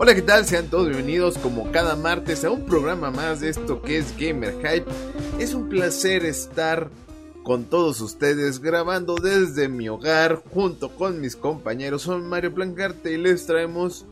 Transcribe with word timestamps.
Hola, 0.00 0.14
¿qué 0.14 0.22
tal? 0.22 0.46
Sean 0.46 0.68
todos 0.68 0.86
bienvenidos 0.86 1.36
como 1.38 1.72
cada 1.72 1.96
martes 1.96 2.44
a 2.44 2.52
un 2.52 2.66
programa 2.66 3.10
más 3.10 3.40
de 3.40 3.48
esto 3.48 3.82
que 3.82 3.98
es 3.98 4.16
Gamer 4.16 4.54
Hype. 4.58 4.86
Es 5.40 5.54
un 5.54 5.68
placer 5.68 6.24
estar 6.24 6.88
con 7.42 7.64
todos 7.64 8.00
ustedes 8.00 8.60
grabando 8.60 9.16
desde 9.16 9.68
mi 9.68 9.88
hogar 9.88 10.40
junto 10.54 10.90
con 10.90 11.20
mis 11.20 11.34
compañeros. 11.34 12.02
Soy 12.02 12.22
Mario 12.22 12.52
Blancarte 12.52 13.12
y 13.12 13.16
les 13.16 13.46
traemos 13.46 14.06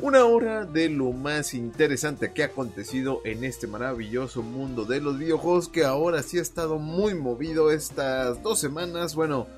una 0.00 0.24
hora 0.24 0.64
de 0.64 0.88
lo 0.88 1.12
más 1.12 1.52
interesante 1.52 2.32
que 2.32 2.42
ha 2.42 2.46
acontecido 2.46 3.20
en 3.26 3.44
este 3.44 3.66
maravilloso 3.66 4.42
mundo 4.42 4.86
de 4.86 5.02
los 5.02 5.18
videojuegos 5.18 5.68
que 5.68 5.84
ahora 5.84 6.22
sí 6.22 6.38
ha 6.38 6.42
estado 6.42 6.78
muy 6.78 7.12
movido 7.12 7.70
estas 7.70 8.42
dos 8.42 8.58
semanas. 8.58 9.14
Bueno, 9.14 9.48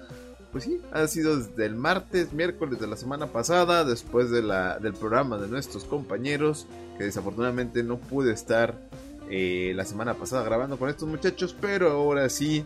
pues 0.53 0.65
sí, 0.65 0.80
ha 0.93 1.07
sido 1.07 1.37
desde 1.37 1.67
el 1.67 1.75
martes, 1.75 2.33
miércoles 2.33 2.81
de 2.81 2.87
la 2.87 2.96
semana 2.96 3.27
pasada, 3.27 3.85
después 3.85 4.31
del 4.31 4.95
programa 4.99 5.39
de 5.39 5.49
nuestros 5.49 5.85
compañeros, 5.85 6.67
que 6.96 7.05
desafortunadamente 7.05 7.82
no 7.82 7.99
pude 7.99 8.32
estar 8.32 8.79
eh, 9.31 9.72
la 9.77 9.85
semana 9.85 10.14
pasada 10.14 10.43
grabando 10.43 10.79
con 10.79 10.89
estos 10.89 11.08
muchachos, 11.08 11.55
pero 11.61 11.91
ahora 11.91 12.29
sí, 12.31 12.64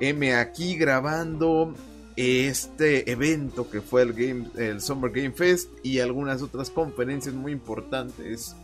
M 0.00 0.34
aquí 0.34 0.76
grabando 0.76 1.74
este 2.16 3.10
evento 3.10 3.70
que 3.70 3.80
fue 3.80 4.02
el, 4.02 4.12
Game, 4.12 4.48
el 4.56 4.80
Summer 4.80 5.10
Game 5.10 5.32
Fest 5.32 5.70
y 5.82 6.00
algunas 6.00 6.42
otras 6.42 6.70
conferencias 6.70 7.34
muy 7.34 7.52
importantes 7.52 8.56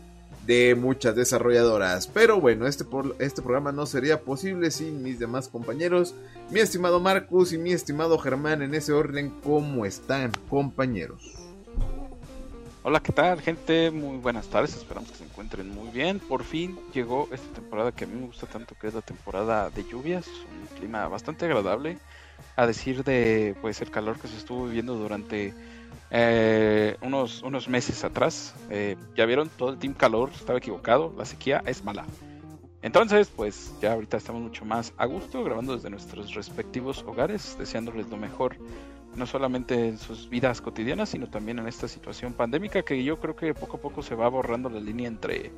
de 0.46 0.74
muchas 0.74 1.16
desarrolladoras. 1.16 2.06
Pero 2.06 2.40
bueno, 2.40 2.66
este, 2.66 2.84
este 3.18 3.42
programa 3.42 3.72
no 3.72 3.84
sería 3.86 4.22
posible 4.22 4.70
sin 4.70 5.02
mis 5.02 5.18
demás 5.18 5.48
compañeros. 5.48 6.14
Mi 6.50 6.60
estimado 6.60 7.00
Marcus 7.00 7.52
y 7.52 7.58
mi 7.58 7.72
estimado 7.72 8.18
Germán, 8.18 8.62
en 8.62 8.74
ese 8.74 8.92
orden, 8.92 9.30
¿cómo 9.42 9.84
están, 9.84 10.32
compañeros? 10.48 11.34
Hola, 12.84 13.00
¿qué 13.00 13.12
tal, 13.12 13.40
gente? 13.40 13.90
Muy 13.90 14.18
buenas 14.18 14.46
tardes, 14.46 14.76
esperamos 14.76 15.10
que 15.10 15.16
se 15.16 15.24
encuentren 15.24 15.68
muy 15.68 15.88
bien. 15.90 16.20
Por 16.20 16.44
fin 16.44 16.78
llegó 16.94 17.28
esta 17.32 17.52
temporada 17.52 17.90
que 17.90 18.04
a 18.04 18.06
mí 18.06 18.14
me 18.14 18.26
gusta 18.26 18.46
tanto, 18.46 18.76
que 18.80 18.86
es 18.86 18.94
la 18.94 19.02
temporada 19.02 19.70
de 19.70 19.82
lluvias, 19.82 20.28
un 20.28 20.78
clima 20.78 21.08
bastante 21.08 21.46
agradable, 21.46 21.98
a 22.54 22.64
decir 22.64 23.02
de 23.02 23.56
pues 23.60 23.80
el 23.82 23.90
calor 23.90 24.20
que 24.20 24.28
se 24.28 24.36
estuvo 24.36 24.66
viviendo 24.66 24.94
durante 24.94 25.52
eh, 26.10 26.96
unos, 27.00 27.42
unos 27.42 27.68
meses 27.68 28.04
atrás. 28.04 28.54
Eh, 28.70 28.96
ya 29.16 29.26
vieron, 29.26 29.48
todo 29.48 29.70
el 29.70 29.78
team 29.78 29.94
calor 29.94 30.30
estaba 30.34 30.58
equivocado, 30.58 31.12
la 31.16 31.24
sequía 31.24 31.62
es 31.66 31.84
mala. 31.84 32.04
Entonces, 32.82 33.28
pues 33.34 33.74
ya 33.80 33.94
ahorita 33.94 34.16
estamos 34.16 34.42
mucho 34.42 34.64
más 34.64 34.92
a 34.96 35.06
gusto 35.06 35.42
grabando 35.42 35.74
desde 35.74 35.90
nuestros 35.90 36.34
respectivos 36.34 37.02
hogares, 37.06 37.56
deseándoles 37.58 38.08
lo 38.08 38.16
mejor, 38.16 38.56
no 39.16 39.26
solamente 39.26 39.88
en 39.88 39.98
sus 39.98 40.28
vidas 40.28 40.60
cotidianas, 40.60 41.08
sino 41.08 41.28
también 41.28 41.58
en 41.58 41.66
esta 41.66 41.88
situación 41.88 42.34
pandémica 42.34 42.82
que 42.82 43.02
yo 43.02 43.18
creo 43.18 43.34
que 43.34 43.54
poco 43.54 43.78
a 43.78 43.80
poco 43.80 44.02
se 44.02 44.14
va 44.14 44.28
borrando 44.28 44.68
la 44.68 44.78
línea 44.78 45.08
entre 45.08 45.50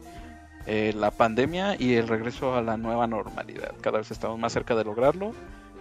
eh, 0.67 0.95
la 0.97 1.11
pandemia 1.11 1.77
y 1.79 1.95
el 1.95 2.09
regreso 2.09 2.55
a 2.55 2.63
la 2.63 2.77
nueva 2.77 3.07
normalidad. 3.07 3.75
Cada 3.81 3.99
vez 3.99 4.11
estamos 4.11 4.39
más 4.39 4.53
cerca 4.53 4.75
de 4.75 4.85
lograrlo 4.85 5.33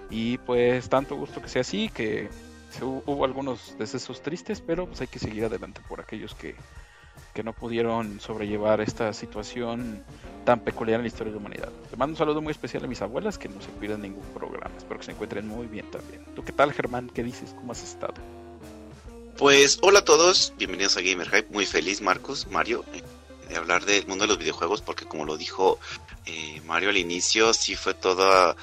y 0.10 0.38
pues 0.40 0.90
tanto 0.90 1.16
gusto 1.16 1.42
que 1.42 1.50
sea 1.50 1.62
así, 1.62 1.90
que 1.90 2.30
hubo 2.82 3.26
algunos 3.26 3.78
decesos 3.78 4.22
tristes, 4.22 4.62
pero 4.62 4.86
pues 4.88 5.02
hay 5.02 5.08
que 5.08 5.20
seguir 5.20 5.46
adelante 5.46 5.82
por 5.88 6.00
aquellos 6.00 6.36
que, 6.36 6.56
que 7.34 7.44
no 7.44 7.54
pudieron 7.54 8.20
sobrellevar 8.20 8.82
esta 8.82 9.14
situación 9.14 10.04
tan 10.46 10.62
peculiar 10.62 11.00
en 11.00 11.04
la 11.04 11.08
historia 11.08 11.32
de 11.32 11.40
la 11.40 11.46
humanidad. 11.46 11.70
Le 11.92 11.98
mando 11.98 12.14
un 12.14 12.18
saludo 12.18 12.42
muy 12.42 12.52
especial 12.52 12.84
a 12.84 12.88
mis 12.88 13.02
abuelas 13.02 13.38
que 13.38 13.50
no 13.50 13.62
se 13.62 13.70
cuidan 13.70 14.02
ningún 14.02 14.26
programa. 14.34 14.76
Espero 14.78 15.00
que 15.00 15.06
se 15.06 15.12
encuentren 15.12 15.48
muy 15.48 15.68
bien 15.68 15.90
también. 15.92 16.24
¿Tú 16.36 16.44
qué 16.44 16.52
tal, 16.52 16.74
Germán? 16.74 17.10
¿Qué 17.14 17.24
dices? 17.24 17.54
¿Cómo 17.54 17.72
has 17.72 17.84
estado? 17.84 18.16
Pues 19.38 19.78
hola 19.84 20.00
a 20.00 20.06
todos, 20.06 20.54
bienvenidos 20.58 20.98
a 20.98 21.02
Gamer 21.02 21.30
Hype. 21.30 21.54
Muy 21.54 21.68
feliz, 21.68 22.02
Marcos, 22.02 22.48
Mario, 22.50 22.84
eh, 22.94 23.04
de 23.50 23.56
hablar 23.56 23.86
del 23.86 24.08
mundo 24.08 24.24
de 24.24 24.30
los 24.30 24.40
videojuegos, 24.40 24.82
porque 24.82 25.06
como 25.06 25.26
lo 25.26 25.38
dijo 25.38 25.80
eh, 26.26 26.60
Mario 26.66 26.90
al 26.90 26.98
inicio, 26.98 27.54
sí 27.54 27.76
fue 27.76 27.94
toda 27.94 28.56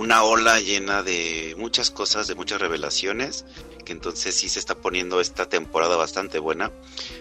una 0.00 0.22
ola 0.22 0.58
llena 0.60 1.02
de 1.02 1.54
muchas 1.58 1.90
cosas, 1.90 2.26
de 2.26 2.34
muchas 2.34 2.58
revelaciones, 2.58 3.44
que 3.84 3.92
entonces 3.92 4.34
sí 4.34 4.48
se 4.48 4.58
está 4.58 4.74
poniendo 4.74 5.20
esta 5.20 5.50
temporada 5.50 5.94
bastante 5.96 6.38
buena. 6.38 6.70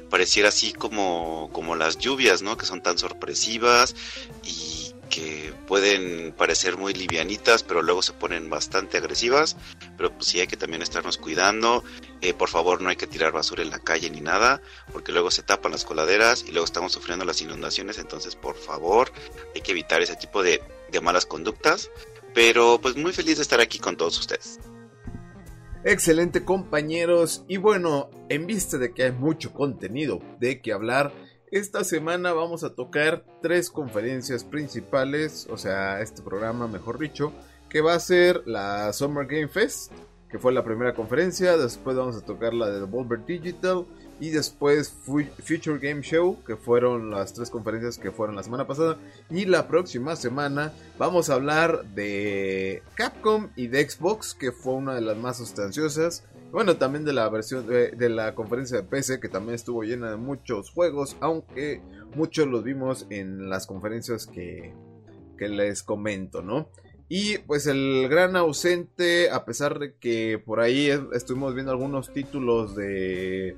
Pareciera 0.10 0.48
así 0.48 0.72
como, 0.72 1.50
como 1.52 1.76
las 1.76 1.98
lluvias, 1.98 2.42
¿no? 2.42 2.56
Que 2.56 2.66
son 2.66 2.82
tan 2.82 2.98
sorpresivas 2.98 3.98
y 4.46 4.94
que 5.10 5.54
pueden 5.68 6.32
parecer 6.32 6.78
muy 6.78 6.94
livianitas, 6.94 7.64
pero 7.64 7.82
luego 7.82 8.02
se 8.02 8.14
ponen 8.14 8.50
bastante 8.50 8.96
agresivas. 8.96 9.58
Pero 9.98 10.14
pues 10.14 10.28
sí 10.28 10.40
hay 10.40 10.48
que 10.48 10.56
también 10.56 10.82
estarnos 10.82 11.18
cuidando. 11.18 11.84
Eh, 12.22 12.34
por 12.34 12.48
favor, 12.48 12.82
no 12.82 12.88
hay 12.88 12.96
que 12.96 13.08
tirar 13.08 13.34
basura 13.34 13.62
en 13.62 13.72
la 13.72 13.80
calle 13.80 14.10
ni 14.10 14.22
nada, 14.22 14.62
porque 14.94 15.12
luego 15.12 15.32
se 15.32 15.44
tapan 15.44 15.74
las 15.74 15.84
coladeras 15.84 16.46
y 16.48 16.52
luego 16.52 16.64
estamos 16.64 16.94
sufriendo 16.94 17.26
las 17.26 17.42
inundaciones. 17.42 17.98
Entonces, 17.98 18.38
por 18.38 18.56
favor, 18.56 19.12
hay 19.54 19.60
que 19.60 19.72
evitar 19.72 20.02
ese 20.02 20.16
tipo 20.16 20.42
de, 20.44 20.64
de 20.90 21.02
malas 21.02 21.26
conductas. 21.26 21.90
Pero 22.40 22.80
pues 22.82 22.96
muy 22.96 23.12
feliz 23.12 23.36
de 23.36 23.42
estar 23.42 23.60
aquí 23.60 23.80
con 23.80 23.98
todos 23.98 24.18
ustedes. 24.18 24.62
Excelente 25.84 26.46
compañeros 26.46 27.44
y 27.50 27.58
bueno, 27.58 28.10
en 28.30 28.48
vista 28.48 28.78
de 28.78 28.94
que 28.94 29.04
hay 29.04 29.12
mucho 29.12 29.52
contenido 29.52 30.22
de 30.40 30.62
que 30.62 30.72
hablar, 30.72 31.12
esta 31.52 31.84
semana 31.84 32.32
vamos 32.32 32.64
a 32.64 32.74
tocar 32.74 33.26
tres 33.42 33.70
conferencias 33.70 34.46
principales, 34.46 35.50
o 35.50 35.58
sea, 35.58 36.00
este 36.00 36.22
programa 36.22 36.70
mejor 36.70 36.98
dicho, 36.98 37.34
que 37.68 37.82
va 37.82 37.94
a 37.94 38.00
ser 38.00 38.42
la 38.46 38.94
Summer 38.94 39.28
Game 39.28 39.50
Fest, 39.50 39.92
que 40.30 40.40
fue 40.40 40.54
la 40.54 40.64
primera 40.64 40.96
conferencia, 40.96 41.58
después 41.58 41.98
vamos 41.98 42.16
a 42.16 42.24
tocar 42.24 42.54
la 42.54 42.70
de 42.70 42.80
Devolver 42.80 43.26
Digital 43.26 43.86
y 44.20 44.30
después 44.30 44.90
Future 44.90 45.80
Game 45.80 46.02
Show, 46.02 46.44
que 46.46 46.56
fueron 46.56 47.10
las 47.10 47.34
tres 47.34 47.50
conferencias 47.50 47.98
que 47.98 48.12
fueron 48.12 48.36
la 48.36 48.44
semana 48.44 48.68
pasada. 48.68 48.98
Y 49.30 49.46
la 49.46 49.68
próxima 49.68 50.16
semana 50.16 50.74
vamos 50.98 51.30
a 51.30 51.36
hablar 51.36 51.86
de 51.96 52.84
Capcom 52.96 53.50
y 53.56 53.68
de 53.68 53.90
Xbox, 53.90 54.34
que 54.34 54.52
fue 54.52 54.74
una 54.74 54.94
de 54.94 55.02
las 55.02 55.18
más 55.18 55.38
sustanciosas. 55.38 56.26
Bueno, 56.52 56.78
también 56.78 57.06
de 57.06 57.14
la 57.14 57.30
versión 57.30 57.68
de, 57.68 58.10
la 58.10 58.36
conferencia 58.36 58.78
de 58.78 58.84
PC, 58.84 59.20
que 59.20 59.30
también 59.30 59.56
estuvo 59.56 59.84
llena 59.84 60.10
de 60.12 60.18
muchos 60.18 60.72
juegos, 60.72 61.16
aunque 61.20 61.82
muchos 62.16 62.48
los 62.48 62.64
vimos 62.64 63.06
en 63.10 63.50
las 63.50 63.68
conferencias 63.68 64.26
que, 64.26 64.74
que 65.38 65.48
les 65.48 65.84
comento, 65.84 66.42
¿no? 66.42 66.70
Y 67.08 67.40
pues 67.40 67.66
el 67.66 68.08
gran 68.08 68.36
ausente, 68.36 69.32
a 69.32 69.44
pesar 69.44 69.80
de 69.80 69.96
que 69.96 70.40
por 70.44 70.60
ahí 70.60 70.92
estuvimos 71.14 71.56
viendo 71.56 71.72
algunos 71.72 72.14
títulos 72.14 72.76
de 72.76 73.56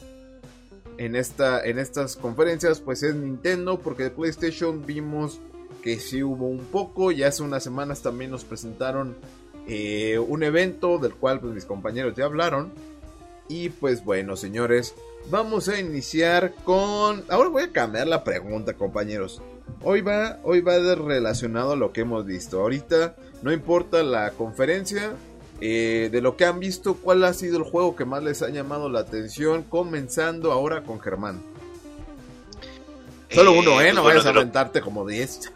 en, 0.98 1.16
esta, 1.16 1.64
en 1.64 1.80
estas 1.80 2.16
conferencias 2.16 2.80
pues 2.80 3.04
es 3.04 3.16
Nintendo 3.16 3.80
porque 3.80 4.04
de 4.04 4.12
PlayStation 4.12 4.86
vimos 4.86 5.40
que 5.82 6.00
sí 6.00 6.24
hubo 6.24 6.48
un 6.48 6.66
poco 6.66 7.12
y 7.12 7.24
hace 7.24 7.44
unas 7.44 7.64
semanas 7.64 8.02
también 8.02 8.32
nos 8.32 8.44
presentaron 8.44 9.16
eh, 9.68 10.20
un 10.20 10.44
evento 10.44 10.98
del 10.98 11.14
cual 11.14 11.40
pues 11.40 11.54
mis 11.54 11.66
compañeros 11.66 12.16
ya 12.16 12.26
hablaron. 12.26 12.72
Y 13.48 13.70
pues 13.70 14.06
bueno 14.06 14.38
señores 14.38 14.96
vamos 15.30 15.68
a 15.68 15.80
iniciar 15.80 16.54
con 16.64 17.24
ahora 17.30 17.50
voy 17.50 17.64
a 17.64 17.72
cambiar 17.72 18.08
la 18.08 18.24
pregunta 18.24 18.74
compañeros. 18.74 19.42
Hoy 19.84 20.02
va 20.02 20.40
hoy 20.44 20.62
va 20.62 20.78
relacionado 20.96 21.74
a 21.74 21.76
lo 21.76 21.92
que 21.92 22.02
hemos 22.02 22.26
visto. 22.26 22.62
Ahorita 22.62 23.16
no 23.42 23.52
importa 23.52 24.04
la 24.04 24.32
conferencia 24.32 25.14
eh, 25.62 26.10
de 26.12 26.22
lo 26.22 26.36
que 26.36 26.46
han 26.46 26.60
visto, 26.60 26.96
¿cuál 26.96 27.24
ha 27.24 27.34
sido 27.34 27.58
el 27.58 27.64
juego 27.64 27.96
que 27.96 28.04
más 28.04 28.24
les 28.24 28.42
ha 28.42 28.50
llamado 28.50 28.90
la 28.90 29.02
atención? 29.02 29.64
Comenzando 29.64 30.52
ahora 30.52 30.84
con 30.84 31.00
Germán. 31.00 31.44
Solo 33.30 33.54
uno, 33.54 33.80
¿eh? 33.80 33.94
No 33.94 34.02
pues 34.02 34.16
vayas 34.16 34.26
a 34.26 34.30
aventarte 34.30 34.82
como 34.82 35.08
10. 35.08 35.54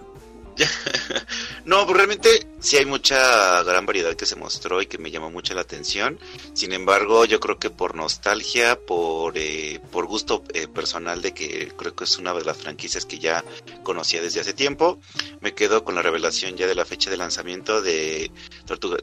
no, 1.65 1.85
pues 1.85 1.97
realmente 1.97 2.47
sí 2.59 2.77
hay 2.77 2.85
mucha 2.85 3.63
gran 3.63 3.85
variedad 3.85 4.15
que 4.15 4.25
se 4.25 4.35
mostró 4.35 4.81
y 4.81 4.85
que 4.85 4.97
me 4.97 5.11
llamó 5.11 5.29
mucho 5.29 5.53
la 5.53 5.61
atención. 5.61 6.19
Sin 6.53 6.73
embargo, 6.73 7.25
yo 7.25 7.39
creo 7.39 7.59
que 7.59 7.69
por 7.69 7.95
nostalgia, 7.95 8.79
por, 8.79 9.37
eh, 9.37 9.79
por 9.91 10.05
gusto 10.05 10.43
eh, 10.53 10.67
personal 10.67 11.21
de 11.21 11.33
que 11.33 11.73
creo 11.75 11.95
que 11.95 12.05
es 12.05 12.17
una 12.17 12.33
de 12.33 12.45
las 12.45 12.57
franquicias 12.57 13.05
que 13.05 13.19
ya 13.19 13.43
conocía 13.83 14.21
desde 14.21 14.41
hace 14.41 14.53
tiempo, 14.53 14.99
me 15.41 15.53
quedo 15.53 15.83
con 15.83 15.95
la 15.95 16.01
revelación 16.01 16.55
ya 16.55 16.67
de 16.67 16.75
la 16.75 16.85
fecha 16.85 17.09
de 17.09 17.17
lanzamiento 17.17 17.81
de, 17.81 18.31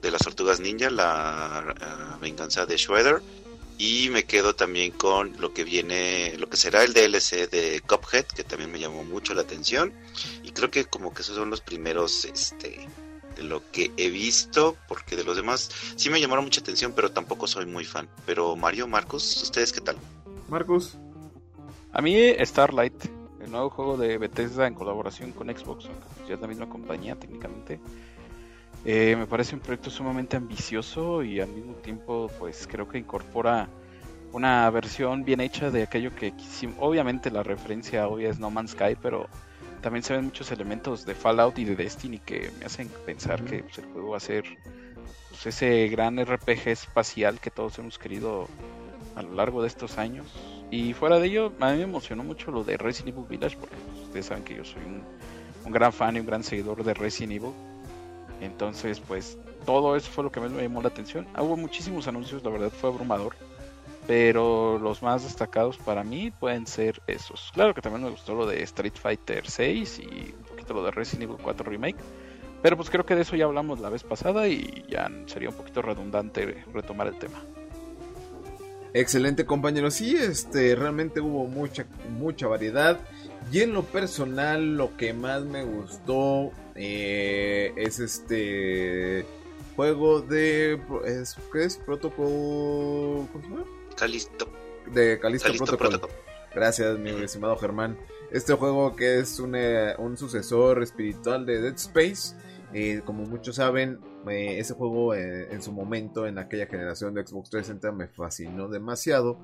de 0.02 0.10
las 0.10 0.22
Tortugas 0.22 0.60
Ninja, 0.60 0.90
la 0.90 1.74
uh, 2.16 2.20
venganza 2.20 2.66
de 2.66 2.76
Shredder 2.76 3.22
y 3.82 4.10
me 4.10 4.22
quedo 4.22 4.54
también 4.54 4.92
con 4.92 5.32
lo 5.40 5.52
que 5.52 5.64
viene, 5.64 6.36
lo 6.38 6.48
que 6.48 6.56
será 6.56 6.84
el 6.84 6.92
DLC 6.92 7.50
de 7.50 7.82
Cuphead, 7.84 8.26
que 8.26 8.44
también 8.44 8.70
me 8.70 8.78
llamó 8.78 9.02
mucho 9.02 9.34
la 9.34 9.42
atención. 9.42 9.92
Y 10.44 10.52
creo 10.52 10.70
que 10.70 10.84
como 10.84 11.12
que 11.12 11.22
esos 11.22 11.34
son 11.34 11.50
los 11.50 11.62
primeros, 11.62 12.24
este, 12.24 12.86
de 13.34 13.42
lo 13.42 13.68
que 13.72 13.90
he 13.96 14.08
visto, 14.08 14.76
porque 14.86 15.16
de 15.16 15.24
los 15.24 15.34
demás 15.34 15.68
sí 15.96 16.10
me 16.10 16.20
llamaron 16.20 16.44
mucha 16.44 16.60
atención, 16.60 16.92
pero 16.94 17.10
tampoco 17.10 17.48
soy 17.48 17.66
muy 17.66 17.84
fan. 17.84 18.08
Pero 18.24 18.54
Mario, 18.54 18.86
Marcos, 18.86 19.42
¿ustedes 19.42 19.72
qué 19.72 19.80
tal? 19.80 19.96
Marcos. 20.48 20.96
A 21.92 22.00
mí 22.00 22.16
Starlight, 22.38 23.06
el 23.40 23.50
nuevo 23.50 23.68
juego 23.68 23.96
de 23.96 24.16
Bethesda 24.16 24.68
en 24.68 24.74
colaboración 24.74 25.32
con 25.32 25.48
Xbox, 25.48 25.88
ya 26.28 26.34
es 26.34 26.40
la 26.40 26.46
misma 26.46 26.68
compañía 26.68 27.16
técnicamente. 27.16 27.80
Me 28.84 29.26
parece 29.26 29.54
un 29.54 29.60
proyecto 29.60 29.90
sumamente 29.90 30.36
ambicioso 30.36 31.22
y 31.22 31.40
al 31.40 31.48
mismo 31.48 31.74
tiempo 31.74 32.30
pues 32.38 32.66
creo 32.66 32.88
que 32.88 32.98
incorpora 32.98 33.68
una 34.32 34.68
versión 34.70 35.24
bien 35.24 35.40
hecha 35.40 35.70
de 35.70 35.82
aquello 35.82 36.14
que 36.14 36.32
obviamente 36.78 37.30
la 37.30 37.42
referencia 37.42 38.08
obvia 38.08 38.30
es 38.30 38.38
No 38.38 38.50
Man's 38.50 38.72
Sky, 38.72 38.96
pero 39.00 39.28
también 39.82 40.02
se 40.02 40.14
ven 40.14 40.24
muchos 40.24 40.50
elementos 40.50 41.04
de 41.04 41.14
Fallout 41.14 41.58
y 41.58 41.64
de 41.64 41.76
Destiny 41.76 42.18
que 42.18 42.50
me 42.58 42.64
hacen 42.64 42.88
pensar 43.04 43.44
que 43.44 43.62
pues, 43.62 43.78
el 43.78 43.86
juego 43.86 44.10
va 44.10 44.16
a 44.16 44.20
ser 44.20 44.44
pues, 45.28 45.46
ese 45.46 45.88
gran 45.88 46.24
RPG 46.24 46.68
espacial 46.68 47.40
que 47.40 47.50
todos 47.50 47.78
hemos 47.78 47.98
querido 47.98 48.48
a 49.16 49.22
lo 49.22 49.34
largo 49.34 49.60
de 49.60 49.68
estos 49.68 49.98
años. 49.98 50.26
Y 50.70 50.94
fuera 50.94 51.18
de 51.18 51.26
ello, 51.26 51.52
a 51.60 51.72
mí 51.72 51.78
me 51.78 51.82
emocionó 51.82 52.24
mucho 52.24 52.50
lo 52.50 52.64
de 52.64 52.78
Resident 52.78 53.16
Evil 53.16 53.28
Village, 53.28 53.58
porque 53.58 53.76
pues, 53.76 54.06
ustedes 54.06 54.26
saben 54.26 54.44
que 54.44 54.54
yo 54.56 54.64
soy 54.64 54.82
un, 54.86 55.02
un 55.66 55.72
gran 55.72 55.92
fan 55.92 56.16
y 56.16 56.20
un 56.20 56.26
gran 56.26 56.42
seguidor 56.42 56.82
de 56.82 56.94
Resident 56.94 57.32
Evil. 57.32 57.52
Entonces, 58.42 59.00
pues 59.00 59.38
todo 59.64 59.96
eso 59.96 60.10
fue 60.10 60.24
lo 60.24 60.32
que 60.32 60.40
me 60.40 60.48
llamó 60.48 60.82
la 60.82 60.88
atención. 60.88 61.26
Hubo 61.38 61.56
muchísimos 61.56 62.08
anuncios, 62.08 62.42
la 62.42 62.50
verdad 62.50 62.70
fue 62.70 62.90
abrumador 62.90 63.34
pero 64.06 64.78
los 64.78 65.02
más 65.02 65.22
destacados 65.22 65.78
para 65.78 66.02
mí 66.02 66.30
pueden 66.30 66.66
ser 66.66 67.00
esos. 67.06 67.50
Claro 67.54 67.74
que 67.74 67.80
también 67.80 68.04
me 68.04 68.10
gustó 68.10 68.34
lo 68.34 68.46
de 68.46 68.62
Street 68.64 68.94
Fighter 68.94 69.48
6 69.48 69.98
y 70.00 70.34
un 70.36 70.44
poquito 70.48 70.74
lo 70.74 70.84
de 70.84 70.90
Resident 70.90 71.24
Evil 71.24 71.36
4 71.42 71.70
Remake, 71.70 71.98
pero 72.62 72.76
pues 72.76 72.90
creo 72.90 73.06
que 73.06 73.14
de 73.14 73.22
eso 73.22 73.36
ya 73.36 73.44
hablamos 73.44 73.80
la 73.80 73.90
vez 73.90 74.02
pasada 74.02 74.48
y 74.48 74.84
ya 74.88 75.10
sería 75.26 75.50
un 75.50 75.56
poquito 75.56 75.82
redundante 75.82 76.64
retomar 76.72 77.06
el 77.06 77.18
tema. 77.18 77.42
Excelente 78.94 79.46
compañero, 79.46 79.90
sí, 79.90 80.14
este 80.14 80.74
realmente 80.74 81.20
hubo 81.20 81.46
mucha 81.46 81.86
mucha 82.10 82.46
variedad 82.46 82.98
y 83.50 83.60
en 83.60 83.72
lo 83.72 83.84
personal 83.84 84.76
lo 84.76 84.96
que 84.96 85.14
más 85.14 85.44
me 85.44 85.64
gustó 85.64 86.50
eh, 86.74 87.72
es 87.76 87.98
este 87.98 89.24
juego 89.76 90.20
de 90.20 90.80
es, 91.04 91.36
¿qué 91.52 91.64
es? 91.64 91.76
Protocol 91.78 93.28
¿cómo 93.32 93.42
se 93.42 93.48
llama? 93.48 93.64
Calisto. 93.96 94.48
De 94.92 95.18
Calisto, 95.18 95.52
Protocol. 95.76 96.10
Gracias, 96.54 96.98
mi 96.98 97.10
estimado 97.10 97.56
Germán. 97.56 97.96
Este 98.30 98.54
juego 98.54 98.94
que 98.96 99.18
es 99.18 99.38
un, 99.38 99.54
eh, 99.54 99.94
un 99.98 100.16
sucesor 100.16 100.82
espiritual 100.82 101.46
de 101.46 101.60
Dead 101.60 101.74
Space. 101.74 102.34
Eh, 102.74 103.02
como 103.04 103.24
muchos 103.24 103.56
saben, 103.56 104.00
eh, 104.28 104.58
ese 104.58 104.74
juego 104.74 105.14
en 105.14 105.62
su 105.62 105.72
momento, 105.72 106.26
en 106.26 106.38
aquella 106.38 106.66
generación 106.66 107.14
de 107.14 107.26
Xbox 107.26 107.50
360, 107.50 107.92
me 107.92 108.08
fascinó 108.08 108.68
demasiado. 108.68 109.38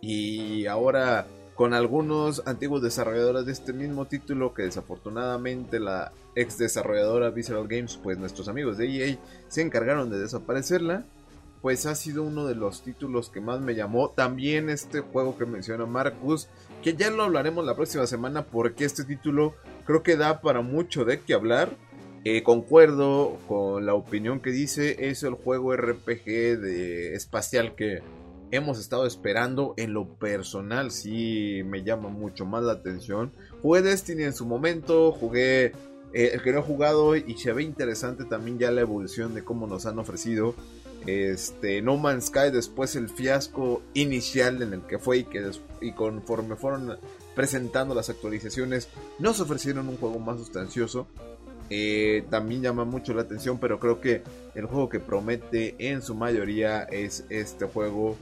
Y 0.00 0.66
ahora, 0.66 1.26
con 1.54 1.74
algunos 1.74 2.42
antiguos 2.46 2.82
desarrolladores 2.82 3.46
de 3.46 3.52
este 3.52 3.72
mismo 3.72 4.06
título, 4.06 4.54
que 4.54 4.62
desafortunadamente 4.62 5.78
la 5.80 6.12
ex 6.34 6.58
desarrolladora 6.58 7.30
Visceral 7.30 7.68
Games, 7.68 7.98
pues 8.02 8.18
nuestros 8.18 8.48
amigos 8.48 8.78
de 8.78 8.86
EA, 8.86 9.18
se 9.48 9.62
encargaron 9.62 10.10
de 10.10 10.18
desaparecerla 10.18 11.04
pues 11.64 11.86
ha 11.86 11.94
sido 11.94 12.24
uno 12.24 12.44
de 12.44 12.54
los 12.54 12.82
títulos 12.82 13.30
que 13.30 13.40
más 13.40 13.58
me 13.58 13.74
llamó. 13.74 14.10
También 14.10 14.68
este 14.68 15.00
juego 15.00 15.38
que 15.38 15.46
menciona 15.46 15.86
Marcus, 15.86 16.46
que 16.82 16.92
ya 16.92 17.08
lo 17.08 17.22
hablaremos 17.22 17.64
la 17.64 17.74
próxima 17.74 18.06
semana 18.06 18.44
porque 18.44 18.84
este 18.84 19.02
título 19.02 19.54
creo 19.86 20.02
que 20.02 20.18
da 20.18 20.42
para 20.42 20.60
mucho 20.60 21.06
de 21.06 21.20
qué 21.20 21.32
hablar. 21.32 21.74
Eh, 22.24 22.42
concuerdo 22.42 23.38
con 23.48 23.86
la 23.86 23.94
opinión 23.94 24.40
que 24.40 24.50
dice, 24.50 25.08
es 25.08 25.22
el 25.22 25.32
juego 25.32 25.74
RPG 25.74 26.26
de 26.26 27.14
espacial 27.14 27.74
que 27.74 28.02
hemos 28.50 28.78
estado 28.78 29.06
esperando. 29.06 29.72
En 29.78 29.94
lo 29.94 30.06
personal 30.18 30.90
sí 30.90 31.62
me 31.64 31.82
llama 31.82 32.10
mucho 32.10 32.44
más 32.44 32.62
la 32.62 32.74
atención. 32.74 33.32
Jugué 33.62 33.80
Destiny 33.80 34.24
en 34.24 34.34
su 34.34 34.44
momento, 34.44 35.12
jugué 35.12 35.72
eh, 36.14 36.30
el 36.34 36.42
que 36.42 36.52
no 36.52 36.60
he 36.60 36.62
jugado 36.62 37.16
y 37.16 37.36
se 37.36 37.52
ve 37.52 37.62
interesante 37.62 38.24
también 38.24 38.58
ya 38.58 38.70
la 38.70 38.80
evolución 38.80 39.34
de 39.34 39.44
cómo 39.44 39.66
nos 39.66 39.84
han 39.84 39.98
ofrecido 39.98 40.54
este, 41.06 41.82
No 41.82 41.96
Man's 41.96 42.26
Sky, 42.26 42.50
después 42.50 42.96
el 42.96 43.08
fiasco 43.08 43.82
inicial 43.92 44.62
en 44.62 44.72
el 44.72 44.82
que 44.82 44.98
fue 44.98 45.18
y 45.18 45.24
que 45.24 45.50
y 45.80 45.92
conforme 45.92 46.56
fueron 46.56 46.98
presentando 47.34 47.94
las 47.94 48.08
actualizaciones, 48.08 48.88
nos 49.18 49.40
ofrecieron 49.40 49.88
un 49.88 49.96
juego 49.96 50.18
más 50.18 50.38
sustancioso. 50.38 51.06
Eh, 51.70 52.24
también 52.30 52.62
llama 52.62 52.84
mucho 52.84 53.14
la 53.14 53.22
atención, 53.22 53.58
pero 53.58 53.80
creo 53.80 54.00
que 54.00 54.22
el 54.54 54.66
juego 54.66 54.88
que 54.88 55.00
promete 55.00 55.74
en 55.78 56.02
su 56.02 56.14
mayoría 56.14 56.84
es 56.84 57.24
este 57.28 57.66
juego 57.66 58.16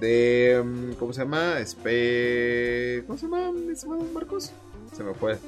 de. 0.00 0.62
Mm, 0.64 0.92
¿Cómo 0.94 1.12
se 1.12 1.22
llama? 1.22 1.60
Espe... 1.60 3.04
¿Cómo 3.06 3.18
se 3.18 3.26
llama, 3.26 3.52
Marcos? 4.12 4.52
Se 4.94 5.04
me 5.04 5.14
fue. 5.14 5.38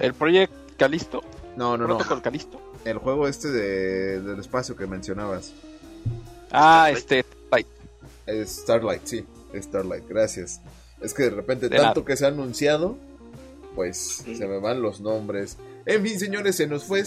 El 0.00 0.14
proyecto 0.14 0.56
Calisto. 0.76 1.22
No, 1.56 1.76
no, 1.76 1.86
no. 1.86 1.98
Calisto 2.22 2.60
el 2.84 2.98
juego 2.98 3.28
este 3.28 3.50
de, 3.50 4.20
del 4.20 4.38
espacio 4.38 4.76
que 4.76 4.86
mencionabas. 4.86 5.52
Ah, 6.50 6.90
este, 6.90 7.22
Starlight. 7.22 7.66
Starlight, 8.46 9.02
sí, 9.04 9.24
Starlight, 9.54 10.08
gracias. 10.08 10.60
Es 11.00 11.14
que 11.14 11.24
de 11.24 11.30
repente, 11.30 11.68
tanto 11.68 12.04
que 12.04 12.16
se 12.16 12.24
ha 12.24 12.28
anunciado, 12.28 12.96
pues 13.74 13.98
se 13.98 14.46
me 14.46 14.58
van 14.58 14.82
los 14.82 15.00
nombres. 15.00 15.56
En 15.86 16.02
fin, 16.02 16.18
señores, 16.18 16.56
se 16.56 16.66
nos 16.66 16.84
fue 16.84 17.04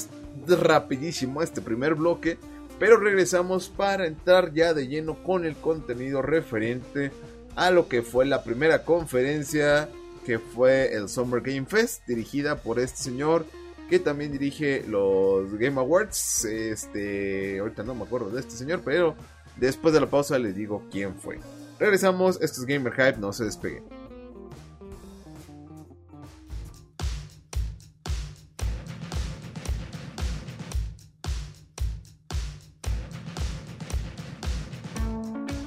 rapidísimo 0.48 1.42
este 1.42 1.62
primer 1.62 1.96
bloque, 1.96 2.38
pero 2.80 2.98
regresamos 2.98 3.70
para 3.70 4.08
entrar 4.08 4.54
ya 4.54 4.74
de 4.74 4.88
lleno 4.88 5.22
con 5.24 5.46
el 5.46 5.56
contenido 5.56 6.22
referente 6.22 7.12
a 7.56 7.70
lo 7.70 7.88
que 7.88 8.02
fue 8.02 8.26
la 8.26 8.44
primera 8.44 8.84
conferencia 8.84 9.90
que 10.26 10.40
fue 10.40 10.94
el 10.94 11.10
Summer 11.10 11.42
Game 11.42 11.66
Fest, 11.66 12.06
dirigida 12.08 12.56
por 12.56 12.80
este 12.80 12.98
señor 12.98 13.46
que 13.90 14.00
también 14.00 14.32
dirige 14.32 14.84
los 14.88 15.54
Game 15.54 15.80
Awards. 15.80 16.46
Este, 16.46 17.60
ahorita 17.60 17.84
no 17.84 17.96
me 17.96 18.04
acuerdo 18.04 18.30
de 18.30 18.40
este 18.40 18.56
señor, 18.56 18.82
pero 18.84 19.16
después 19.58 19.94
de 19.94 20.00
la 20.00 20.10
pausa 20.10 20.40
les 20.40 20.56
digo 20.56 20.84
quién 20.92 21.16
fue. 21.16 21.40
Regresamos, 21.80 22.40
esto 22.42 22.62
es 22.62 22.66
Gamer 22.66 22.94
Hype, 22.94 23.18
no 23.20 23.34
se 23.34 23.46
despegue. 23.46 23.84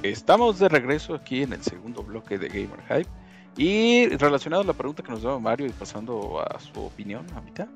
Estamos 0.03 0.57
de 0.59 0.69
regreso 0.69 1.15
aquí 1.15 1.43
en 1.43 1.53
el 1.53 1.61
segundo 1.61 2.01
bloque 2.01 2.37
de 2.37 2.47
Gamer 2.47 2.81
Hype. 2.87 3.26
Y 3.57 4.07
relacionado 4.09 4.61
a 4.61 4.65
la 4.65 4.73
pregunta 4.73 5.03
que 5.03 5.11
nos 5.11 5.23
daba 5.23 5.39
Mario 5.39 5.65
y 5.65 5.71
pasando 5.71 6.39
a 6.39 6.59
su 6.59 6.79
opinión 6.79 7.25
ahorita, 7.35 7.67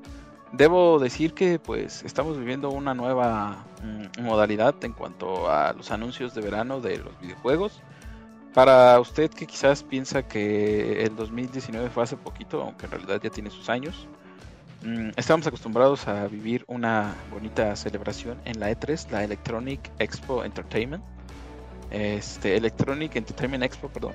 Debo 0.52 1.00
decir 1.00 1.34
que 1.34 1.60
pues 1.60 2.04
estamos 2.04 2.38
viviendo 2.38 2.72
una 2.72 2.94
nueva 2.94 3.64
mm, 3.84 4.22
modalidad 4.22 4.76
en 4.84 4.92
cuanto 4.92 5.50
a 5.50 5.72
los 5.72 5.92
anuncios 5.92 6.36
de 6.36 6.42
verano 6.42 6.82
de 6.82 6.98
los 6.98 7.18
videojuegos. 7.22 7.80
Para 8.54 9.00
usted 9.00 9.32
que 9.32 9.48
quizás 9.48 9.82
piensa 9.82 10.28
que 10.28 11.04
el 11.04 11.16
2019 11.16 11.90
fue 11.90 12.04
hace 12.04 12.18
poquito, 12.18 12.62
aunque 12.62 12.86
en 12.86 12.92
realidad 12.92 13.22
ya 13.24 13.30
tiene 13.30 13.50
sus 13.50 13.70
años, 13.70 14.10
mm, 14.84 15.12
estamos 15.16 15.48
acostumbrados 15.48 16.06
a 16.10 16.28
vivir 16.28 16.66
una 16.68 17.16
bonita 17.32 17.74
celebración 17.78 18.38
en 18.44 18.60
la 18.60 18.72
E3, 18.72 19.10
la 19.10 19.24
Electronic 19.24 19.80
Expo 20.00 20.44
Entertainment. 20.44 21.04
Este, 21.92 22.58
Electronic 22.58 23.16
Entertainment 23.16 23.64
Expo, 23.64 23.88
perdón, 23.88 24.14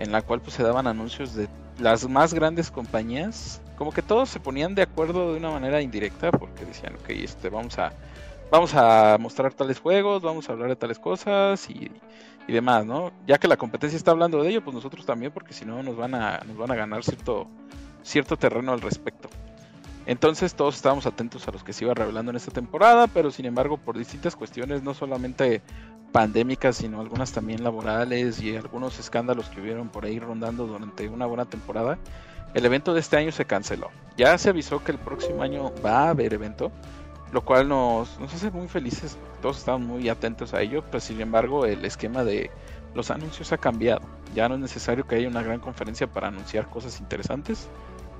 en 0.00 0.10
la 0.10 0.22
cual 0.22 0.40
pues 0.40 0.54
se 0.54 0.64
daban 0.64 0.88
anuncios 0.88 1.34
de 1.34 1.48
las 1.78 2.08
más 2.08 2.34
grandes 2.34 2.70
compañías 2.70 3.62
como 3.80 3.92
que 3.92 4.02
todos 4.02 4.28
se 4.28 4.40
ponían 4.40 4.74
de 4.74 4.82
acuerdo 4.82 5.32
de 5.32 5.38
una 5.38 5.52
manera 5.52 5.80
indirecta 5.80 6.30
porque 6.30 6.66
decían, 6.66 6.96
ok, 6.96 7.08
este, 7.08 7.48
vamos 7.48 7.78
a, 7.78 7.94
vamos 8.50 8.74
a 8.74 9.16
mostrar 9.18 9.54
tales 9.54 9.80
juegos, 9.80 10.20
vamos 10.20 10.46
a 10.46 10.52
hablar 10.52 10.68
de 10.68 10.76
tales 10.76 10.98
cosas 10.98 11.70
y, 11.70 11.90
demás, 12.46 12.84
¿no? 12.84 13.10
Ya 13.26 13.38
que 13.38 13.48
la 13.48 13.56
competencia 13.56 13.96
está 13.96 14.10
hablando 14.10 14.42
de 14.42 14.50
ello, 14.50 14.62
pues 14.62 14.74
nosotros 14.74 15.06
también, 15.06 15.32
porque 15.32 15.54
si 15.54 15.64
no 15.64 15.82
nos 15.82 15.96
van 15.96 16.14
a, 16.14 16.42
nos 16.46 16.58
van 16.58 16.70
a 16.72 16.74
ganar 16.74 17.02
cierto, 17.02 17.46
cierto 18.02 18.36
terreno 18.36 18.72
al 18.72 18.82
respecto. 18.82 19.30
Entonces 20.04 20.54
todos 20.54 20.76
estábamos 20.76 21.06
atentos 21.06 21.48
a 21.48 21.50
los 21.50 21.64
que 21.64 21.72
se 21.72 21.84
iba 21.84 21.94
revelando 21.94 22.32
en 22.32 22.36
esta 22.36 22.50
temporada, 22.50 23.06
pero 23.06 23.30
sin 23.30 23.46
embargo 23.46 23.78
por 23.78 23.96
distintas 23.96 24.36
cuestiones, 24.36 24.82
no 24.82 24.92
solamente 24.92 25.62
pandémicas, 26.12 26.76
sino 26.76 27.00
algunas 27.00 27.32
también 27.32 27.64
laborales 27.64 28.40
y 28.42 28.56
algunos 28.56 28.98
escándalos 28.98 29.48
que 29.48 29.60
hubieron 29.60 29.88
por 29.88 30.04
ahí 30.04 30.18
rondando 30.18 30.66
durante 30.66 31.08
una 31.08 31.26
buena 31.26 31.44
temporada, 31.44 31.98
el 32.54 32.66
evento 32.66 32.94
de 32.94 33.00
este 33.00 33.16
año 33.16 33.32
se 33.32 33.44
canceló. 33.44 33.90
Ya 34.16 34.36
se 34.38 34.50
avisó 34.50 34.82
que 34.82 34.92
el 34.92 34.98
próximo 34.98 35.42
año 35.42 35.72
va 35.84 36.06
a 36.06 36.10
haber 36.10 36.34
evento, 36.34 36.72
lo 37.32 37.44
cual 37.44 37.68
nos, 37.68 38.18
hace 38.20 38.50
muy 38.50 38.68
felices. 38.68 39.16
Todos 39.40 39.58
estamos 39.58 39.86
muy 39.86 40.08
atentos 40.08 40.52
a 40.52 40.60
ello, 40.60 40.82
pero 40.84 41.00
sin 41.00 41.20
embargo 41.20 41.64
el 41.64 41.84
esquema 41.84 42.24
de 42.24 42.50
los 42.94 43.10
anuncios 43.10 43.52
ha 43.52 43.58
cambiado. 43.58 44.02
Ya 44.34 44.48
no 44.48 44.56
es 44.56 44.60
necesario 44.60 45.06
que 45.06 45.14
haya 45.16 45.28
una 45.28 45.42
gran 45.42 45.60
conferencia 45.60 46.06
para 46.06 46.28
anunciar 46.28 46.68
cosas 46.68 47.00
interesantes. 47.00 47.68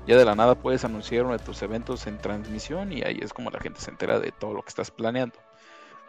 Ya 0.07 0.17
de 0.17 0.25
la 0.25 0.33
nada 0.33 0.55
puedes 0.55 0.83
anunciar 0.83 1.25
uno 1.25 1.37
de 1.37 1.43
tus 1.43 1.61
eventos 1.61 2.07
en 2.07 2.17
transmisión 2.17 2.91
y 2.91 3.03
ahí 3.03 3.19
es 3.21 3.33
como 3.33 3.51
la 3.51 3.59
gente 3.59 3.81
se 3.81 3.91
entera 3.91 4.19
de 4.19 4.31
todo 4.31 4.53
lo 4.53 4.63
que 4.63 4.69
estás 4.69 4.91
planeando. 4.91 5.35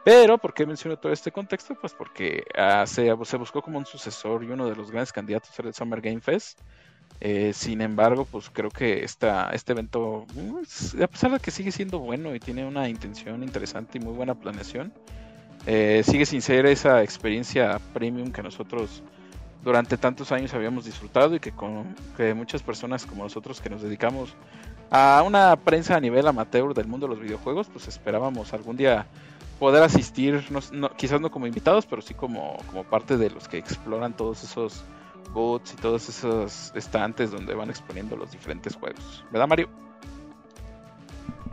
Pero, 0.04 0.37
¿por 0.38 0.52
qué 0.52 0.66
menciono 0.66 0.97
todo 0.97 1.12
este 1.12 1.30
contexto? 1.30 1.76
Pues 1.80 1.92
porque 1.92 2.44
ah, 2.56 2.85
se, 2.87 3.12
se, 3.25 3.37
buscó 3.37 3.62
como 3.62 3.78
un 3.78 3.87
sucesor 3.87 4.42
y 4.42 4.50
uno 4.50 4.68
de 4.68 4.75
los 4.75 4.90
grandes 4.90 5.12
candidatos 5.12 5.56
era 5.59 5.68
el 5.68 5.75
Summer 5.75 6.00
Game 6.00 6.21
Fest. 6.21 6.61
Eh, 7.21 7.52
sin 7.54 7.80
embargo, 7.80 8.25
pues 8.25 8.50
creo 8.50 8.68
que 8.68 9.04
esta, 9.04 9.50
este 9.50 9.73
evento, 9.73 10.26
pues, 10.35 10.97
a 11.00 11.06
pesar 11.06 11.30
de 11.30 11.38
que 11.38 11.52
sigue 11.52 11.71
siendo 11.71 12.00
bueno 12.00 12.35
y 12.35 12.40
tiene 12.40 12.66
una 12.66 12.88
intención 12.88 13.44
interesante 13.44 13.99
y 13.99 14.00
muy 14.00 14.12
buena 14.12 14.35
planeación, 14.35 14.92
eh, 15.66 16.02
sigue 16.04 16.26
sin 16.26 16.42
ser 16.42 16.66
esa 16.66 17.02
experiencia 17.04 17.78
premium 17.92 18.32
que 18.32 18.42
nosotros 18.42 19.04
durante 19.62 19.97
tantos 19.97 20.32
años 20.32 20.52
habíamos 20.54 20.85
disfrutado 20.85 21.37
y 21.37 21.38
que 21.38 21.52
con 21.52 21.94
que 22.16 22.35
muchas 22.35 22.64
personas 22.64 23.06
como 23.06 23.23
nosotros 23.23 23.61
que 23.61 23.71
nos 23.71 23.82
dedicamos 23.82 24.35
a 24.90 25.23
una 25.25 25.54
prensa 25.54 25.94
a 25.94 26.00
nivel 26.00 26.26
amateur 26.26 26.75
del 26.75 26.88
mundo 26.88 27.06
de 27.06 27.14
los 27.14 27.23
videojuegos, 27.23 27.68
pues 27.68 27.87
esperábamos 27.87 28.52
algún 28.52 28.76
día 28.76 29.06
poder 29.62 29.85
asistir, 29.85 30.42
quizás 30.97 31.21
no 31.21 31.31
como 31.31 31.47
invitados, 31.47 31.87
pero 31.87 32.02
sí 32.02 32.14
como, 32.14 32.57
como 32.66 32.83
parte 32.83 33.16
de 33.16 33.31
los 33.31 33.47
que 33.47 33.59
exploran 33.59 34.16
todos 34.16 34.42
esos 34.42 34.83
bots 35.33 35.75
y 35.75 35.76
todos 35.76 36.09
esos 36.09 36.73
estantes 36.75 37.31
donde 37.31 37.54
van 37.54 37.71
exponiendo 37.71 38.16
los 38.16 38.33
diferentes 38.33 38.75
juegos. 38.75 39.25
¿Verdad, 39.31 39.47
Mario? 39.47 39.69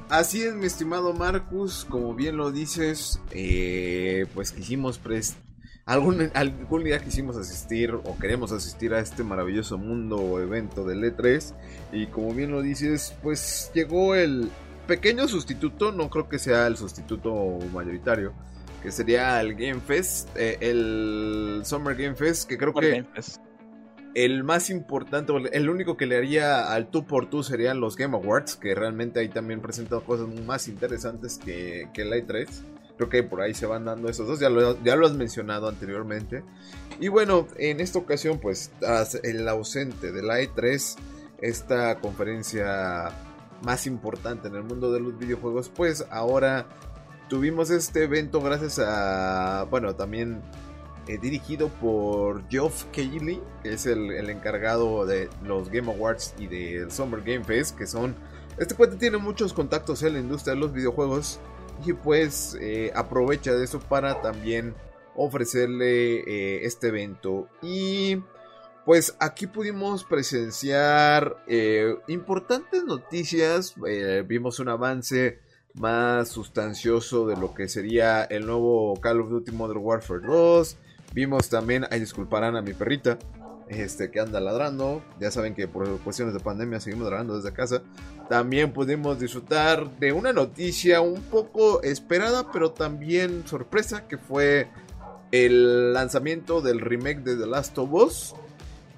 Así 0.10 0.42
es, 0.42 0.56
mi 0.56 0.66
estimado 0.66 1.14
Marcus, 1.14 1.86
como 1.88 2.16
bien 2.16 2.36
lo 2.36 2.52
dices, 2.52 3.22
eh, 3.30 4.26
pues 4.34 4.54
quisimos 4.54 5.00
algún, 5.86 6.32
algún 6.34 6.84
día 6.84 6.98
quisimos 6.98 7.38
asistir 7.38 7.94
o 7.94 8.18
queremos 8.18 8.52
asistir 8.52 8.92
a 8.96 9.02
este 9.02 9.24
maravilloso 9.24 9.78
mundo 9.78 10.16
o 10.16 10.40
evento 10.40 10.84
del 10.84 11.04
E3 11.04 11.54
y 11.92 12.08
como 12.08 12.34
bien 12.34 12.50
lo 12.50 12.64
dices, 12.64 13.16
pues 13.22 13.70
llegó 13.76 14.16
el 14.16 14.50
pequeño 14.90 15.28
sustituto, 15.28 15.92
no 15.92 16.10
creo 16.10 16.28
que 16.28 16.40
sea 16.40 16.66
el 16.66 16.76
sustituto 16.76 17.60
mayoritario, 17.72 18.34
que 18.82 18.92
sería 18.92 19.40
el 19.40 19.54
Game 19.54 19.80
Fest, 19.80 20.36
eh, 20.36 20.58
el 20.62 21.62
Summer 21.64 21.96
Game 21.96 22.16
Fest, 22.16 22.50
que 22.50 22.58
creo 22.58 22.74
que 22.74 23.06
el 24.16 24.44
más 24.44 24.72
importante, 24.72 25.32
el 25.52 25.70
único 25.70 25.96
que 25.96 26.08
le 26.08 26.18
haría 26.18 26.74
al 26.74 26.90
tú 26.90 27.06
por 27.06 27.30
tú 27.30 27.44
serían 27.44 27.80
los 27.80 27.96
Game 27.96 28.18
Awards, 28.18 28.56
que 28.56 28.74
realmente 28.74 29.20
ahí 29.20 29.30
también 29.30 29.62
presentan 29.62 30.02
cosas 30.02 30.28
más 30.46 30.68
interesantes 30.68 31.38
que, 31.38 31.88
que 31.94 32.02
el 32.02 32.10
i3. 32.10 32.48
Creo 32.98 33.10
que 33.10 33.22
por 33.22 33.42
ahí 33.42 33.54
se 33.54 33.68
van 33.68 33.86
dando 33.86 34.10
esos 34.10 34.28
dos, 34.28 34.40
ya 34.40 34.50
lo, 34.50 34.84
ya 34.84 34.96
lo 34.96 35.06
has 35.06 35.14
mencionado 35.14 35.70
anteriormente. 35.70 36.44
Y 37.00 37.10
bueno, 37.10 37.48
en 37.58 37.80
esta 37.80 38.00
ocasión, 38.00 38.40
pues, 38.40 38.72
el 39.24 39.48
ausente 39.48 40.12
del 40.12 40.26
i3, 40.26 40.96
esta 41.42 42.00
conferencia 42.00 43.14
más 43.62 43.88
importante 43.88 44.48
en 44.48 44.56
el 44.56 44.64
mundo 44.64 44.92
de 44.92 45.00
los 45.00 45.18
videojuegos, 45.18 45.70
pues 45.70 46.06
ahora 46.10 46.68
tuvimos 47.30 47.70
este 47.70 48.04
evento 48.04 48.42
gracias 48.42 48.80
a, 48.80 49.66
bueno, 49.70 49.96
también 49.96 50.42
eh, 51.08 51.18
dirigido 51.18 51.70
por 51.70 52.48
Geoff 52.50 52.86
Keighley, 52.92 53.42
que 53.64 53.74
es 53.74 53.86
el, 53.86 54.30
encargado 54.30 55.06
de 55.06 55.30
los 55.44 55.70
Game 55.70 55.92
Awards 55.92 56.36
y 56.38 56.48
del 56.48 56.92
Summer 56.92 57.22
Game 57.22 57.44
Fest, 57.44 57.78
que 57.78 57.88
son... 57.88 58.16
Este 58.58 58.76
cuate 58.76 58.98
tiene 58.98 59.18
muchos 59.18 59.54
contactos 59.54 60.04
en 60.04 60.14
la 60.14 60.20
industria 60.20 60.54
de 60.54 60.60
los 60.60 60.74
videojuegos 60.74 61.40
y 61.86 61.94
pues 61.94 62.58
eh, 62.60 62.92
aprovecha 62.94 63.54
de 63.54 63.64
eso 63.64 63.80
para 63.80 64.22
también 64.22 64.76
ofrecerle 65.16 66.20
eh, 66.20 66.66
este 66.66 66.90
evento. 66.90 67.48
Y 67.62 68.18
pues 68.86 69.16
aquí 69.20 69.48
pudimos 69.48 70.04
presenciar 70.04 71.38
importantes 72.08 72.84
noticias, 72.86 73.76
vimos 74.26 74.60
un 74.60 74.70
avance 74.70 75.40
más 75.76 76.30
sustancioso 76.30 77.28
de 77.28 77.38
lo 77.38 77.54
que 77.54 77.68
sería 77.68 78.24
el 78.24 78.46
nuevo 78.46 79.00
Call 79.00 79.22
of 79.22 79.30
Duty 79.30 79.52
Modern 79.52 79.80
Warfare 79.82 80.26
2. 80.26 80.78
Vimos 81.14 81.50
también, 81.50 81.86
ay, 81.90 82.00
disculparán 82.00 82.56
a 82.56 82.62
mi 82.62 82.74
perrita, 82.74 83.18
este, 83.68 84.12
que 84.12 84.20
anda 84.20 84.40
ladrando. 84.40 85.04
Ya 85.20 85.32
saben 85.32 85.56
que 85.56 85.68
por 85.68 85.88
cuestiones 86.00 86.34
de 86.34 86.40
pandemia 86.40 86.80
seguimos 86.80 87.06
ladrando 87.06 87.38
desde 87.38 87.54
casa. 87.54 87.82
También 88.30 88.74
pudimos 88.74 89.20
disfrutar 89.20 89.90
de 90.00 90.12
una 90.12 90.34
noticia 90.34 91.02
un 91.02 91.22
poco 91.22 91.82
esperada, 91.82 92.52
pero 92.52 92.72
también 92.72 93.48
sorpresa, 93.48 94.08
que 94.08 94.18
fue 94.18 94.68
el 95.32 95.94
lanzamiento 95.94 96.62
del 96.62 96.80
remake 96.80 97.22
de 97.22 97.38
The 97.38 97.48
Last 97.48 97.78
of 97.78 97.94
Us. 97.94 98.36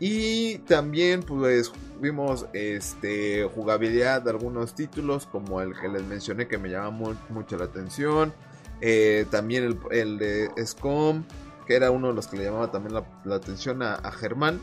Y 0.04 0.58
también 0.60 1.22
pues 1.22 1.72
vimos 2.02 2.48
este, 2.54 3.44
jugabilidad 3.44 4.24
de 4.24 4.32
algunos 4.32 4.74
títulos 4.74 5.28
como 5.28 5.62
el 5.62 5.80
que 5.80 5.88
les 5.88 6.04
mencioné 6.04 6.48
que 6.48 6.58
me 6.58 6.70
llama 6.70 7.16
mucho 7.30 7.56
la 7.56 7.66
atención. 7.66 8.34
Eh, 8.82 9.28
también 9.30 9.64
el, 9.64 9.78
el 9.92 10.18
de 10.18 10.50
SCOM 10.66 11.24
que 11.68 11.76
era 11.76 11.92
uno 11.92 12.08
de 12.08 12.14
los 12.16 12.26
que 12.26 12.38
le 12.38 12.46
llamaba 12.46 12.72
también 12.72 12.96
la, 13.26 13.36
atención 13.36 13.84
a, 13.84 14.12
Germán. 14.12 14.60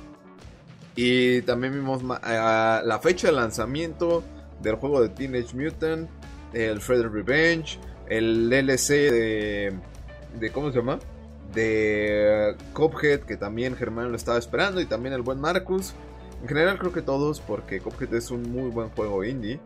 Y 0.96 1.42
también 1.42 1.72
vimos 1.72 2.02
la 2.02 3.00
fecha 3.00 3.28
de 3.28 3.34
lanzamiento 3.34 4.24
del 4.60 4.74
juego 4.74 5.00
de 5.00 5.10
Teenage 5.10 5.56
Mutant, 5.56 6.10
el 6.52 6.80
Frederick 6.80 7.12
Revenge, 7.12 7.78
el 8.08 8.52
LC 8.52 9.12
de, 9.12 9.78
de 10.40 10.50
¿cómo 10.50 10.72
se 10.72 10.78
llama? 10.78 10.98
De 11.54 12.56
Cophead, 12.72 13.20
que 13.20 13.36
también 13.36 13.74
Germán 13.74 14.10
lo 14.10 14.16
estaba 14.16 14.38
esperando, 14.38 14.80
y 14.80 14.86
también 14.86 15.14
el 15.14 15.22
buen 15.22 15.40
Marcus. 15.40 15.94
En 16.42 16.48
general 16.48 16.78
creo 16.78 16.92
que 16.92 17.02
todos, 17.02 17.40
porque 17.40 17.80
Cophead 17.80 18.14
es 18.14 18.30
un 18.30 18.50
muy 18.50 18.70
buen 18.70 18.90
juego 18.90 19.24
indie. 19.24 19.60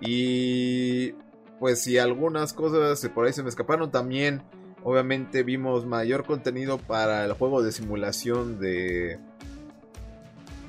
Y 0.00 1.12
pues 1.58 1.82
si 1.82 1.98
algunas 1.98 2.52
cosas 2.52 3.06
por 3.14 3.26
ahí 3.26 3.32
se 3.32 3.42
me 3.42 3.48
escaparon, 3.48 3.90
también 3.90 4.42
Obviamente 4.82 5.42
vimos 5.42 5.84
mayor 5.84 6.24
contenido 6.24 6.78
para 6.78 7.24
el 7.24 7.32
juego 7.34 7.62
de 7.62 7.72
simulación 7.72 8.58
de 8.58 9.18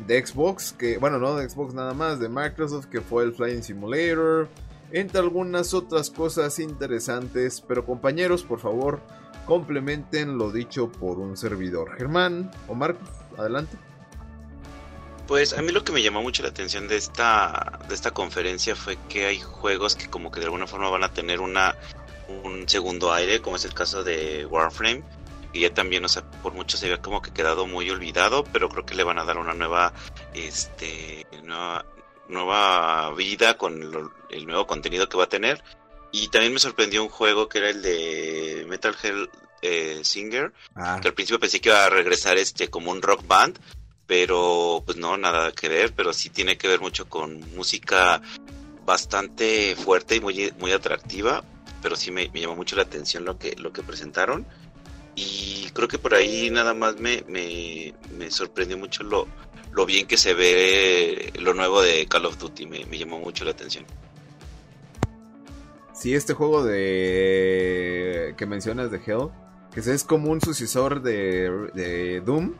de 0.05 0.25
Xbox, 0.25 0.73
que 0.73 0.97
bueno, 0.97 1.19
no 1.19 1.35
de 1.35 1.47
Xbox 1.47 1.73
nada 1.73 1.93
más, 1.93 2.19
de 2.19 2.27
Microsoft, 2.27 2.87
que 2.87 3.01
fue 3.01 3.23
el 3.23 3.33
Flying 3.33 3.61
Simulator, 3.61 4.49
entre 4.91 5.19
algunas 5.19 5.75
otras 5.75 6.09
cosas 6.09 6.57
interesantes, 6.59 7.61
pero 7.61 7.85
compañeros, 7.85 8.43
por 8.43 8.59
favor, 8.59 8.99
complementen 9.45 10.37
lo 10.37 10.51
dicho 10.51 10.91
por 10.91 11.19
un 11.19 11.37
servidor. 11.37 11.95
Germán 11.97 12.51
o 12.67 12.75
Marcos, 12.75 13.09
adelante. 13.37 13.77
Pues 15.27 15.53
a 15.53 15.61
mí 15.61 15.71
lo 15.71 15.83
que 15.83 15.93
me 15.93 16.01
llamó 16.01 16.21
mucho 16.21 16.43
la 16.43 16.49
atención 16.49 16.87
de 16.87 16.97
esta 16.97 17.79
de 17.87 17.95
esta 17.95 18.11
conferencia 18.11 18.75
fue 18.75 18.97
que 19.07 19.25
hay 19.25 19.39
juegos 19.39 19.95
que 19.95 20.09
como 20.09 20.29
que 20.31 20.39
de 20.39 20.47
alguna 20.47 20.67
forma 20.67 20.89
van 20.89 21.03
a 21.03 21.13
tener 21.13 21.39
una 21.39 21.75
un 22.43 22.67
segundo 22.67 23.13
aire, 23.13 23.41
como 23.41 23.55
es 23.55 23.65
el 23.65 23.73
caso 23.73 24.03
de 24.03 24.45
Warframe. 24.45 25.03
Y 25.53 25.61
ya 25.61 25.73
también, 25.73 26.05
o 26.05 26.07
sea, 26.07 26.23
por 26.41 26.53
mucho 26.53 26.77
se 26.77 26.85
había 26.85 27.01
como 27.01 27.21
que 27.21 27.31
quedado 27.31 27.67
muy 27.67 27.89
olvidado, 27.89 28.45
pero 28.53 28.69
creo 28.69 28.85
que 28.85 28.95
le 28.95 29.03
van 29.03 29.19
a 29.19 29.25
dar 29.25 29.37
una 29.37 29.53
nueva, 29.53 29.91
este, 30.33 31.27
nueva, 31.43 31.85
nueva 32.29 33.13
vida 33.15 33.57
con 33.57 33.81
el 34.29 34.45
nuevo 34.45 34.65
contenido 34.65 35.09
que 35.09 35.17
va 35.17 35.25
a 35.25 35.29
tener. 35.29 35.61
Y 36.11 36.27
también 36.27 36.53
me 36.53 36.59
sorprendió 36.59 37.03
un 37.03 37.09
juego 37.09 37.47
que 37.47 37.59
era 37.59 37.69
el 37.69 37.81
de 37.81 38.65
Metal 38.67 38.95
Hell 39.01 39.29
eh, 39.61 40.01
Singer, 40.03 40.51
ah. 40.75 40.99
que 41.01 41.07
al 41.07 41.13
principio 41.13 41.39
pensé 41.39 41.61
que 41.61 41.69
iba 41.69 41.85
a 41.85 41.89
regresar 41.89 42.37
este 42.37 42.69
como 42.69 42.91
un 42.91 43.01
rock 43.01 43.25
band, 43.25 43.59
pero 44.07 44.83
pues 44.85 44.97
no, 44.97 45.17
nada 45.17 45.51
que 45.51 45.69
ver, 45.69 45.93
pero 45.93 46.11
sí 46.13 46.29
tiene 46.29 46.57
que 46.57 46.67
ver 46.67 46.81
mucho 46.81 47.07
con 47.07 47.39
música 47.55 48.21
bastante 48.85 49.75
fuerte 49.75 50.15
y 50.15 50.19
muy, 50.19 50.53
muy 50.59 50.71
atractiva 50.71 51.43
pero 51.81 51.95
sí 51.95 52.11
me, 52.11 52.29
llamó 52.29 52.55
mucho 52.55 52.75
la 52.75 52.83
atención 52.83 53.25
lo 53.25 53.37
que, 53.37 53.55
lo 53.57 53.73
que 53.73 53.83
presentaron. 53.83 54.45
Y 55.15 55.69
creo 55.73 55.87
que 55.87 55.97
por 55.97 56.13
ahí 56.13 56.49
nada 56.51 56.73
más 56.73 56.97
me, 56.97 57.23
me, 57.27 58.31
sorprendió 58.31 58.77
mucho 58.77 59.03
lo, 59.03 59.27
lo 59.71 59.85
bien 59.85 60.07
que 60.07 60.17
se 60.17 60.33
ve 60.33 61.33
lo 61.39 61.53
nuevo 61.53 61.81
de 61.81 62.05
Call 62.05 62.25
of 62.25 62.37
Duty, 62.37 62.65
me, 62.65 62.97
llamó 62.97 63.19
mucho 63.19 63.43
la 63.43 63.51
atención. 63.51 63.85
Sí, 66.01 66.15
este 66.15 66.33
juego 66.33 66.63
de 66.63 68.33
que 68.35 68.47
mencionas 68.47 68.89
de 68.89 68.97
Hell, 69.05 69.27
que 69.71 69.81
es 69.81 70.03
como 70.03 70.31
un 70.31 70.41
sucesor 70.41 71.03
de, 71.03 71.69
de 71.75 72.21
Doom, 72.21 72.53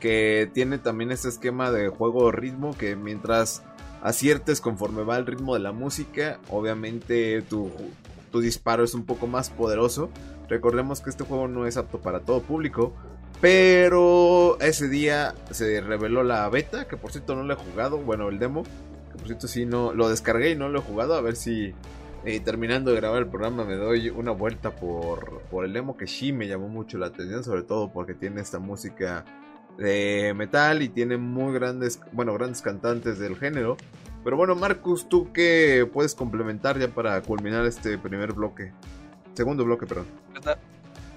que 0.00 0.50
tiene 0.54 0.78
también 0.78 1.12
este 1.12 1.28
esquema 1.28 1.70
de 1.70 1.88
juego 1.88 2.32
ritmo 2.32 2.74
que 2.74 2.96
mientras 2.96 3.62
aciertes 4.02 4.62
conforme 4.62 5.02
va 5.02 5.18
el 5.18 5.26
ritmo 5.26 5.52
de 5.52 5.60
la 5.60 5.72
música, 5.72 6.40
obviamente 6.48 7.42
tu, 7.42 7.70
tu 8.32 8.40
disparo 8.40 8.82
es 8.82 8.94
un 8.94 9.04
poco 9.04 9.26
más 9.26 9.50
poderoso. 9.50 10.08
Recordemos 10.48 11.02
que 11.02 11.10
este 11.10 11.24
juego 11.24 11.48
no 11.48 11.66
es 11.66 11.76
apto 11.76 12.00
para 12.00 12.20
todo 12.20 12.40
público. 12.40 12.94
Pero 13.42 14.58
ese 14.60 14.88
día 14.88 15.34
se 15.50 15.82
reveló 15.82 16.22
la 16.22 16.48
beta, 16.48 16.88
que 16.88 16.96
por 16.96 17.12
cierto 17.12 17.36
no 17.36 17.42
lo 17.42 17.52
he 17.52 17.56
jugado. 17.56 17.98
Bueno, 17.98 18.30
el 18.30 18.38
demo, 18.38 18.62
que 19.12 19.18
por 19.18 19.26
cierto 19.26 19.48
sí 19.48 19.66
no 19.66 19.92
lo 19.92 20.08
descargué 20.08 20.52
y 20.52 20.56
no 20.56 20.70
lo 20.70 20.78
he 20.78 20.82
jugado. 20.82 21.12
A 21.12 21.20
ver 21.20 21.36
si 21.36 21.74
terminando 22.44 22.90
de 22.90 22.96
grabar 22.96 23.18
el 23.18 23.28
programa 23.28 23.64
me 23.64 23.76
doy 23.76 24.08
una 24.08 24.30
vuelta 24.30 24.70
por, 24.74 25.42
por 25.50 25.64
el 25.64 25.72
demo, 25.72 25.96
que 25.96 26.06
sí 26.06 26.32
me 26.32 26.48
llamó 26.48 26.68
mucho 26.68 26.96
la 26.96 27.06
atención, 27.06 27.44
sobre 27.44 27.62
todo 27.62 27.92
porque 27.92 28.14
tiene 28.14 28.40
esta 28.40 28.58
música 28.58 29.24
de 29.76 30.32
metal 30.34 30.82
y 30.82 30.88
tiene 30.88 31.16
muy 31.16 31.52
grandes, 31.52 32.00
bueno, 32.12 32.32
grandes 32.34 32.62
cantantes 32.62 33.18
del 33.18 33.36
género. 33.36 33.76
Pero 34.22 34.38
bueno, 34.38 34.54
Marcus, 34.54 35.08
¿tú 35.08 35.32
qué 35.32 35.88
puedes 35.92 36.14
complementar 36.14 36.78
ya 36.78 36.88
para 36.88 37.20
culminar 37.20 37.66
este 37.66 37.98
primer 37.98 38.32
bloque? 38.32 38.72
Segundo 39.34 39.64
bloque, 39.64 39.86
perdón. 39.86 40.06
Pues 40.32 40.56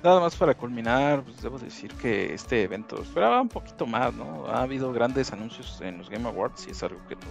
nada 0.04 0.20
más 0.20 0.36
para 0.36 0.54
culminar, 0.56 1.24
pues 1.24 1.42
debo 1.42 1.58
decir 1.58 1.94
que 1.94 2.34
este 2.34 2.64
evento 2.64 3.02
esperaba 3.02 3.42
un 3.42 3.48
poquito 3.50 3.86
más, 3.86 4.14
¿no? 4.14 4.46
Ha 4.48 4.64
habido 4.64 4.92
grandes 4.92 5.32
anuncios 5.32 5.80
en 5.82 6.00
los 6.00 6.10
Game 6.10 6.28
Awards 6.28 6.68
y 6.68 6.72
es 6.72 6.84
algo 6.84 7.00
que 7.08 7.16
tú 7.16 7.28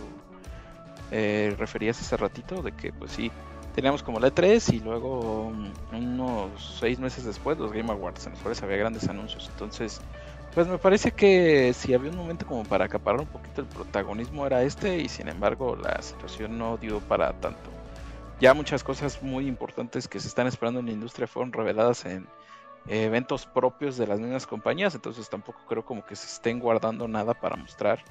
eh, 1.11 1.55
referías 1.59 2.01
hace 2.01 2.17
ratito, 2.17 2.63
de 2.63 2.73
que 2.73 2.93
pues 2.93 3.13
sí, 3.13 3.31
teníamos 3.77 4.03
como 4.03 4.19
la 4.19 4.29
E3 4.29 4.73
y 4.73 4.81
luego 4.81 5.53
mm, 5.53 5.97
unos 5.97 6.79
seis 6.81 6.99
meses 6.99 7.25
después 7.25 7.59
los 7.59 7.73
Game 7.73 7.93
Awards, 7.93 8.27
en 8.27 8.33
los 8.33 8.41
cuales 8.41 8.63
había 8.63 8.79
grandes 8.79 9.07
anuncios. 9.07 9.49
Entonces, 9.53 10.01
pues 10.55 10.67
me 10.67 10.79
parece 10.79 11.13
que 11.13 11.75
si 11.75 11.93
había 11.93 12.11
un 12.11 12.17
momento 12.17 12.47
como 12.47 12.65
para 12.65 12.87
acaparar 12.87 13.21
un 13.21 13.27
poquito 13.27 13.61
el 13.61 13.67
protagonismo 13.67 14.47
era 14.47 14.63
este 14.63 14.99
y 14.99 15.09
sin 15.11 15.29
embargo 15.29 15.77
la 15.77 16.01
situación 16.01 16.57
no 16.57 16.79
dio 16.79 17.01
para 17.01 17.35
tanto. 17.35 17.71
Ya 18.41 18.55
muchas 18.55 18.83
cosas 18.83 19.23
muy 19.23 19.47
importantes 19.47 20.09
que 20.09 20.21
se 20.21 20.29
están 20.29 20.47
esperando 20.47 20.81
en 20.81 20.87
la 20.87 20.93
industria 20.93 21.27
fueron 21.27 21.53
reveladas 21.53 22.07
en 22.07 22.27
eventos 22.89 23.45
propios 23.45 23.99
de 23.99 24.07
las 24.07 24.21
mismas 24.21 24.47
compañías, 24.47 24.95
entonces 24.95 25.29
tampoco 25.29 25.61
creo 25.69 25.85
como 25.85 26.05
que 26.07 26.17
se 26.17 26.27
estén 26.27 26.61
guardando 26.61 27.07
nada 27.09 27.35
para 27.35 27.57
mostrar 27.57 28.03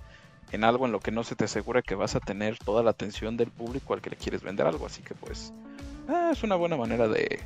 en 0.52 0.64
algo 0.64 0.86
en 0.86 0.92
lo 0.92 1.00
que 1.00 1.12
no 1.12 1.24
se 1.24 1.36
te 1.36 1.46
asegura 1.46 1.82
que 1.82 1.96
vas 1.96 2.16
a 2.16 2.20
tener 2.20 2.58
toda 2.58 2.84
la 2.84 2.92
atención 2.92 3.38
del 3.38 3.52
público 3.52 3.94
al 3.94 4.02
que 4.02 4.12
le 4.12 4.16
quieres 4.16 4.42
vender 4.42 4.68
algo. 4.68 4.86
Así 4.86 5.02
que 5.02 5.16
pues 5.16 5.54
ah, 6.08 6.30
es 6.32 6.44
una 6.44 6.56
buena 6.56 6.78
manera 6.78 7.08
de 7.08 7.40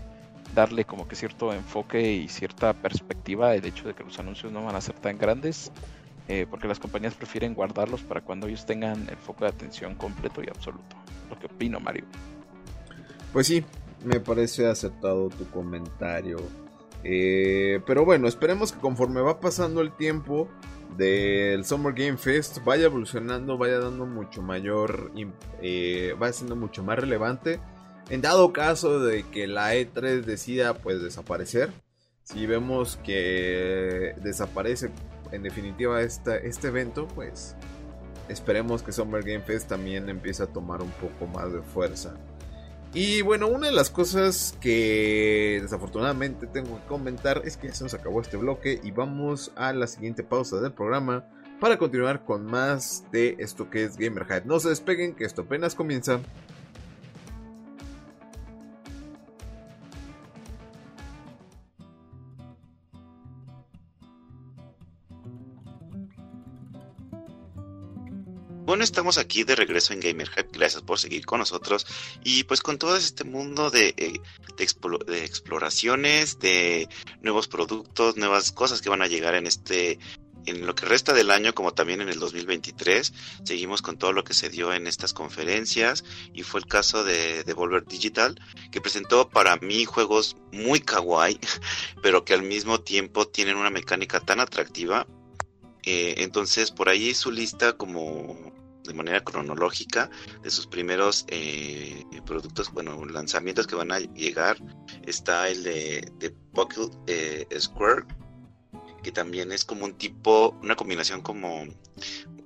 darle 0.53 0.85
como 0.85 1.07
que 1.07 1.15
cierto 1.15 1.53
enfoque 1.53 2.13
y 2.13 2.27
cierta 2.27 2.73
perspectiva 2.73 3.55
el 3.55 3.65
hecho 3.65 3.87
de 3.87 3.93
que 3.93 4.03
los 4.03 4.19
anuncios 4.19 4.51
no 4.51 4.63
van 4.63 4.75
a 4.75 4.81
ser 4.81 4.95
tan 4.95 5.17
grandes. 5.17 5.71
Eh, 6.27 6.45
porque 6.47 6.67
las 6.67 6.77
compañías 6.77 7.15
prefieren 7.15 7.55
guardarlos 7.55 8.03
para 8.03 8.21
cuando 8.21 8.45
ellos 8.45 8.63
tengan 8.63 9.09
el 9.09 9.17
foco 9.17 9.45
de 9.45 9.49
atención 9.49 9.95
completo 9.95 10.43
y 10.43 10.47
absoluto. 10.47 10.95
Lo 11.27 11.39
que 11.39 11.47
opino, 11.47 11.79
Mario. 11.79 12.05
Pues 13.33 13.47
sí, 13.47 13.65
me 14.05 14.19
parece 14.19 14.67
aceptado 14.67 15.29
tu 15.29 15.49
comentario. 15.49 16.37
Eh, 17.03 17.81
pero 17.87 18.05
bueno, 18.05 18.27
esperemos 18.27 18.71
que 18.71 18.79
conforme 18.79 19.21
va 19.21 19.39
pasando 19.39 19.81
el 19.81 19.91
tiempo, 19.91 20.47
del 20.97 21.65
Summer 21.65 21.93
Game 21.93 22.17
Fest 22.17 22.63
vaya 22.63 22.85
evolucionando, 22.85 23.57
vaya 23.57 23.79
dando 23.79 24.05
mucho 24.05 24.41
mayor, 24.41 25.11
eh, 25.61 26.15
vaya 26.17 26.33
siendo 26.33 26.55
mucho 26.55 26.83
más 26.83 26.99
relevante. 26.99 27.59
En 28.09 28.21
dado 28.21 28.51
caso 28.53 28.99
de 28.99 29.23
que 29.23 29.47
la 29.47 29.75
E3 29.75 30.23
decida 30.23 30.73
pues 30.73 31.01
desaparecer, 31.01 31.71
si 32.23 32.45
vemos 32.45 32.97
que 32.97 34.15
desaparece 34.21 34.89
en 35.31 35.43
definitiva 35.43 36.01
este 36.01 36.67
evento, 36.67 37.07
pues 37.13 37.55
esperemos 38.27 38.81
que 38.81 38.91
Summer 38.91 39.23
Game 39.23 39.41
Fest 39.43 39.69
también 39.69 40.09
empiece 40.09 40.43
a 40.43 40.47
tomar 40.47 40.81
un 40.81 40.91
poco 40.91 41.27
más 41.27 41.53
de 41.53 41.61
fuerza. 41.61 42.15
Y 42.93 43.21
bueno, 43.21 43.47
una 43.47 43.67
de 43.67 43.73
las 43.73 43.91
cosas 43.91 44.57
que 44.59 45.59
desafortunadamente 45.61 46.47
tengo 46.47 46.79
que 46.79 46.87
comentar 46.87 47.43
es 47.45 47.55
que 47.55 47.67
ya 47.67 47.75
se 47.75 47.83
nos 47.83 47.93
acabó 47.93 48.19
este 48.19 48.37
bloque 48.37 48.79
y 48.83 48.89
vamos 48.89 49.51
a 49.55 49.73
la 49.73 49.85
siguiente 49.85 50.23
pausa 50.23 50.59
del 50.59 50.73
programa 50.73 51.23
para 51.59 51.77
continuar 51.77 52.25
con 52.25 52.45
más 52.45 53.03
de 53.11 53.35
esto 53.37 53.69
que 53.69 53.83
es 53.83 53.95
Gamer 53.95 54.25
Hype. 54.25 54.45
No 54.45 54.59
se 54.59 54.69
despeguen, 54.69 55.13
que 55.13 55.25
esto 55.25 55.43
apenas 55.43 55.75
comienza. 55.75 56.19
Bueno, 68.69 68.83
estamos 68.83 69.17
aquí 69.17 69.43
de 69.45 69.55
regreso 69.55 69.93
en 69.93 69.99
Gamer 69.99 70.29
Hype. 70.29 70.49
Gracias 70.51 70.83
por 70.83 70.99
seguir 70.99 71.25
con 71.25 71.39
nosotros. 71.39 71.87
Y 72.23 72.43
pues 72.43 72.61
con 72.61 72.77
todo 72.77 72.95
este 72.95 73.23
mundo 73.23 73.71
de, 73.71 73.95
eh, 73.97 74.21
de, 74.57 75.25
exploraciones, 75.25 76.37
de 76.37 76.87
nuevos 77.23 77.47
productos, 77.47 78.15
nuevas 78.17 78.51
cosas 78.51 78.83
que 78.83 78.91
van 78.91 79.01
a 79.01 79.07
llegar 79.07 79.33
en 79.33 79.47
este 79.47 79.97
en 80.45 80.67
lo 80.67 80.75
que 80.75 80.85
resta 80.85 81.13
del 81.13 81.31
año 81.31 81.55
como 81.55 81.73
también 81.73 82.01
en 82.01 82.09
el 82.09 82.19
2023 82.19 83.11
seguimos 83.43 83.81
con 83.81 83.97
todo 83.97 84.13
lo 84.13 84.23
que 84.23 84.35
se 84.35 84.49
dio 84.49 84.71
en 84.71 84.85
estas 84.85 85.13
conferencias 85.13 86.05
y 86.31 86.43
fue 86.43 86.59
el 86.59 86.67
caso 86.67 87.03
de 87.03 87.43
Devolver 87.43 87.85
Digital 87.85 88.39
que 88.71 88.79
presentó 88.79 89.29
para 89.29 89.57
mí 89.57 89.83
juegos 89.83 90.37
muy 90.53 90.79
kawaii 90.79 91.39
pero 92.01 92.23
que 92.23 92.35
al 92.35 92.43
mismo 92.43 92.79
tiempo 92.79 93.27
tienen 93.27 93.57
una 93.57 93.69
mecánica 93.69 94.21
tan 94.21 94.39
atractiva 94.39 95.07
eh, 95.83 96.15
entonces 96.19 96.71
por 96.71 96.87
ahí 96.87 97.13
su 97.13 97.31
lista 97.31 97.73
como 97.73 98.58
de 98.89 98.95
manera 98.95 99.23
cronológica 99.23 100.09
de 100.43 100.49
sus 100.49 100.67
primeros 100.67 101.25
eh, 101.29 102.03
productos, 102.25 102.71
bueno, 102.73 103.05
lanzamientos 103.05 103.67
que 103.67 103.75
van 103.75 103.91
a 103.91 103.99
llegar. 103.99 104.57
Está 105.05 105.47
el 105.47 105.63
de, 105.63 106.11
de 106.17 106.31
Pocket 106.31 106.89
eh, 107.07 107.47
Square, 107.57 108.05
que 109.01 109.11
también 109.11 109.51
es 109.51 109.63
como 109.63 109.85
un 109.85 109.93
tipo, 109.93 110.57
una 110.61 110.75
combinación 110.75 111.21
como... 111.21 111.65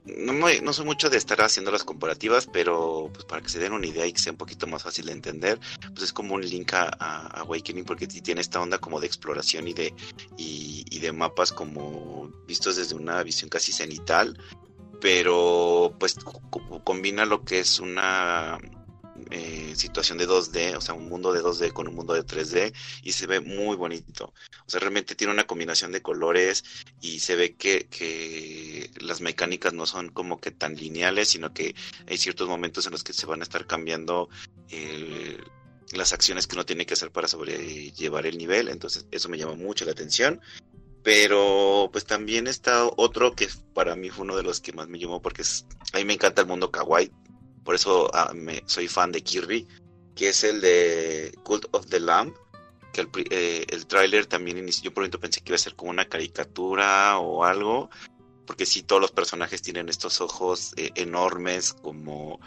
No, 0.05 0.33
no 0.33 0.73
soy 0.73 0.85
mucho 0.85 1.09
de 1.09 1.17
estar 1.17 1.41
haciendo 1.41 1.71
las 1.71 1.85
comparativas, 1.85 2.49
pero 2.51 3.09
pues 3.13 3.23
para 3.23 3.41
que 3.41 3.47
se 3.47 3.57
den 3.57 3.71
una 3.71 3.87
idea 3.87 4.05
y 4.05 4.11
que 4.11 4.19
sea 4.19 4.33
un 4.33 4.37
poquito 4.37 4.67
más 4.67 4.83
fácil 4.83 5.05
de 5.05 5.13
entender, 5.13 5.57
pues 5.93 6.03
es 6.03 6.13
como 6.13 6.35
un 6.35 6.41
link 6.41 6.73
a, 6.73 6.89
Awakening 7.39 7.85
porque 7.85 8.05
tiene 8.05 8.41
esta 8.41 8.59
onda 8.59 8.79
como 8.79 8.99
de 8.99 9.07
exploración 9.07 9.65
y 9.65 9.73
de, 9.73 9.93
y 10.37 10.99
de 10.99 11.13
mapas 11.13 11.53
como 11.53 12.29
vistos 12.45 12.75
desde 12.75 12.95
una 12.95 13.23
visión 13.23 13.49
casi 13.49 13.71
cenital 13.71 14.37
pero 15.03 15.93
pues 15.99 16.15
combina 16.85 17.25
lo 17.25 17.43
que 17.43 17.59
es 17.59 17.81
una 17.81 18.57
eh, 19.31 19.73
situación 19.75 20.17
de 20.17 20.25
2D, 20.25 20.77
o 20.77 20.79
sea, 20.79 20.93
un 20.93 21.09
mundo 21.09 21.33
de 21.33 21.41
2D 21.41 21.73
con 21.73 21.89
un 21.89 21.95
mundo 21.95 22.13
de 22.13 22.25
3D 22.25 22.73
y 23.03 23.11
se 23.11 23.27
ve 23.27 23.41
muy 23.41 23.75
bonito. 23.75 24.33
O 24.65 24.69
sea, 24.69 24.79
realmente 24.79 25.13
tiene 25.15 25.33
una 25.33 25.43
combinación 25.43 25.91
de 25.91 26.01
colores 26.01 26.63
y 27.01 27.19
se 27.19 27.35
ve 27.35 27.57
que, 27.57 27.87
que 27.87 28.91
las 29.01 29.19
mecánicas 29.19 29.73
no 29.73 29.85
son 29.85 30.07
como 30.07 30.39
que 30.39 30.51
tan 30.51 30.75
lineales, 30.75 31.27
sino 31.27 31.53
que 31.53 31.75
hay 32.07 32.17
ciertos 32.17 32.47
momentos 32.47 32.85
en 32.85 32.93
los 32.93 33.03
que 33.03 33.11
se 33.11 33.25
van 33.25 33.41
a 33.41 33.43
estar 33.43 33.67
cambiando 33.67 34.29
eh, 34.69 35.37
las 35.91 36.13
acciones 36.13 36.47
que 36.47 36.55
uno 36.55 36.65
tiene 36.65 36.85
que 36.85 36.93
hacer 36.93 37.11
para 37.11 37.27
sobrellevar 37.27 38.25
el 38.25 38.37
nivel. 38.37 38.69
Entonces, 38.69 39.05
eso 39.11 39.27
me 39.27 39.37
llama 39.37 39.55
mucho 39.55 39.83
la 39.83 39.91
atención. 39.91 40.39
Pero 41.03 41.89
pues 41.91 42.05
también 42.05 42.47
está 42.47 42.89
otro 42.95 43.35
que 43.35 43.49
para 43.73 43.95
mí 43.95 44.09
fue 44.09 44.23
uno 44.23 44.37
de 44.37 44.43
los 44.43 44.61
que 44.61 44.71
más 44.71 44.87
me 44.87 44.99
llamó 44.99 45.21
porque 45.21 45.43
a 45.91 45.97
mí 45.97 46.05
me 46.05 46.13
encanta 46.13 46.41
el 46.41 46.47
mundo 46.47 46.71
kawaii. 46.71 47.11
Por 47.65 47.75
eso 47.75 48.09
ah, 48.13 48.33
soy 48.65 48.87
fan 48.87 49.11
de 49.11 49.21
Kirby, 49.21 49.67
que 50.15 50.29
es 50.29 50.43
el 50.43 50.61
de 50.61 51.37
Cult 51.43 51.65
of 51.71 51.87
the 51.87 51.99
Lamb. 51.99 52.33
Que 52.93 53.01
el, 53.01 53.09
eh, 53.31 53.65
tráiler 53.87 54.27
también 54.27 54.57
inició, 54.57 54.85
yo 54.85 54.93
por 54.93 55.03
ejemplo 55.03 55.19
pensé 55.19 55.41
que 55.41 55.49
iba 55.49 55.55
a 55.55 55.59
ser 55.59 55.75
como 55.75 55.91
una 55.91 56.05
caricatura 56.05 57.17
o 57.19 57.43
algo. 57.43 57.89
Porque 58.45 58.65
sí, 58.65 58.83
todos 58.83 59.01
los 59.01 59.11
personajes 59.11 59.61
tienen 59.61 59.89
estos 59.89 60.21
ojos 60.21 60.73
eh, 60.77 60.91
enormes, 60.95 61.73
como 61.73 62.39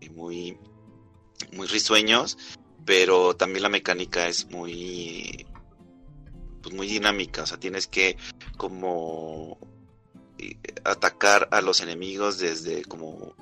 eh, 0.00 0.10
muy, 0.10 0.58
muy 1.52 1.66
risueños. 1.68 2.36
Pero 2.84 3.36
también 3.36 3.62
la 3.62 3.68
mecánica 3.68 4.28
es 4.28 4.50
muy 4.50 5.46
pues 6.58 6.74
muy 6.74 6.86
dinámica, 6.86 7.42
o 7.42 7.46
sea, 7.46 7.58
tienes 7.58 7.86
que 7.86 8.16
como 8.56 9.58
eh, 10.38 10.56
atacar 10.84 11.48
a 11.50 11.60
los 11.60 11.80
enemigos 11.80 12.38
desde 12.38 12.84
como 12.84 13.34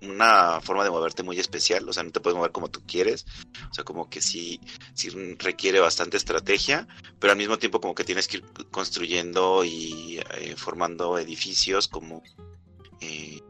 una 0.00 0.60
forma 0.60 0.84
de 0.84 0.90
moverte 0.90 1.22
muy 1.22 1.38
especial, 1.38 1.88
o 1.88 1.92
sea, 1.92 2.02
no 2.02 2.12
te 2.12 2.20
puedes 2.20 2.36
mover 2.36 2.52
como 2.52 2.70
tú 2.70 2.82
quieres, 2.86 3.26
o 3.70 3.74
sea, 3.74 3.84
como 3.84 4.08
que 4.08 4.20
sí, 4.20 4.60
sí 4.94 5.10
requiere 5.38 5.80
bastante 5.80 6.16
estrategia, 6.16 6.86
pero 7.18 7.32
al 7.32 7.38
mismo 7.38 7.58
tiempo 7.58 7.80
como 7.80 7.94
que 7.94 8.04
tienes 8.04 8.28
que 8.28 8.38
ir 8.38 8.44
construyendo 8.70 9.64
y 9.64 10.20
eh, 10.38 10.54
formando 10.56 11.18
edificios 11.18 11.88
como 11.88 12.22
eh, 13.00 13.40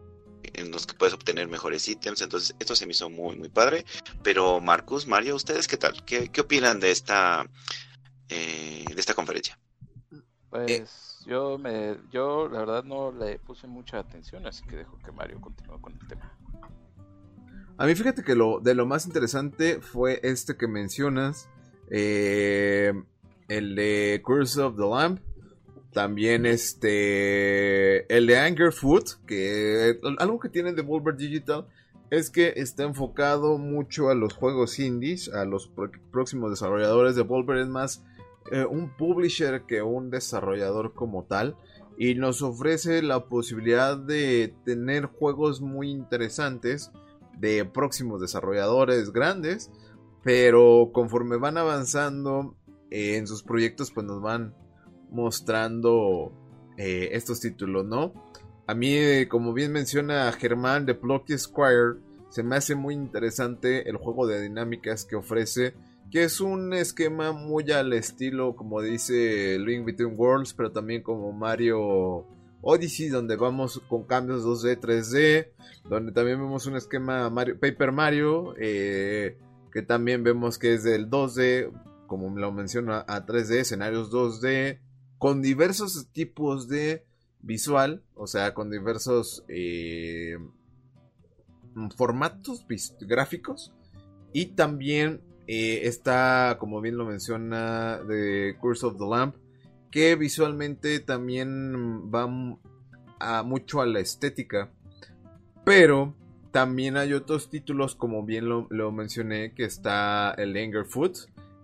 en 0.55 0.71
los 0.71 0.87
que 0.87 0.95
puedes 0.95 1.15
obtener 1.15 1.49
mejores 1.49 1.87
ítems, 1.87 2.23
entonces 2.23 2.55
esto 2.59 2.75
se 2.75 2.87
me 2.87 2.93
hizo 2.93 3.11
muy, 3.11 3.37
muy 3.37 3.51
padre, 3.51 3.85
pero 4.23 4.61
Marcus, 4.61 5.07
Mario, 5.07 5.37
¿ustedes 5.37 5.69
qué 5.69 5.77
tal? 5.77 6.03
¿Qué, 6.05 6.31
qué 6.31 6.41
opinan 6.41 6.81
de 6.81 6.91
esta 6.91 7.47
eh, 8.29 8.85
de 8.95 9.01
esta 9.01 9.15
conferencia. 9.15 9.59
Pues 10.51 10.71
eh. 10.71 11.25
yo 11.27 11.59
me, 11.59 11.97
yo 12.11 12.49
la 12.49 12.61
verdad 12.61 12.85
no 12.85 13.13
le 13.13 13.39
puse 13.39 13.67
mucha 13.67 13.99
atención, 13.99 14.47
así 14.47 14.65
que 14.67 14.77
dejo 14.77 14.99
que 15.05 15.13
Mario 15.13 15.41
continúe 15.41 15.81
con 15.81 15.93
el 15.93 16.09
tema. 16.09 16.37
A 17.77 17.87
mí 17.87 17.95
fíjate 17.95 18.25
que 18.25 18.35
lo 18.35 18.61
de 18.61 18.75
lo 18.75 18.87
más 18.87 19.07
interesante 19.07 19.81
fue 19.81 20.21
este 20.23 20.57
que 20.57 20.67
mencionas, 20.67 21.49
eh, 21.91 22.93
el 23.49 23.75
de 23.77 24.21
Curse 24.25 24.61
of 24.63 24.77
the 24.77 24.87
Lamp, 24.87 25.21
también 25.93 26.45
este, 26.45 28.13
el 28.15 28.27
de 28.27 28.39
Anger 28.39 28.73
Food, 28.73 29.25
que 29.27 29.99
algo 30.19 30.39
que 30.39 30.49
tiene 30.49 30.73
Devolver 30.73 31.17
Digital 31.17 31.67
es 32.11 32.31
que 32.31 32.55
está 32.57 32.85
enfocado 32.85 33.59
mucho 33.59 34.09
a 34.09 34.15
los 34.15 34.33
juegos 34.33 34.79
indies, 34.79 35.29
a 35.29 35.45
los 35.45 35.71
próximos 36.11 36.51
desarrolladores. 36.51 37.17
Devolver 37.17 37.59
es 37.59 37.69
más 37.69 38.03
eh, 38.53 38.65
un 38.65 38.97
publisher 38.97 39.63
que 39.67 39.83
un 39.83 40.11
desarrollador 40.11 40.95
como 40.95 41.25
tal 41.25 41.57
y 41.99 42.15
nos 42.15 42.43
ofrece 42.43 43.03
la 43.03 43.27
posibilidad 43.27 43.97
de 43.97 44.55
tener 44.65 45.07
juegos 45.07 45.61
muy 45.61 45.91
interesantes 45.91 46.93
de 47.39 47.65
próximos 47.65 48.21
desarrolladores 48.21 49.13
grandes, 49.13 49.71
pero 50.23 50.91
conforme 50.93 51.37
van 51.37 51.59
avanzando 51.59 52.57
eh, 52.91 53.17
en 53.17 53.27
sus 53.27 53.43
proyectos 53.43 53.91
pues 53.91 54.07
nos 54.07 54.23
van 54.23 54.55
mostrando 55.11 56.33
eh, 56.77 57.11
estos 57.13 57.41
títulos, 57.41 57.85
¿no? 57.85 58.13
A 58.69 58.75
mí, 58.75 59.27
como 59.27 59.55
bien 59.55 59.73
menciona 59.73 60.31
Germán 60.33 60.85
de 60.85 60.93
Blocky 60.93 61.39
Squire, 61.39 62.01
se 62.29 62.43
me 62.43 62.57
hace 62.57 62.75
muy 62.75 62.95
interesante 62.95 63.89
el 63.89 63.97
juego 63.97 64.27
de 64.27 64.43
dinámicas 64.43 65.07
que 65.07 65.17
ofrece, 65.17 65.75
que 66.11 66.25
es 66.25 66.41
un 66.41 66.73
esquema 66.73 67.33
muy 67.33 67.71
al 67.71 67.93
estilo, 67.93 68.57
como 68.57 68.81
dice 68.81 69.59
Link 69.59 69.85
Between 69.85 70.15
Worlds, 70.17 70.55
pero 70.55 70.73
también 70.73 71.03
como 71.03 71.33
Mario 71.33 72.27
Odyssey, 72.63 73.09
donde 73.09 73.37
vamos 73.37 73.81
con 73.89 74.05
cambios 74.05 74.45
2D, 74.45 74.81
3D, 74.81 75.49
donde 75.89 76.13
también 76.13 76.39
vemos 76.39 76.67
un 76.67 76.77
esquema 76.77 77.29
Mario, 77.31 77.59
Paper 77.61 77.93
Mario, 77.93 78.55
eh, 78.59 79.39
que 79.73 79.83
también 79.83 80.23
vemos 80.25 80.59
que 80.59 80.75
es 80.75 80.83
del 80.83 81.11
2D, 81.11 81.71
como 82.07 82.35
lo 82.37 82.53
menciona, 82.53 83.05
a 83.07 83.27
3D, 83.27 83.57
escenarios 83.61 84.11
2D, 84.11 84.81
con 85.19 85.43
diversos 85.43 86.09
tipos 86.13 86.69
de 86.69 87.05
visual, 87.41 88.03
o 88.15 88.27
sea, 88.27 88.55
con 88.55 88.71
diversos 88.71 89.45
eh, 89.49 90.39
formatos 91.97 92.67
gráficos, 93.01 93.73
y 94.33 94.47
también 94.47 95.21
eh, 95.49 95.89
está, 95.89 96.59
como 96.61 96.83
bien 96.83 96.99
lo 96.99 97.07
menciona, 97.07 98.01
The 98.07 98.57
Curse 98.61 98.87
of 98.87 98.99
the 98.99 99.07
Lamp, 99.09 99.35
que 99.91 100.15
visualmente 100.15 101.01
también 101.01 102.13
va 102.15 102.29
a 103.19 103.43
mucho 103.43 103.81
a 103.81 103.87
la 103.87 104.01
estética, 104.01 104.71
pero 105.65 106.15
también 106.51 106.99
hay 106.99 107.15
otros 107.15 107.49
títulos, 107.49 107.95
como 107.95 108.25
bien 108.25 108.47
lo, 108.47 108.93
mencioné, 108.93 109.55
que 109.55 109.65
está 109.65 110.33
el 110.37 110.85
Foot, 110.85 111.17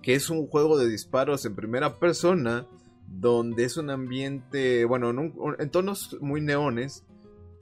que 0.03 0.15
es 0.15 0.31
un 0.31 0.47
juego 0.47 0.79
de 0.79 0.89
disparos 0.89 1.45
en 1.45 1.55
primera 1.55 1.99
persona, 1.99 2.67
donde 3.07 3.65
es 3.65 3.77
un 3.77 3.91
ambiente, 3.91 4.87
bueno, 4.87 5.11
en, 5.59 5.71
tonos 5.71 6.17
muy 6.23 6.41
neones, 6.41 7.05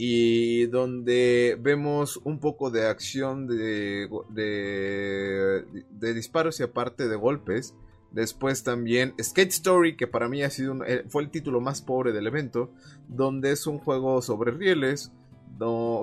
y 0.04 0.66
donde 0.66 1.56
vemos 1.60 2.20
un 2.24 2.40
poco 2.40 2.72
de 2.72 2.88
acción 2.88 3.46
de, 3.46 4.08
de, 4.30 6.12
disparos 6.12 6.58
y 6.58 6.64
aparte 6.64 7.06
de 7.06 7.14
golpes. 7.14 7.76
Después 8.10 8.64
también 8.64 9.14
Skate 9.22 9.50
Story, 9.50 9.96
que 9.96 10.08
para 10.08 10.28
mí 10.28 10.42
ha 10.42 10.50
sido 10.50 10.84
eh, 10.84 11.04
fue 11.08 11.22
el 11.22 11.30
título 11.30 11.60
más 11.60 11.82
pobre 11.82 12.10
del 12.10 12.26
evento, 12.26 12.72
donde 13.06 13.52
es 13.52 13.68
un 13.68 13.78
juego 13.78 14.22
sobre 14.22 14.50
rieles, 14.50 15.12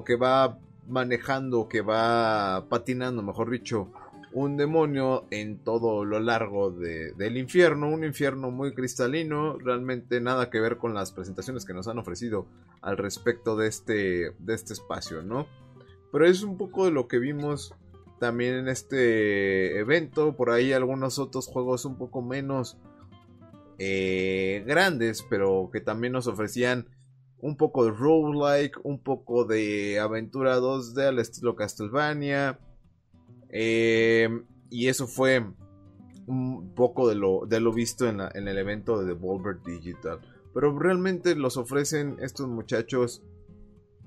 que 0.05 0.15
va 0.15 0.57
manejando, 0.88 1.67
que 1.67 1.81
va 1.81 2.67
patinando, 2.69 3.21
mejor 3.21 3.49
dicho, 3.49 3.91
un 4.31 4.57
demonio 4.57 5.25
en 5.31 5.57
todo 5.57 6.05
lo 6.05 6.19
largo 6.19 6.71
del 6.71 7.37
infierno, 7.37 7.89
un 7.89 8.03
infierno 8.03 8.51
muy 8.51 8.73
cristalino, 8.73 9.57
realmente 9.57 10.21
nada 10.21 10.49
que 10.49 10.59
ver 10.59 10.77
con 10.77 10.93
las 10.93 11.11
presentaciones 11.11 11.65
que 11.65 11.73
nos 11.73 11.87
han 11.87 11.97
ofrecido 11.97 12.45
al 12.81 12.97
respecto 12.97 13.55
de 13.55 13.67
este, 13.67 14.31
de 14.37 14.53
este 14.53 14.73
espacio, 14.73 15.23
¿no? 15.23 15.47
Pero 16.11 16.25
es 16.25 16.43
un 16.43 16.57
poco 16.57 16.85
de 16.85 16.91
lo 16.91 17.07
que 17.07 17.19
vimos 17.19 17.73
también 18.19 18.55
en 18.55 18.67
este 18.67 19.79
evento, 19.79 20.35
por 20.35 20.51
ahí 20.51 20.73
algunos 20.73 21.19
otros 21.19 21.47
juegos 21.47 21.85
un 21.85 21.97
poco 21.97 22.21
menos 22.21 22.77
eh, 23.79 24.63
grandes, 24.67 25.25
pero 25.27 25.69
que 25.71 25.81
también 25.81 26.13
nos 26.13 26.27
ofrecían 26.27 26.87
un 27.39 27.55
poco 27.55 27.85
de 27.85 27.91
roguelike, 27.91 28.79
un 28.83 28.99
poco 28.99 29.45
de 29.45 29.99
aventura 29.99 30.59
2D 30.59 31.07
al 31.07 31.19
estilo 31.19 31.55
Castlevania. 31.55 32.59
Eh, 33.49 34.29
y 34.69 34.88
eso 34.88 35.07
fue 35.07 35.43
un 36.27 36.73
poco 36.75 37.09
de 37.09 37.15
lo, 37.15 37.45
de 37.47 37.59
lo 37.59 37.73
visto 37.73 38.07
en, 38.07 38.19
el 38.19 38.57
evento 38.57 38.99
de 38.99 39.07
Devolver 39.07 39.62
Digital. 39.63 40.19
Pero 40.53 40.77
realmente 40.77 41.35
los 41.35 41.57
ofrecen 41.57 42.17
estos 42.21 42.47
muchachos 42.47 43.23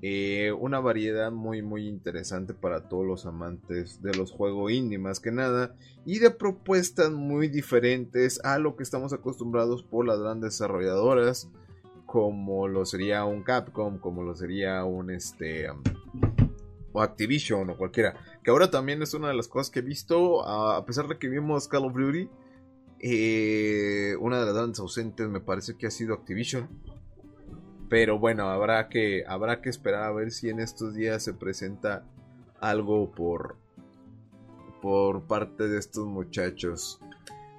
eh, 0.05 0.51
una 0.51 0.81
variedad 0.81 1.31
muy 1.31 1.61
muy 1.61 1.87
interesante 1.87 2.53
para 2.53 2.89
todos 2.89 3.05
los 3.05 3.25
amantes 3.25 4.01
de 4.01 4.13
los 4.13 4.33
juegos 4.33 4.73
indie 4.73 4.97
más 4.97 5.21
que 5.21 5.31
nada 5.31 5.77
y 6.05 6.19
de 6.19 6.29
propuestas 6.29 7.09
muy 7.09 7.47
diferentes 7.47 8.43
a 8.43 8.59
lo 8.59 8.75
que 8.75 8.83
estamos 8.83 9.13
acostumbrados 9.13 9.81
por 9.83 10.05
las 10.05 10.19
grandes 10.19 10.55
desarrolladoras 10.55 11.49
como 12.05 12.67
lo 12.67 12.85
sería 12.85 13.23
un 13.23 13.43
Capcom, 13.43 13.97
como 13.97 14.23
lo 14.23 14.35
sería 14.35 14.83
un 14.83 15.09
este 15.09 15.67
o 16.91 17.01
Activision 17.01 17.71
o 17.71 17.77
cualquiera. 17.77 18.15
Que 18.43 18.51
ahora 18.51 18.69
también 18.69 19.01
es 19.01 19.13
una 19.13 19.29
de 19.29 19.35
las 19.35 19.47
cosas 19.47 19.69
que 19.69 19.79
he 19.79 19.83
visto, 19.83 20.45
a 20.47 20.85
pesar 20.85 21.07
de 21.07 21.17
que 21.17 21.29
vimos 21.29 21.67
Call 21.67 21.85
of 21.85 21.93
Duty, 21.93 22.29
eh, 22.99 24.15
una 24.19 24.39
de 24.39 24.45
las 24.45 24.53
grandes 24.53 24.79
ausentes 24.79 25.27
me 25.27 25.41
parece 25.41 25.75
que 25.75 25.87
ha 25.87 25.91
sido 25.91 26.13
Activision. 26.13 26.67
Pero 27.89 28.17
bueno, 28.17 28.49
habrá 28.49 28.89
que, 28.89 29.23
habrá 29.27 29.61
que 29.61 29.69
esperar 29.69 30.03
a 30.03 30.11
ver 30.11 30.31
si 30.31 30.49
en 30.49 30.59
estos 30.59 30.93
días 30.93 31.23
se 31.23 31.33
presenta 31.33 32.05
algo 32.59 33.11
por, 33.11 33.57
por 34.81 35.23
parte 35.23 35.67
de 35.67 35.77
estos 35.79 36.07
muchachos. 36.07 36.99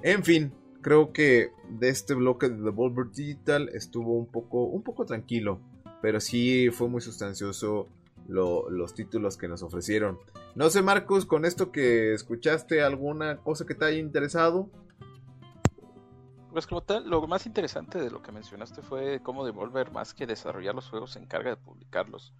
En 0.02 0.24
fin, 0.24 0.52
creo 0.80 1.12
que 1.12 1.52
de 1.68 1.88
este 1.88 2.14
bloque 2.14 2.48
de 2.48 2.56
Devolver 2.56 3.10
Digital 3.10 3.70
estuvo 3.74 4.18
un 4.18 4.26
poco, 4.26 4.64
un 4.64 4.82
poco 4.82 5.04
tranquilo, 5.06 5.60
pero 6.02 6.20
sí 6.20 6.68
fue 6.70 6.88
muy 6.88 7.00
sustancioso 7.00 7.88
los 8.28 8.94
títulos 8.94 9.36
que 9.36 9.48
nos 9.48 9.62
ofrecieron. 9.62 10.18
No 10.54 10.70
sé, 10.70 10.82
Marcos, 10.82 11.26
con 11.26 11.44
esto 11.44 11.72
que 11.72 12.14
escuchaste, 12.14 12.82
¿alguna 12.82 13.38
cosa 13.38 13.66
que 13.66 13.74
te 13.74 13.84
haya 13.84 13.98
interesado? 13.98 14.70
Pues 16.52 16.66
como 16.66 16.82
tal, 16.82 17.08
lo 17.10 17.26
más 17.26 17.46
interesante 17.46 17.98
de 17.98 18.10
lo 18.10 18.22
que 18.22 18.30
mencionaste 18.30 18.80
fue 18.82 19.20
cómo 19.22 19.44
Devolver, 19.44 19.90
más 19.90 20.14
que 20.14 20.26
desarrollar 20.26 20.74
los 20.74 20.88
juegos, 20.88 21.12
se 21.12 21.18
encarga 21.18 21.50
de 21.50 21.56
publicarlos. 21.56 22.32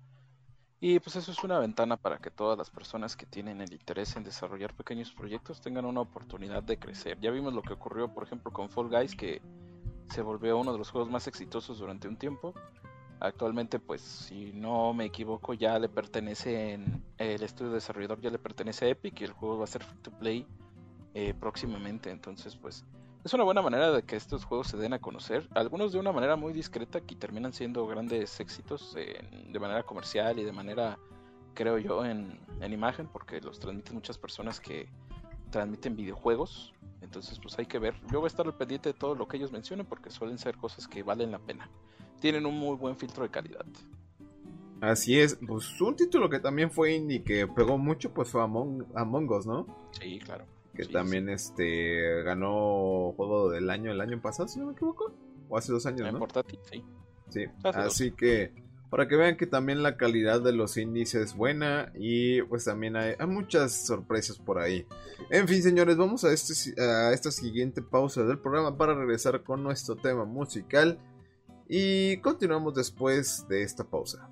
Y 0.81 1.01
pues 1.01 1.17
eso 1.17 1.33
es 1.33 1.43
una 1.43 1.59
ventana 1.59 1.97
para 1.97 2.19
que 2.19 2.31
todas 2.31 2.59
las 2.59 2.71
personas 2.71 3.17
que 3.17 3.27
tienen 3.27 3.61
el 3.61 3.73
interés 3.73 4.17
en 4.17 4.23
desarrollar 4.23 4.75
pequeños 4.75 5.11
proyectos 5.13 5.61
tengan 5.61 5.85
una 5.87 6.03
oportunidad 6.03 6.63
de 6.63 6.79
crecer. 6.79 7.19
Ya 7.21 7.31
vimos 7.31 7.55
lo 7.55 7.63
que 7.63 7.73
ocurrió, 7.73 8.13
por 8.13 8.23
ejemplo, 8.23 8.53
con 8.53 8.69
Fall 8.69 8.91
Guys, 8.91 9.17
que 9.17 9.41
se 10.11 10.23
volvió 10.23 10.59
uno 10.59 10.73
de 10.73 10.79
los 10.79 10.91
juegos 10.91 11.11
más 11.11 11.27
exitosos 11.27 11.79
durante 11.79 12.07
un 12.07 12.17
tiempo. 12.17 12.55
Actualmente, 13.21 13.79
pues, 13.79 14.03
si 14.03 14.53
no 14.53 14.93
me 14.93 15.07
equivoco, 15.07 15.55
ya 15.55 15.79
le 15.79 15.89
pertenece 15.89 16.73
en 16.73 17.03
el 17.19 17.43
estudio 17.43 17.73
desarrollador 17.73 18.21
ya 18.21 18.31
le 18.31 18.39
pertenece 18.39 18.87
a 18.87 18.89
Epic 18.89 19.21
y 19.21 19.25
el 19.25 19.33
juego 19.33 19.59
va 19.59 19.65
a 19.65 19.69
ser 19.69 19.83
free 19.83 19.99
to 20.03 20.11
play 20.11 20.47
eh, 21.15 21.33
próximamente. 21.33 22.11
Entonces, 22.11 22.57
pues, 22.57 22.85
es 23.25 23.33
una 23.33 23.45
buena 23.45 23.63
manera 23.63 23.91
de 23.91 24.03
que 24.03 24.17
estos 24.17 24.45
juegos 24.45 24.67
se 24.67 24.77
den 24.77 24.93
a 24.93 24.99
conocer, 24.99 25.49
algunos 25.55 25.93
de 25.93 25.99
una 25.99 26.13
manera 26.13 26.37
muy 26.37 26.53
discreta 26.53 27.01
que 27.01 27.17
terminan 27.17 27.55
siendo 27.55 27.87
grandes 27.87 28.39
éxitos 28.39 28.95
de 28.95 29.59
manera 29.59 29.83
comercial 29.83 30.39
y 30.39 30.45
de 30.45 30.53
manera, 30.53 30.99
creo 31.55 31.79
yo, 31.79 32.05
en, 32.05 32.39
imagen, 32.61 33.07
porque 33.07 33.41
los 33.41 33.59
transmiten 33.59 33.95
muchas 33.95 34.19
personas 34.19 34.61
que 34.61 34.91
transmiten 35.51 35.97
videojuegos, 35.97 36.75
entonces 37.01 37.39
pues 37.39 37.59
hay 37.59 37.65
que 37.65 37.79
ver, 37.79 37.95
yo 38.13 38.19
voy 38.21 38.27
a 38.27 38.29
estar 38.29 38.45
al 38.45 38.57
pendiente 38.57 38.91
de 38.91 38.99
todo 38.99 39.15
lo 39.15 39.27
que 39.27 39.39
ellos 39.39 39.53
mencionen 39.53 39.87
porque 39.87 40.11
suelen 40.11 40.37
ser 40.37 40.59
cosas 40.59 40.87
que 40.87 41.03
valen 41.03 41.31
la 41.31 41.39
pena, 41.39 41.71
tienen 42.25 42.47
un 42.47 42.59
muy 42.59 42.75
buen 42.75 42.97
filtro 42.97 43.23
de 43.25 43.29
calidad. 43.29 43.67
Así 44.81 45.21
es, 45.21 45.39
pues 45.47 45.79
un 45.83 45.95
título 45.95 46.31
que 46.31 46.41
también 46.41 46.71
fue 46.71 46.95
indie 46.95 47.23
que 47.23 47.47
pegó 47.47 47.77
mucho 47.77 48.15
pues 48.15 48.31
fue 48.31 48.41
Among, 48.43 48.87
Among 48.95 49.31
Us, 49.31 49.45
¿no? 49.45 49.67
Sí, 50.01 50.19
claro 50.21 50.47
que 50.75 50.87
también 50.87 51.29
este 51.29 52.23
ganó 52.23 53.13
juego 53.15 53.51
del 53.51 53.69
año 53.69 53.93
el 53.93 54.01
año 54.01 54.23
pasado, 54.23 54.49
si 54.49 54.59
no 54.59 54.67
me 54.67 54.73
equivoco, 54.73 55.15
o 55.51 55.59
hace 55.59 55.71
dos 55.71 55.85
años, 55.85 56.11
¿no? 56.15 56.27
sí. 56.73 56.83
Sí, 57.29 57.45
así 57.63 58.11
que 58.13 58.55
para 58.89 59.07
que 59.07 59.17
vean 59.17 59.37
que 59.37 59.47
también 59.47 59.83
la 59.83 59.99
calidad 59.99 60.41
de 60.41 60.53
los 60.53 60.79
índices 60.79 61.31
es 61.31 61.37
buena 61.37 61.93
y 61.95 62.41
pues 62.43 62.65
también 62.65 62.97
hay, 62.97 63.15
muchas 63.27 63.87
sorpresas 63.87 64.39
por 64.39 64.59
ahí. 64.59 64.87
En 65.31 65.47
fin, 65.47 65.63
señores, 65.63 65.99
vamos 65.99 66.25
a, 66.25 66.33
este, 66.33 66.81
a 66.81 67.13
esta 67.13 67.31
siguiente 67.31 67.83
pausa 67.83 68.25
del 68.25 68.39
programa 68.39 68.79
para 68.79 68.95
regresar 68.95 69.43
con 69.43 69.63
nuestro 69.63 69.97
tema 69.97 70.25
musical 70.25 70.99
y 71.69 72.19
continuamos 72.19 72.75
después 72.75 73.47
de 73.49 73.63
esta 73.63 73.85
pausa. 73.85 74.29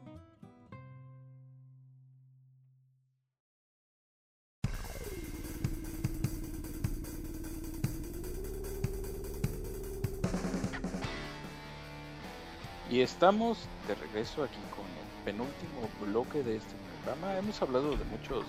Y 12.90 13.00
estamos 13.00 13.58
de 13.88 13.94
regreso 13.94 14.44
aquí 14.44 14.60
con 14.76 14.84
el 14.84 15.24
penúltimo 15.24 15.88
bloque 16.02 16.42
de 16.42 16.56
este 16.56 16.74
programa. 17.02 17.38
Hemos 17.38 17.62
hablado 17.62 17.96
de 17.96 18.04
muchos 18.04 18.44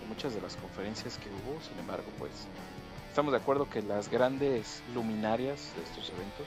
de 0.00 0.06
muchas 0.06 0.36
de 0.36 0.40
las 0.40 0.54
conferencias 0.54 1.18
que 1.18 1.28
hubo, 1.28 1.60
sin 1.60 1.76
embargo, 1.80 2.06
pues 2.20 2.30
estamos 3.08 3.32
de 3.32 3.38
acuerdo 3.38 3.68
que 3.68 3.82
las 3.82 4.08
grandes 4.08 4.84
luminarias 4.94 5.72
de 5.74 5.82
estos 5.82 6.10
eventos 6.10 6.46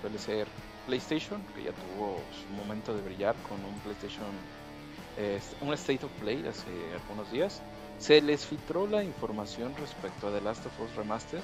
suele 0.00 0.18
ser 0.18 0.46
PlayStation, 0.86 1.42
que 1.54 1.64
ya 1.64 1.72
tuvo 1.72 2.20
su 2.32 2.48
momento 2.56 2.94
de 2.94 3.02
brillar 3.02 3.34
con 3.48 3.62
un 3.64 3.78
PlayStation 3.80 4.26
un 5.62 5.72
State 5.72 6.04
of 6.04 6.12
Play 6.20 6.46
hace 6.46 6.68
algunos 7.00 7.30
días. 7.32 7.62
Se 7.98 8.20
les 8.20 8.44
filtró 8.44 8.86
la 8.86 9.02
información 9.02 9.74
respecto 9.80 10.28
a 10.28 10.30
The 10.30 10.42
Last 10.42 10.66
of 10.66 10.78
Us 10.80 10.94
Remaster 10.94 11.40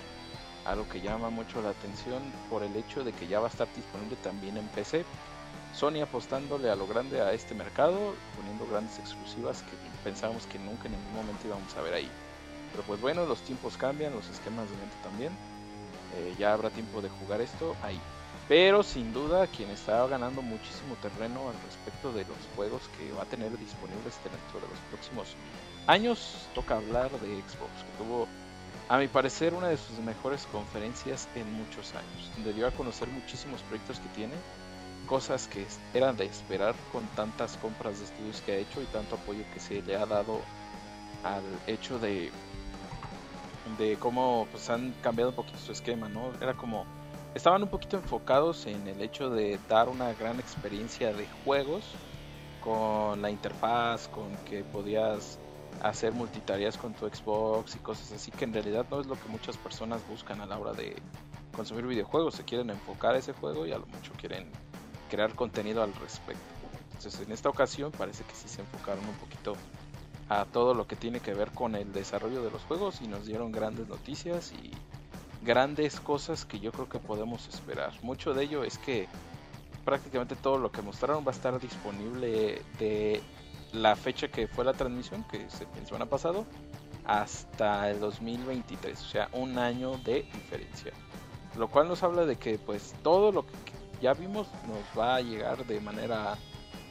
algo 0.65 0.89
que 0.89 1.01
llama 1.01 1.31
mucho 1.31 1.61
la 1.63 1.71
atención 1.71 2.23
por 2.49 2.63
el 2.63 2.75
hecho 2.77 3.05
de 3.05 3.13
que 3.13 3.27
ya 3.27 3.41
va 3.41 3.47
a 3.47 3.51
estar 3.51 3.69
disponible 3.75 4.17
también 4.23 4.57
en 4.57 4.67
PC. 4.69 5.05
Sony 5.75 6.03
apostándole 6.03 6.71
a 6.71 6.77
lo 6.77 6.87
grande 6.87 7.21
a 7.21 7.33
este 7.33 7.55
mercado, 7.55 8.15
poniendo 8.37 8.67
grandes 8.67 8.99
exclusivas 8.99 9.63
que 9.63 9.73
pensábamos 10.05 10.47
que 10.47 10.59
nunca 10.59 10.87
en 10.87 10.93
ningún 10.93 11.15
momento 11.15 11.47
íbamos 11.47 11.75
a 11.77 11.83
ver 11.83 11.95
ahí. 11.95 12.11
Pero 12.73 12.85
pues 12.85 13.01
bueno, 13.01 13.27
los 13.27 13.41
tiempos 13.43 13.77
cambian, 13.77 14.15
los 14.15 14.29
esquemas 14.29 14.71
de 14.71 14.77
venta 14.77 14.97
también. 15.03 15.33
Eh, 16.17 16.35
ya 16.39 16.53
habrá 16.53 16.71
tiempo 16.71 17.01
de 17.01 17.09
jugar 17.09 17.41
esto 17.41 17.75
ahí. 17.83 18.01
Pero 18.49 18.83
sin 18.83 19.13
duda 19.13 19.47
quien 19.47 19.71
está 19.71 20.07
ganando 20.07 20.43
muchísimo 20.43 20.97
terreno 20.97 21.49
al 21.49 21.55
respecto 21.65 22.13
de 22.13 22.25
los 22.25 22.37
juegos 22.57 22.83
que 22.99 23.13
va 23.13 23.23
a 23.23 23.27
tener 23.27 23.57
disponibles 23.59 24.19
dentro 24.25 24.61
de 24.61 24.69
los 24.69 24.79
próximos 24.91 25.37
años, 25.87 26.49
toca 26.55 26.77
hablar 26.77 27.11
de 27.11 27.41
Xbox, 27.43 27.85
que 27.85 28.05
tuvo 28.05 28.29
a 28.89 28.99
mi 28.99 29.09
parecer 29.09 29.55
una 29.55 29.69
de 29.69 29.77
sus 29.77 29.99
mejores 30.01 30.47
conferencias 30.53 31.29
en 31.35 31.51
muchos 31.55 31.95
años, 31.95 32.31
donde 32.37 32.53
dio 32.53 32.67
a 32.67 32.73
conocer 32.73 33.09
muchísimos 33.09 33.63
proyectos 33.63 34.01
que 34.01 34.09
tiene, 34.11 34.35
cosas 35.07 35.49
que 35.49 35.67
eran 35.95 36.17
de 36.17 36.27
esperar 36.27 36.75
con 36.93 37.07
tantas 37.17 37.57
compras 37.57 37.99
de 37.99 38.05
estudios 38.05 38.41
que 38.43 38.53
ha 38.53 38.57
hecho 38.57 38.83
y 38.83 38.87
tanto 38.87 39.17
apoyo 39.17 39.45
que 39.55 39.61
se 39.61 39.83
le 39.83 39.97
ha 39.97 40.07
dado 40.07 40.41
al 41.25 41.43
hecho 41.67 41.99
de 41.99 42.31
de 43.79 43.97
cómo 43.97 44.47
pues 44.51 44.69
han 44.71 44.93
cambiado 45.03 45.31
un 45.31 45.37
poquito 45.37 45.59
su 45.59 45.73
esquema, 45.73 46.09
¿no? 46.09 46.33
Era 46.41 46.55
como 46.55 46.85
estaban 47.35 47.63
un 47.63 47.69
poquito 47.69 47.97
enfocados 47.97 48.67
en 48.67 48.87
el 48.87 49.01
hecho 49.01 49.31
de 49.31 49.59
dar 49.69 49.89
una 49.89 50.13
gran 50.15 50.39
experiencia 50.39 51.13
de 51.13 51.27
juegos 51.45 51.85
con 52.61 53.21
la 53.23 53.31
interfaz, 53.31 54.09
con 54.09 54.37
que 54.45 54.65
podías 54.65 55.39
hacer 55.81 56.13
multitareas 56.13 56.77
con 56.77 56.93
tu 56.93 57.09
Xbox 57.09 57.75
y 57.77 57.79
cosas 57.81 58.13
así 58.13 58.31
que 58.31 58.45
en 58.45 58.53
realidad 58.53 58.87
no 58.91 59.01
es 59.01 59.07
lo 59.07 59.15
que 59.15 59.29
muchas 59.29 59.57
personas 59.57 60.07
buscan 60.09 60.41
a 60.41 60.47
la 60.47 60.59
hora 60.59 60.73
de 60.73 60.95
consumir 61.57 61.87
videojuegos, 61.87 62.35
se 62.35 62.45
quieren 62.45 62.71
enfocar 62.71 63.15
a 63.15 63.19
ese 63.19 63.33
juego 63.33 63.67
y 63.67 63.73
a 63.73 63.79
lo 63.79 63.87
mucho 63.87 64.13
quieren 64.19 64.51
crear 65.11 65.35
contenido 65.35 65.83
al 65.83 65.95
respecto. 65.95 66.43
Entonces 66.93 67.21
en 67.21 67.33
esta 67.33 67.49
ocasión 67.49 67.91
parece 67.93 68.25
que 68.25 68.35
sí 68.35 68.49
se 68.49 68.61
enfocaron 68.61 69.05
un 69.09 69.15
poquito 69.17 69.55
a 70.29 70.45
todo 70.45 70.73
lo 70.73 70.87
que 70.87 70.97
tiene 70.97 71.21
que 71.21 71.35
ver 71.35 71.51
con 71.51 71.75
el 71.75 71.93
desarrollo 71.93 72.43
de 72.43 72.51
los 72.51 72.63
juegos 72.63 73.01
y 73.03 73.09
nos 73.09 73.27
dieron 73.27 73.51
grandes 73.53 73.89
noticias 73.89 74.53
y 74.53 74.71
grandes 75.45 76.01
cosas 76.01 76.45
que 76.45 76.61
yo 76.61 76.73
creo 76.73 76.89
que 76.89 76.99
podemos 76.99 77.49
esperar. 77.49 77.93
Mucho 78.03 78.35
de 78.35 78.45
ello 78.45 78.65
es 78.65 78.79
que 78.79 79.09
prácticamente 79.85 80.37
todo 80.37 80.59
lo 80.59 80.71
que 80.71 80.83
mostraron 80.83 81.25
va 81.27 81.33
a 81.33 81.35
estar 81.35 81.59
disponible 81.61 82.63
de 82.79 83.21
la 83.73 83.97
fecha 83.97 84.29
que 84.29 84.47
fue 84.47 84.65
la 84.65 84.73
transmisión, 84.73 85.25
que 85.25 85.49
se 85.51 85.65
el 85.79 85.87
semana 85.87 86.07
pasado, 86.07 86.47
hasta 87.05 87.91
el 87.91 88.01
2023, 88.01 89.01
o 89.01 89.05
sea, 89.05 89.29
un 89.33 89.59
año 89.59 89.99
de 89.99 90.23
diferencia. 90.23 90.93
Lo 91.57 91.69
cual 91.69 91.89
nos 91.89 92.03
habla 92.03 92.25
de 92.25 92.37
que 92.37 92.59
pues 92.59 92.95
todo 93.03 93.33
lo 93.33 93.45
que 93.45 93.53
ya 94.01 94.15
vimos 94.15 94.49
nos 94.67 94.99
va 94.99 95.17
a 95.17 95.21
llegar 95.21 95.67
de 95.67 95.81
manera 95.81 96.37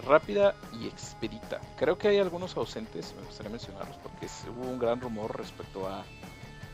rápida 0.06 0.56
y 0.80 0.88
expedita. 0.88 1.60
Creo 1.78 1.98
que 1.98 2.10
hay 2.10 2.18
algunos 2.18 2.58
ausentes, 2.58 3.14
me 3.18 3.26
gustaría 3.26 3.52
mencionarlos 3.52 3.98
porque 3.98 4.28
hubo 4.50 4.70
un 4.70 4.80
gran 4.80 5.00
rumor 5.00 5.38
respecto 5.38 5.88
a 5.88 6.04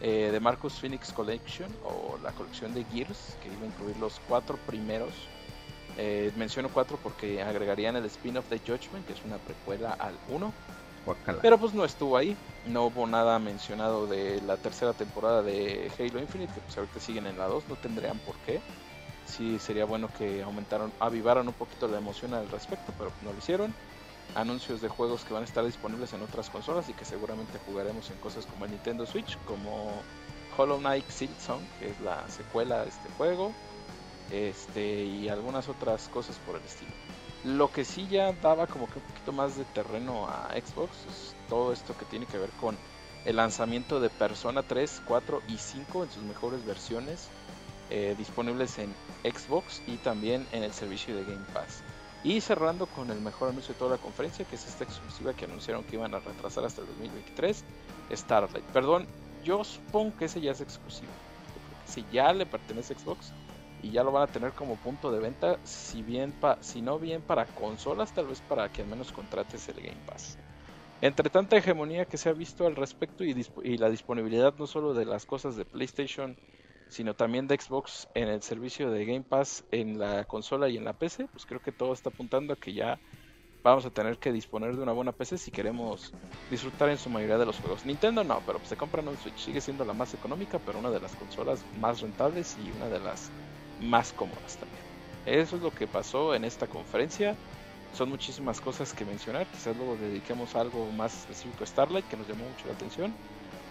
eh, 0.01 0.29
The 0.31 0.39
Marcus 0.39 0.73
Phoenix 0.73 1.11
Collection 1.11 1.71
o 1.83 2.17
la 2.23 2.31
colección 2.31 2.73
de 2.73 2.83
Gears 2.85 3.37
que 3.41 3.49
iba 3.49 3.63
a 3.63 3.65
incluir 3.65 3.97
los 3.97 4.19
cuatro 4.27 4.57
primeros 4.67 5.13
eh, 5.97 6.31
menciono 6.35 6.69
4 6.69 6.99
porque 7.01 7.41
agregarían 7.41 7.95
el 7.95 8.05
spin-off 8.05 8.47
de 8.49 8.59
Judgment, 8.59 9.05
que 9.07 9.13
es 9.13 9.23
una 9.25 9.37
precuela 9.37 9.91
al 9.93 10.15
1. 10.29 10.53
Pero 11.41 11.57
pues 11.57 11.73
no 11.73 11.85
estuvo 11.85 12.17
ahí. 12.17 12.35
No 12.67 12.85
hubo 12.85 13.07
nada 13.07 13.39
mencionado 13.39 14.07
de 14.07 14.41
la 14.41 14.57
tercera 14.57 14.93
temporada 14.93 15.41
de 15.41 15.89
Halo 15.97 16.19
Infinite, 16.19 16.53
que 16.53 16.59
pues 16.61 16.77
ahorita 16.77 16.99
siguen 16.99 17.25
en 17.25 17.37
la 17.37 17.47
2, 17.47 17.63
no 17.69 17.75
tendrían 17.77 18.19
por 18.19 18.35
qué. 18.45 18.59
Sí 19.25 19.57
sería 19.59 19.85
bueno 19.85 20.09
que 20.17 20.43
aumentaron, 20.43 20.91
avivaran 20.99 21.47
un 21.47 21.53
poquito 21.53 21.87
la 21.87 21.97
emoción 21.97 22.33
al 22.33 22.49
respecto, 22.49 22.93
pero 22.97 23.11
no 23.23 23.31
lo 23.31 23.37
hicieron. 23.37 23.73
Anuncios 24.35 24.81
de 24.81 24.89
juegos 24.89 25.23
que 25.23 25.33
van 25.33 25.43
a 25.43 25.45
estar 25.45 25.65
disponibles 25.65 26.13
en 26.13 26.21
otras 26.21 26.49
consolas 26.49 26.89
y 26.89 26.93
que 26.93 27.05
seguramente 27.05 27.59
jugaremos 27.65 28.09
en 28.11 28.17
cosas 28.17 28.45
como 28.45 28.65
el 28.65 28.71
Nintendo 28.71 29.05
Switch, 29.05 29.37
como 29.45 30.01
Hollow 30.55 30.79
Knight 30.79 31.09
Silksong, 31.09 31.61
que 31.79 31.89
es 31.89 31.99
la 32.01 32.27
secuela 32.29 32.83
de 32.83 32.89
este 32.89 33.09
juego 33.17 33.53
este 34.31 35.05
y 35.05 35.29
algunas 35.29 35.69
otras 35.69 36.09
cosas 36.09 36.37
por 36.45 36.57
el 36.57 36.63
estilo. 36.63 36.91
Lo 37.43 37.71
que 37.71 37.85
sí 37.85 38.07
ya 38.09 38.33
daba 38.33 38.67
como 38.67 38.87
que 38.87 38.99
un 38.99 39.05
poquito 39.05 39.31
más 39.31 39.57
de 39.57 39.63
terreno 39.65 40.27
a 40.27 40.49
Xbox 40.51 40.91
es 41.09 41.35
todo 41.47 41.71
esto 41.71 41.95
que 41.97 42.05
tiene 42.05 42.25
que 42.25 42.37
ver 42.37 42.49
con 42.59 42.77
el 43.25 43.35
lanzamiento 43.35 43.99
de 43.99 44.09
Persona 44.09 44.63
3, 44.63 45.03
4 45.05 45.41
y 45.47 45.57
5 45.57 46.03
en 46.03 46.11
sus 46.11 46.23
mejores 46.23 46.65
versiones 46.65 47.29
eh, 47.89 48.15
disponibles 48.17 48.77
en 48.79 48.93
Xbox 49.23 49.81
y 49.87 49.97
también 49.97 50.45
en 50.51 50.63
el 50.63 50.73
servicio 50.73 51.15
de 51.15 51.23
Game 51.23 51.45
Pass. 51.53 51.83
Y 52.27 52.41
cerrando 52.41 52.87
con 52.87 53.09
el 53.09 53.21
mejor 53.21 53.47
anuncio 53.47 53.73
de 53.73 53.79
toda 53.79 53.91
la 53.91 54.01
conferencia, 54.01 54.43
que 54.43 54.57
es 54.57 54.67
esta 54.67 54.83
exclusiva 54.83 55.33
que 55.33 55.45
anunciaron 55.45 55.85
que 55.85 55.95
iban 55.95 56.13
a 56.13 56.19
retrasar 56.19 56.65
hasta 56.65 56.81
el 56.81 56.87
2023, 56.87 57.63
Starlight. 58.11 58.65
Perdón, 58.73 59.07
yo 59.45 59.63
supongo 59.63 60.17
que 60.17 60.25
ese 60.25 60.41
ya 60.41 60.51
es 60.51 60.59
exclusivo. 60.59 61.11
si 61.85 62.03
ya 62.11 62.33
le 62.33 62.45
pertenece 62.45 62.95
a 62.95 62.99
Xbox, 62.99 63.31
y 63.81 63.91
ya 63.91 64.03
lo 64.03 64.11
van 64.11 64.23
a 64.23 64.27
tener 64.27 64.51
como 64.51 64.75
punto 64.75 65.09
de 65.09 65.21
venta, 65.21 65.57
si 65.63 66.01
bien 66.01 66.33
si 66.59 66.81
no 66.81 66.99
bien 66.99 67.21
para 67.21 67.45
consolas, 67.45 68.11
tal 68.11 68.27
vez 68.27 68.41
para 68.41 68.67
que 68.73 68.81
al 68.81 68.89
menos 68.89 69.13
contrates 69.13 69.69
el 69.69 69.75
Game 69.75 70.01
Pass. 70.05 70.37
Entre 70.99 71.29
tanta 71.29 71.55
hegemonía 71.55 72.03
que 72.03 72.17
se 72.17 72.27
ha 72.27 72.33
visto 72.33 72.67
al 72.67 72.75
respecto 72.75 73.23
y, 73.23 73.47
y, 73.63 73.77
la 73.77 73.89
disponibilidad 73.89 74.53
no 74.57 74.67
solo 74.67 74.93
de 74.93 75.05
las 75.05 75.25
cosas 75.25 75.55
de 75.55 75.63
PlayStation, 75.63 76.35
sino 76.89 77.13
también 77.13 77.47
de 77.47 77.59
Xbox 77.59 78.07
en 78.13 78.27
el 78.29 78.41
servicio 78.41 78.89
de 78.91 79.05
Game 79.05 79.23
Pass 79.23 79.63
en 79.71 79.99
la 79.99 80.23
consola 80.25 80.69
y 80.69 80.77
en 80.77 80.85
la 80.85 80.93
PC, 80.93 81.27
pues 81.27 81.45
creo 81.45 81.61
que 81.61 81.71
todo 81.71 81.93
está 81.93 82.09
apuntando 82.09 82.53
a 82.53 82.55
que 82.55 82.73
ya 82.73 82.99
vamos 83.63 83.85
a 83.85 83.89
tener 83.89 84.17
que 84.17 84.31
disponer 84.31 84.75
de 84.75 84.83
una 84.83 84.93
buena 84.93 85.11
PC 85.11 85.37
si 85.37 85.51
queremos 85.51 86.13
disfrutar 86.49 86.89
en 86.89 86.97
su 86.97 87.09
mayoría 87.09 87.37
de 87.37 87.45
los 87.45 87.59
juegos. 87.59 87.85
Nintendo 87.85 88.23
no, 88.23 88.41
pero 88.45 88.59
pues 88.59 88.69
se 88.69 88.77
compran 88.77 89.07
un 89.07 89.17
Switch, 89.17 89.37
sigue 89.37 89.61
siendo 89.61 89.83
la 89.83 89.93
más 89.93 90.13
económica, 90.13 90.59
pero 90.65 90.79
una 90.79 90.89
de 90.89 90.99
las 90.99 91.15
consolas 91.15 91.63
más 91.79 92.01
rentables 92.01 92.55
y 92.63 92.71
una 92.77 92.87
de 92.87 92.99
las 92.99 93.29
más 93.81 94.13
cómodas 94.13 94.57
también. 94.57 94.81
Eso 95.25 95.57
es 95.57 95.61
lo 95.61 95.71
que 95.71 95.87
pasó 95.87 96.33
en 96.33 96.45
esta 96.45 96.67
conferencia. 96.67 97.35
Son 97.93 98.09
muchísimas 98.09 98.61
cosas 98.61 98.93
que 98.93 99.03
mencionar. 99.03 99.45
Quizás 99.47 99.75
luego 99.75 99.97
dediquemos 99.97 100.55
algo 100.55 100.89
más 100.93 101.13
específico 101.13 101.63
a 101.63 101.67
Starlight 101.67 102.07
que 102.07 102.15
nos 102.15 102.27
llamó 102.27 102.45
mucho 102.45 102.67
la 102.67 102.73
atención. 102.73 103.13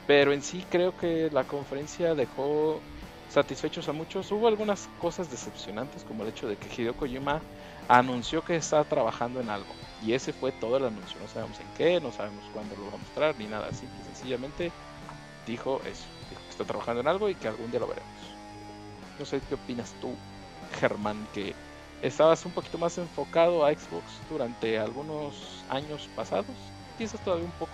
Pero 0.07 0.33
en 0.33 0.43
sí 0.43 0.65
creo 0.71 0.95
que 0.97 1.31
la 1.33 1.45
conferencia 1.45 2.15
dejó 2.15 2.81
satisfechos 3.29 3.89
a 3.89 3.93
muchos. 3.93 4.31
Hubo 4.33 4.49
algunas 4.49 4.89
cosas 5.01 5.31
decepcionantes 5.31 6.05
como 6.05 6.23
el 6.23 6.31
hecho 6.31 6.49
de 6.49 6.57
que 6.57 6.69
Hideo 6.69 6.97
Kojima 6.97 7.41
anunció 7.89 8.43
que 8.43 8.57
está 8.57 8.85
trabajando 8.85 9.41
en 9.41 9.51
algo. 9.51 9.75
Y 10.05 10.13
ese 10.13 10.33
fue 10.33 10.53
todo 10.53 10.77
el 10.77 10.85
anuncio. 10.85 11.19
No 11.21 11.29
sabemos 11.29 11.59
en 11.61 11.67
qué, 11.77 12.01
no 12.01 12.13
sabemos 12.13 12.45
cuándo 12.53 12.77
lo 12.77 12.87
va 12.87 12.95
a 12.95 12.99
mostrar, 12.99 13.35
ni 13.39 13.47
nada. 13.47 13.73
Simple 13.73 14.05
sencillamente 14.05 14.71
dijo 15.47 15.81
eso. 15.85 16.05
Dijo 16.31 16.43
que 16.43 16.51
está 16.51 16.65
trabajando 16.65 17.01
en 17.01 17.09
algo 17.09 17.29
y 17.29 17.35
que 17.35 17.49
algún 17.49 17.71
día 17.71 17.81
lo 17.81 17.89
veremos. 17.89 18.11
No 19.19 19.25
sé 19.25 19.41
qué 19.49 19.55
opinas 19.55 19.95
tú, 20.01 20.15
Germán, 20.79 21.27
que 21.33 21.55
estabas 22.03 22.45
un 22.45 22.53
poquito 22.53 22.79
más 22.79 22.99
enfocado 22.99 23.65
a 23.65 23.73
Xbox 23.73 24.05
durante 24.29 24.79
algunos 24.79 25.65
años 25.71 26.09
pasados, 26.15 26.47
quizás 26.99 27.21
todavía 27.25 27.47
un 27.47 27.53
poco. 27.53 27.73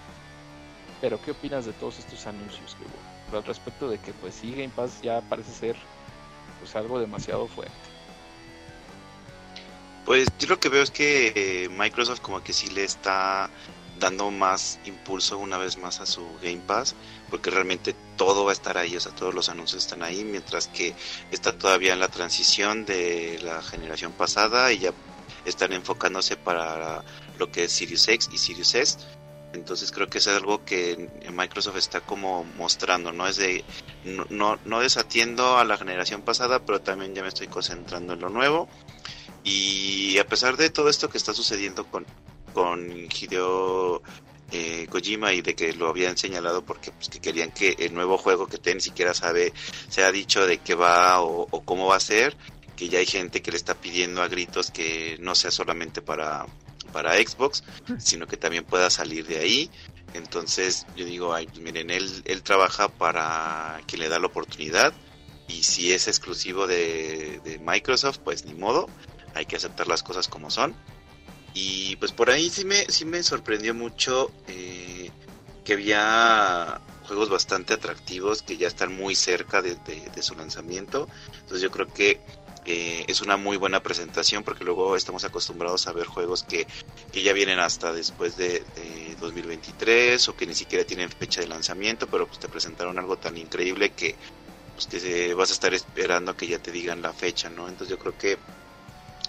Pero 1.01 1.21
¿qué 1.21 1.33
opinas 1.33 1.67
de 1.67 1.73
todos 1.73 1.99
estos 1.99 2.27
anuncios 2.27 2.77
que 2.77 2.85
hubo? 2.85 3.12
Al 3.37 3.45
respecto 3.45 3.89
de 3.89 3.99
que 3.99 4.13
pues 4.13 4.35
sí 4.35 4.53
Game 4.53 4.71
Pass 4.75 5.01
ya 5.03 5.21
parece 5.23 5.53
ser 5.53 5.77
pues 6.61 6.75
algo 6.77 6.99
demasiado 7.01 7.47
fuerte. 7.49 7.73
Pues 10.05 10.29
yo 10.39 10.49
lo 10.49 10.59
que 10.59 10.69
veo 10.69 10.83
es 10.83 10.91
que 10.91 11.33
eh, 11.35 11.69
Microsoft 11.69 12.21
como 12.21 12.43
que 12.43 12.53
sí 12.53 12.71
le 12.71 12.85
está 12.85 13.51
dando 14.01 14.31
más 14.33 14.81
impulso 14.85 15.39
una 15.39 15.59
vez 15.59 15.79
más 15.79 16.01
a 16.01 16.07
su 16.07 16.27
Game 16.43 16.61
Pass, 16.67 16.97
porque 17.31 17.51
realmente 17.51 17.95
todo 18.17 18.45
va 18.45 18.51
a 18.51 18.53
estar 18.53 18.77
ahí, 18.77 18.97
o 18.97 19.01
sea, 19.01 19.13
todos 19.13 19.33
los 19.33 19.49
anuncios 19.49 19.85
están 19.85 20.03
ahí, 20.03 20.25
mientras 20.25 20.67
que 20.67 20.95
está 21.31 21.57
todavía 21.57 21.93
en 21.93 22.01
la 22.01 22.09
transición 22.09 22.85
de 22.85 23.39
la 23.45 23.63
generación 23.63 24.13
pasada 24.13 24.73
y 24.73 24.81
ya 24.81 24.93
están 25.45 25.73
enfocándose 25.73 26.37
para 26.37 27.05
lo 27.39 27.51
que 27.53 27.65
es 27.65 27.73
Sirius 27.73 28.09
X 28.09 28.29
y 28.33 28.39
Sirius 28.39 28.75
S. 28.75 28.99
Entonces 29.53 29.93
creo 29.93 30.09
que 30.09 30.19
es 30.19 30.29
algo 30.29 30.65
que 30.65 31.11
Microsoft 31.31 31.77
está 31.77 32.01
como 32.01 32.45
mostrando, 32.57 33.13
¿no? 33.13 33.27
Es 33.27 33.37
de, 33.37 33.65
no, 34.05 34.59
no, 34.65 34.81
desatiendo 34.81 35.59
a 35.59 35.65
la 35.65 35.77
generación 35.77 36.23
pasada, 36.23 36.61
pero 36.65 36.81
también 36.81 37.15
ya 37.15 37.23
me 37.23 37.29
estoy 37.29 37.49
concentrando 37.49 38.15
en 38.15 38.21
lo 38.21 38.31
nuevo. 38.31 38.69
Y 39.45 40.19
a 40.19 40.27
pesar 40.27 40.57
de 40.57 40.71
todo 40.71 40.89
esto 40.89 41.11
que 41.11 41.19
está 41.19 41.35
sucediendo 41.35 41.85
con, 41.87 42.07
con 42.55 42.91
Hideo 42.91 44.03
eh, 44.53 44.87
Kojima 44.91 45.33
y 45.33 45.41
de 45.41 45.55
que 45.55 45.73
lo 45.73 45.89
habían 45.89 46.17
señalado 46.17 46.65
porque 46.65 46.93
pues, 46.93 47.09
que 47.09 47.21
querían 47.21 47.51
que 47.51 47.75
el 47.79 47.95
nuevo 47.95 48.19
juego 48.19 48.47
que 48.47 48.59
ten 48.59 48.77
ni 48.77 48.83
siquiera 48.83 49.15
sabe, 49.15 49.53
se 49.89 50.05
ha 50.05 50.13
dicho 50.13 50.47
de 50.47 50.59
qué 50.59 50.75
va 50.75 51.23
o, 51.23 51.47
cómo 51.65 51.87
va 51.87 51.97
a 51.97 52.01
ser, 52.01 52.37
que 52.77 52.89
ya 52.89 52.99
hay 52.99 53.07
gente 53.07 53.43
que 53.43 53.51
le 53.51 53.57
está 53.57 53.75
pidiendo 53.75 54.23
a 54.23 54.29
gritos 54.29 54.71
que 54.71 55.17
no 55.21 55.35
sea 55.35 55.51
solamente 55.51 56.03
para, 56.03 56.47
para 56.93 57.15
Xbox, 57.15 57.65
sino 57.99 58.27
que 58.27 58.37
también 58.37 58.65
pueda 58.65 58.91
salir 58.91 59.27
de 59.27 59.39
ahí. 59.39 59.71
Entonces 60.15 60.87
yo 60.97 61.05
digo, 61.05 61.35
ay, 61.35 61.47
pues, 61.47 61.61
miren, 61.61 61.91
él, 61.91 62.43
trabaja 62.43 62.89
para 62.89 63.81
que 63.87 63.97
le 63.97 64.09
da 64.09 64.19
la 64.19 64.27
oportunidad 64.27 64.93
y 65.49 65.63
si 65.63 65.93
es 65.93 66.07
exclusivo 66.07 66.67
de, 66.67 67.41
de 67.45 67.59
Microsoft, 67.59 68.19
pues 68.19 68.45
ni 68.45 68.55
modo 68.55 68.89
hay 69.35 69.47
que 69.47 69.57
aceptar 69.57 69.89
las 69.89 70.03
cosas 70.03 70.29
como 70.29 70.51
son. 70.51 70.75
Y 71.55 71.97
pues 71.97 72.13
por 72.13 72.31
ahí 72.31 72.49
sí 72.49 72.65
me, 72.65 72.87
sí 72.89 73.05
me 73.05 73.23
sorprendió 73.23 73.75
mucho 73.75 74.31
eh, 74.49 75.11
que 75.65 75.75
había 75.75 76.81
juegos 77.07 77.29
bastante 77.29 77.75
atractivos 77.75 78.43
que 78.43 78.57
ya 78.57 78.69
están 78.69 78.95
muy 78.95 79.15
cerca 79.15 79.61
de, 79.61 79.77
su 80.23 80.35
lanzamiento. 80.35 81.09
Entonces 81.35 81.61
yo 81.61 81.71
creo 81.71 81.93
que 81.93 82.21
eh, 82.65 83.05
es 83.09 83.21
una 83.21 83.37
muy 83.37 83.57
buena 83.57 83.83
presentación 83.83 84.45
porque 84.45 84.65
luego 84.65 84.97
estamos 84.97 85.25
acostumbrados 85.25 85.87
a 85.87 85.93
ver 85.93 86.07
juegos 86.07 86.45
que, 86.45 86.67
que 87.13 87.23
ya 87.23 87.33
vienen 87.33 87.59
hasta 87.59 87.93
después 87.93 88.37
de, 88.37 88.65
2023 89.21 90.29
o 90.29 90.37
que 90.37 90.47
ni 90.47 90.55
siquiera 90.55 90.85
tienen 90.85 91.09
fecha 91.09 91.41
de 91.41 91.47
lanzamiento, 91.47 92.09
pero 92.09 92.27
pues 92.27 92.41
te 92.41 92.49
presentaron 92.49 92.99
algo 92.99 93.17
tan 93.17 93.37
increíble 93.37 93.91
que 93.91 94.17
pues 94.75 94.87
que 94.87 95.35
vas 95.35 95.51
a 95.51 95.53
estar 95.53 95.73
esperando 95.75 96.33
a 96.33 96.37
que 96.37 96.49
ya 96.49 96.59
te 96.59 96.73
digan 96.73 97.03
la 97.03 97.13
fecha, 97.13 97.49
¿no? 97.49 97.69
Entonces 97.69 97.89
yo 97.91 97.99
creo 97.99 98.19
que 98.19 98.39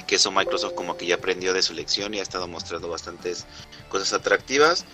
que 0.08 0.16
eso 0.16 0.32
Microsoft 0.32 0.74
como 0.74 0.98
que 0.98 1.06
ya 1.06 1.16
aprendió 1.16 1.54
de 1.54 1.62
su 1.62 1.74
lección 1.74 2.14
y 2.14 2.20
ha 2.20 2.24
estado 2.24 2.48
mostrando 2.48 2.90
bastantes 2.90 3.46
cosas 3.90 4.14
atractivas 4.14 4.86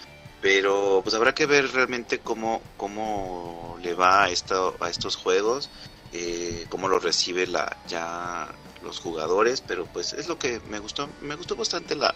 pero 0.42 1.02
pues 1.04 1.16
habrá 1.16 1.34
que 1.34 1.46
ver 1.46 1.72
realmente 1.72 2.20
cómo, 2.20 2.62
cómo 2.78 3.78
le 3.82 3.94
va 3.94 4.24
a, 4.24 4.30
esto, 4.30 4.76
a 4.80 4.90
estos 4.90 5.16
juegos, 5.16 5.70
eh, 6.14 6.66
cómo 6.70 6.88
lo 6.88 7.00
recibe 7.00 7.48
ya 7.88 8.48
los 8.84 9.00
jugadores, 9.00 9.62
pero 9.62 9.86
pues 9.86 10.14
es 10.14 10.28
lo 10.28 10.40
que 10.40 10.60
me 10.70 10.80
gustó, 10.80 11.10
me 11.22 11.36
gustó 11.36 11.56
bastante 11.56 11.96
la, 11.96 12.14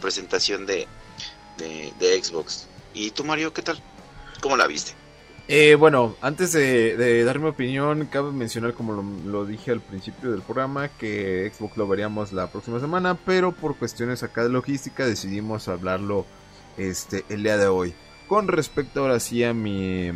presentación 0.00 0.66
de, 0.66 0.86
de, 1.58 2.22
Xbox. 2.22 2.66
¿Y 2.94 3.10
tú 3.10 3.24
Mario, 3.24 3.52
qué 3.52 3.62
tal? 3.62 3.82
¿Cómo 4.40 4.56
la 4.56 4.66
viste? 4.66 4.92
Eh, 5.48 5.74
bueno, 5.74 6.16
antes 6.20 6.52
de, 6.52 7.24
dar 7.24 7.38
mi 7.38 7.48
opinión, 7.48 8.06
cabe 8.06 8.30
mencionar, 8.32 8.74
como 8.74 8.92
lo, 8.92 9.02
lo, 9.02 9.44
dije 9.44 9.70
al 9.70 9.80
principio 9.80 10.30
del 10.30 10.42
programa, 10.42 10.88
que 10.88 11.50
Xbox 11.54 11.76
lo 11.76 11.88
veríamos 11.88 12.32
la 12.32 12.46
próxima 12.50 12.80
semana, 12.80 13.16
pero 13.26 13.52
por 13.52 13.76
cuestiones 13.76 14.22
acá 14.22 14.44
de 14.44 14.50
logística 14.50 15.04
decidimos 15.04 15.68
hablarlo 15.68 16.26
este, 16.76 17.24
el 17.28 17.42
día 17.42 17.56
de 17.56 17.66
hoy. 17.66 17.94
Con 18.28 18.48
respecto 18.48 19.00
ahora 19.00 19.20
sí 19.20 19.44
a 19.44 19.52
mi 19.52 20.12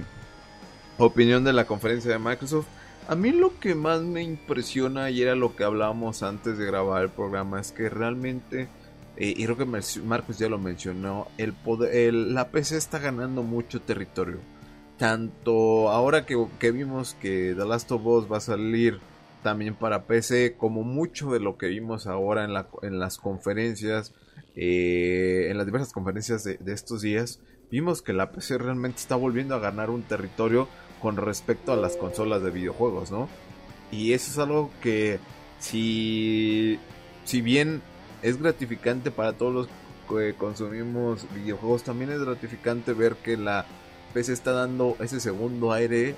opinión 0.97 1.45
de 1.45 1.53
la 1.53 1.67
conferencia 1.67 2.11
de 2.11 2.19
Microsoft, 2.19 2.67
a 3.09 3.15
mí 3.15 3.31
lo 3.31 3.59
que 3.59 3.75
más 3.75 4.03
me 4.03 4.23
impresiona 4.23 5.11
y 5.11 5.23
era 5.23 5.35
lo 5.35 5.57
que 5.57 5.65
hablábamos 5.65 6.23
antes 6.23 6.59
de 6.59 6.67
grabar 6.67 7.03
el 7.03 7.09
programa 7.11 7.61
es 7.61 7.73
que 7.73 7.89
realmente, 7.89 8.69
eh, 9.17 9.35
y 9.37 9.45
creo 9.45 9.57
que 9.57 9.67
Marcos 10.05 10.39
ya 10.39 10.49
lo 10.49 10.59
mencionó, 10.59 11.29
el 11.39 11.53
poder, 11.53 12.15
la 12.15 12.49
PC 12.49 12.77
está 12.77 12.99
ganando 12.99 13.43
mucho 13.43 13.81
territorio. 13.81 14.39
Tanto 14.99 15.91
ahora 15.91 16.25
que, 16.25 16.37
vimos 16.73 17.15
que 17.21 17.55
The 17.57 17.67
Last 17.67 17.93
of 17.93 18.07
Us 18.07 18.33
va 18.33 18.39
a 18.39 18.41
salir 18.41 18.99
también 19.43 19.75
para 19.75 20.05
PC, 20.05 20.57
como 20.57 20.83
mucho 20.83 21.31
de 21.31 21.41
lo 21.41 21.59
que 21.59 21.67
vimos 21.67 22.07
ahora 22.07 22.45
en, 22.45 22.55
la, 22.55 22.67
en 22.83 22.99
las 22.99 23.19
conferencias 23.19 24.13
eh, 24.59 25.49
en 25.51 25.59
las 25.59 25.67
diversas 25.67 25.93
conferencias 25.93 26.43
de, 26.45 26.59
estos 26.73 27.03
días, 27.03 27.41
vimos 27.71 28.01
que 28.01 28.15
la 28.15 28.33
PC 28.33 28.57
realmente 28.57 28.99
está 28.99 29.15
volviendo 29.15 29.55
a 29.55 29.59
ganar 29.59 29.91
un 29.91 30.03
territorio 30.03 30.67
con 31.01 31.17
respecto 31.17 31.73
a 31.73 31.77
las 31.77 31.97
consolas 31.97 32.43
de 32.43 32.51
videojuegos, 32.51 33.11
¿no? 33.11 33.29
Y 33.91 34.13
eso 34.13 34.31
es 34.31 34.39
algo 34.39 34.71
que 34.83 35.19
si, 35.59 36.79
si 37.25 37.41
bien 37.41 37.83
es 38.23 38.41
gratificante 38.41 39.11
para 39.11 39.33
todos 39.33 39.53
los 39.53 39.69
que 40.09 40.35
consumimos 40.35 41.27
videojuegos, 41.35 41.83
también 41.83 42.11
es 42.11 42.21
gratificante 42.21 42.93
ver 42.93 43.17
que 43.17 43.37
la 43.37 43.67
PC 44.15 44.33
está 44.33 44.53
dando 44.53 44.97
ese 45.01 45.21
segundo 45.21 45.73
aire 45.73 46.17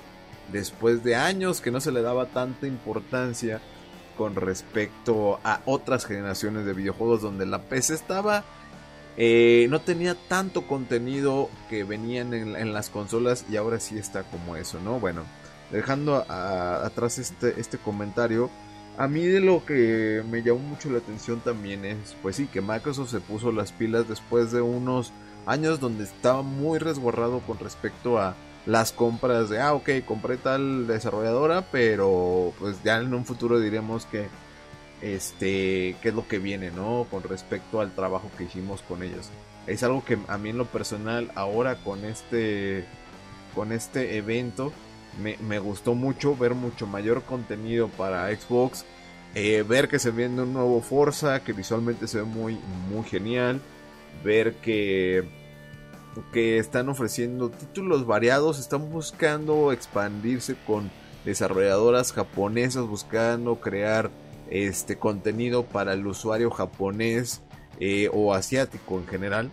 después 0.51 1.03
de 1.03 1.15
años 1.15 1.61
que 1.61 1.71
no 1.71 1.79
se 1.81 1.91
le 1.91 2.01
daba 2.01 2.27
tanta 2.27 2.67
importancia 2.67 3.61
con 4.17 4.35
respecto 4.35 5.39
a 5.43 5.61
otras 5.65 6.05
generaciones 6.05 6.65
de 6.65 6.73
videojuegos 6.73 7.21
donde 7.21 7.45
la 7.45 7.59
PC 7.63 7.93
estaba 7.93 8.43
eh, 9.21 9.67
no 9.69 9.81
tenía 9.81 10.15
tanto 10.15 10.65
contenido 10.65 11.49
que 11.69 11.83
venían 11.83 12.33
en, 12.33 12.73
las 12.73 12.89
consolas 12.89 13.45
y 13.51 13.57
ahora 13.57 13.81
sí 13.81 13.97
está 13.97 14.23
como 14.23 14.55
eso, 14.55 14.79
¿no? 14.79 14.97
Bueno, 14.97 15.23
dejando 15.71 16.25
atrás 16.29 17.19
este, 17.19 17.59
este 17.59 17.77
comentario, 17.77 18.49
a 18.97 19.09
mí 19.09 19.25
de 19.25 19.41
lo 19.41 19.65
que 19.65 20.23
me 20.31 20.41
llamó 20.41 20.59
mucho 20.59 20.89
la 20.89 20.99
atención 20.99 21.41
también 21.41 21.83
es, 21.83 22.15
pues 22.21 22.37
sí, 22.37 22.47
que 22.47 22.61
Microsoft 22.61 23.11
se 23.11 23.19
puso 23.19 23.51
las 23.51 23.73
pilas 23.73 24.07
después 24.07 24.53
de 24.53 24.61
unos 24.61 25.11
años 25.45 25.81
donde 25.81 26.05
estaba 26.05 26.41
muy 26.41 26.79
resguardado 26.79 27.41
con 27.41 27.59
respecto 27.59 28.19
a 28.19 28.35
las 28.65 28.93
compras 28.93 29.49
de, 29.49 29.59
ah, 29.59 29.73
ok, 29.73 29.89
compré 30.05 30.37
tal 30.37 30.87
desarrolladora, 30.87 31.65
pero 31.73 32.53
pues 32.57 32.81
ya 32.85 32.99
en 32.99 33.13
un 33.13 33.25
futuro 33.25 33.59
diremos 33.59 34.05
que, 34.05 34.29
este, 35.01 35.95
qué 36.01 36.09
es 36.09 36.13
lo 36.13 36.27
que 36.27 36.39
viene, 36.39 36.71
¿no? 36.71 37.07
Con 37.09 37.23
respecto 37.23 37.81
al 37.81 37.93
trabajo 37.93 38.29
que 38.37 38.45
hicimos 38.45 38.81
con 38.81 39.03
ellos. 39.03 39.29
Es 39.67 39.83
algo 39.83 40.03
que 40.03 40.17
a 40.27 40.37
mí 40.37 40.49
en 40.49 40.57
lo 40.57 40.65
personal, 40.65 41.31
ahora 41.35 41.75
con 41.83 42.03
este, 42.05 42.85
con 43.55 43.71
este 43.71 44.17
evento, 44.17 44.71
me, 45.21 45.37
me 45.37 45.59
gustó 45.59 45.95
mucho 45.95 46.35
ver 46.35 46.55
mucho 46.55 46.87
mayor 46.87 47.23
contenido 47.23 47.87
para 47.89 48.33
Xbox. 48.35 48.85
Eh, 49.35 49.63
ver 49.67 49.87
que 49.87 49.99
se 49.99 50.11
viene 50.11 50.41
un 50.41 50.53
nuevo 50.53 50.81
Forza 50.81 51.43
que 51.43 51.53
visualmente 51.53 52.07
se 52.07 52.19
ve 52.19 52.23
muy, 52.23 52.59
muy 52.89 53.03
genial. 53.03 53.61
Ver 54.23 54.55
que 54.55 55.39
que 56.33 56.57
están 56.57 56.89
ofreciendo 56.89 57.49
títulos 57.49 58.05
variados, 58.05 58.59
están 58.59 58.89
buscando 58.89 59.71
expandirse 59.71 60.55
con 60.67 60.91
desarrolladoras 61.25 62.13
japonesas, 62.13 62.85
buscando 62.85 63.55
crear 63.55 64.09
este 64.49 64.97
contenido 64.97 65.63
para 65.65 65.93
el 65.93 66.05
usuario 66.05 66.49
japonés 66.51 67.41
eh, 67.79 68.09
o 68.13 68.33
asiático 68.33 68.97
en 68.97 69.07
general. 69.07 69.49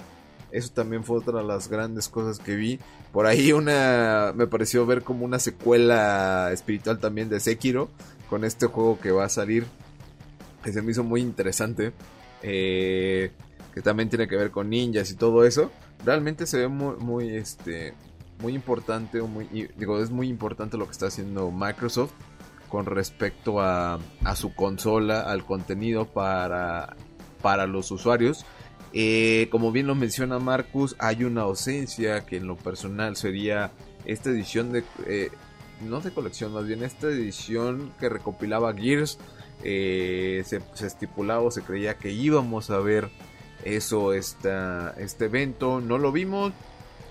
Eso 0.50 0.72
también 0.72 1.04
fue 1.04 1.18
otra 1.18 1.40
de 1.40 1.44
las 1.44 1.68
grandes 1.68 2.09
cosas 2.09 2.38
que 2.38 2.56
vi. 2.56 2.78
Por 3.12 3.26
ahí 3.26 3.52
una 3.52 4.32
me 4.35 4.46
pareció 4.46 4.87
ver 4.87 5.02
como 5.02 5.24
una 5.24 5.38
secuela 5.38 6.50
espiritual 6.52 6.98
también 6.98 7.28
de 7.28 7.40
Sekiro 7.40 7.90
con 8.30 8.44
este 8.44 8.66
juego 8.66 8.98
que 9.00 9.11
va 9.11 9.24
a 9.24 9.28
salir. 9.28 9.66
Que 10.62 10.72
se 10.72 10.82
me 10.82 10.92
hizo 10.92 11.04
muy 11.04 11.20
interesante. 11.20 11.92
Eh, 12.42 13.30
que 13.74 13.82
también 13.82 14.09
tiene 14.09 14.26
que 14.28 14.37
ver 14.37 14.50
con 14.50 14.70
ninjas 14.70 15.11
y 15.11 15.16
todo 15.16 15.44
eso 15.44 15.70
realmente 16.04 16.46
se 16.46 16.59
ve 16.59 16.68
muy, 16.68 17.37
este, 17.37 17.94
muy 18.40 18.54
importante, 18.54 19.20
muy, 19.22 19.70
digo, 19.76 20.00
es 20.02 20.11
muy 20.11 20.28
importante 20.28 20.76
lo 20.76 20.87
que 20.87 20.92
está 20.92 21.06
haciendo 21.06 21.50
Microsoft 21.50 22.12
con 22.68 22.87
respecto 22.87 23.61
a, 23.61 23.98
su 24.35 24.55
consola, 24.55 25.20
al 25.20 25.44
contenido 25.44 26.07
para, 26.07 26.96
para 27.42 27.66
los 27.66 27.90
usuarios. 27.90 28.44
Eh, 28.92 29.48
como 29.50 29.72
bien 29.72 29.87
lo 29.87 29.94
menciona 29.94 30.38
Marcus, 30.38 30.96
hay 30.98 31.24
una 31.24 31.42
ausencia 31.42 32.24
que 32.24 32.37
en 32.37 32.46
lo 32.46 32.57
personal 32.57 33.16
sería 33.16 33.72
esta 34.05 34.31
edición 34.31 34.72
de... 34.72 34.85
Eh, 35.07 35.31
no 35.83 36.00
de 36.00 36.11
colección, 36.11 36.55
más 36.55 36.66
bien 36.66 36.83
esta 36.83 37.09
edición 37.09 37.92
que 38.00 38.09
recopilaba 38.09 38.72
Gears. 38.72 39.18
Eh, 39.62 40.42
se, 40.46 40.62
se, 40.74 40.87
estipulaba 40.87 41.42
o 41.42 41.50
se 41.50 41.62
creía 41.62 41.98
que 41.98 42.12
íbamos 42.12 42.70
a 42.70 42.79
ver 42.79 43.11
eso, 43.64 44.12
esta, 44.12 44.94
este 44.98 45.26
evento, 45.26 45.81
no 45.81 45.98
lo 45.98 46.12
vimos. 46.12 46.52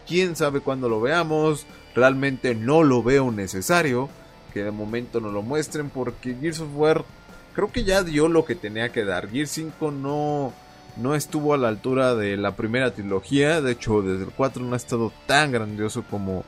Quién 0.07 0.35
sabe 0.35 0.61
cuándo 0.61 0.89
lo 0.89 1.01
veamos. 1.01 1.65
Realmente 1.93 2.55
no 2.55 2.83
lo 2.83 3.03
veo 3.03 3.31
necesario. 3.31 4.09
Que 4.55 4.63
de 4.63 4.71
momento 4.71 5.21
no 5.21 5.29
lo 5.29 5.43
muestren. 5.43 5.91
Porque 5.91 6.35
Gears 6.35 6.61
of 6.61 6.69
War 6.73 7.05
creo 7.53 7.71
que 7.71 7.83
ya 7.83 8.01
dio 8.01 8.27
lo 8.27 8.43
que 8.43 8.55
tenía 8.55 8.89
que 8.89 9.05
dar. 9.05 9.29
Gears 9.29 9.51
5 9.51 9.91
no, 9.91 10.51
no 10.97 11.13
estuvo 11.13 11.53
a 11.53 11.57
la 11.57 11.67
altura 11.67 12.15
de 12.15 12.37
la 12.37 12.55
primera 12.55 12.91
trilogía. 12.91 13.61
De 13.61 13.73
hecho, 13.73 14.01
desde 14.01 14.23
el 14.23 14.31
4 14.31 14.63
no 14.63 14.73
ha 14.73 14.77
estado 14.77 15.13
tan 15.27 15.51
grandioso 15.51 16.03
como 16.09 16.43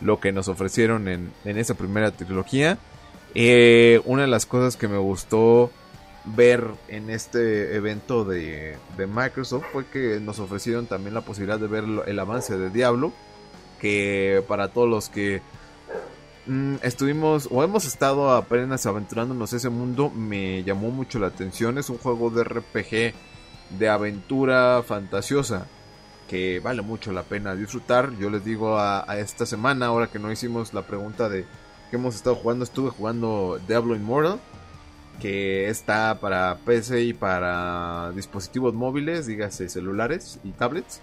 lo 0.00 0.18
que 0.18 0.32
nos 0.32 0.48
ofrecieron 0.48 1.06
en, 1.06 1.32
en 1.44 1.58
esa 1.58 1.74
primera 1.74 2.10
trilogía. 2.10 2.78
Eh, 3.34 4.00
una 4.06 4.22
de 4.22 4.28
las 4.28 4.46
cosas 4.46 4.76
que 4.76 4.88
me 4.88 4.98
gustó 4.98 5.70
ver 6.24 6.64
en 6.88 7.10
este 7.10 7.76
evento 7.76 8.24
de, 8.24 8.76
Microsoft 8.98 9.64
fue 9.72 9.86
que 9.86 10.20
nos 10.20 10.38
ofrecieron 10.38 10.86
también 10.86 11.14
la 11.14 11.22
posibilidad 11.22 11.58
de 11.58 11.66
ver 11.66 11.84
el 12.06 12.18
avance 12.18 12.56
de 12.56 12.70
Diablo. 12.70 13.12
Que 13.80 14.44
para 14.46 14.68
todos 14.68 14.88
los 14.88 15.08
que 15.08 15.40
mm, 16.50 16.76
estuvimos 16.82 17.48
o 17.50 17.62
hemos 17.62 17.86
estado 17.86 18.30
apenas 18.32 18.86
aventurándonos 18.86 19.52
ese 19.52 19.70
mundo, 19.70 20.10
me 20.10 20.62
llamó 20.64 20.90
mucho 20.90 21.18
la 21.18 21.28
atención. 21.28 21.78
Es 21.78 21.90
un 21.90 21.98
juego 21.98 22.30
de 22.30 22.44
RPG 22.44 23.14
de 23.78 23.88
aventura 23.88 24.82
fantasiosa 24.82 25.66
que 26.28 26.60
vale 26.60 26.82
mucho 26.82 27.12
la 27.12 27.22
pena 27.22 27.54
disfrutar. 27.54 28.16
Yo 28.18 28.30
les 28.30 28.44
digo 28.44 28.78
a, 28.78 29.10
a 29.10 29.18
esta 29.18 29.46
semana, 29.46 29.86
ahora 29.86 30.08
que 30.08 30.18
no 30.18 30.30
hicimos 30.30 30.74
la 30.74 30.82
pregunta 30.82 31.28
de 31.28 31.44
que 31.90 31.96
hemos 31.96 32.14
estado 32.14 32.36
jugando, 32.36 32.64
estuve 32.64 32.90
jugando 32.90 33.60
Diablo 33.66 33.96
Immortal 33.96 34.40
que 35.20 35.68
está 35.68 36.18
para 36.18 36.56
PC 36.64 37.02
y 37.02 37.12
para 37.12 38.10
dispositivos 38.12 38.74
móviles, 38.74 39.26
dígase 39.26 39.68
celulares 39.68 40.40
y 40.42 40.50
tablets. 40.52 41.00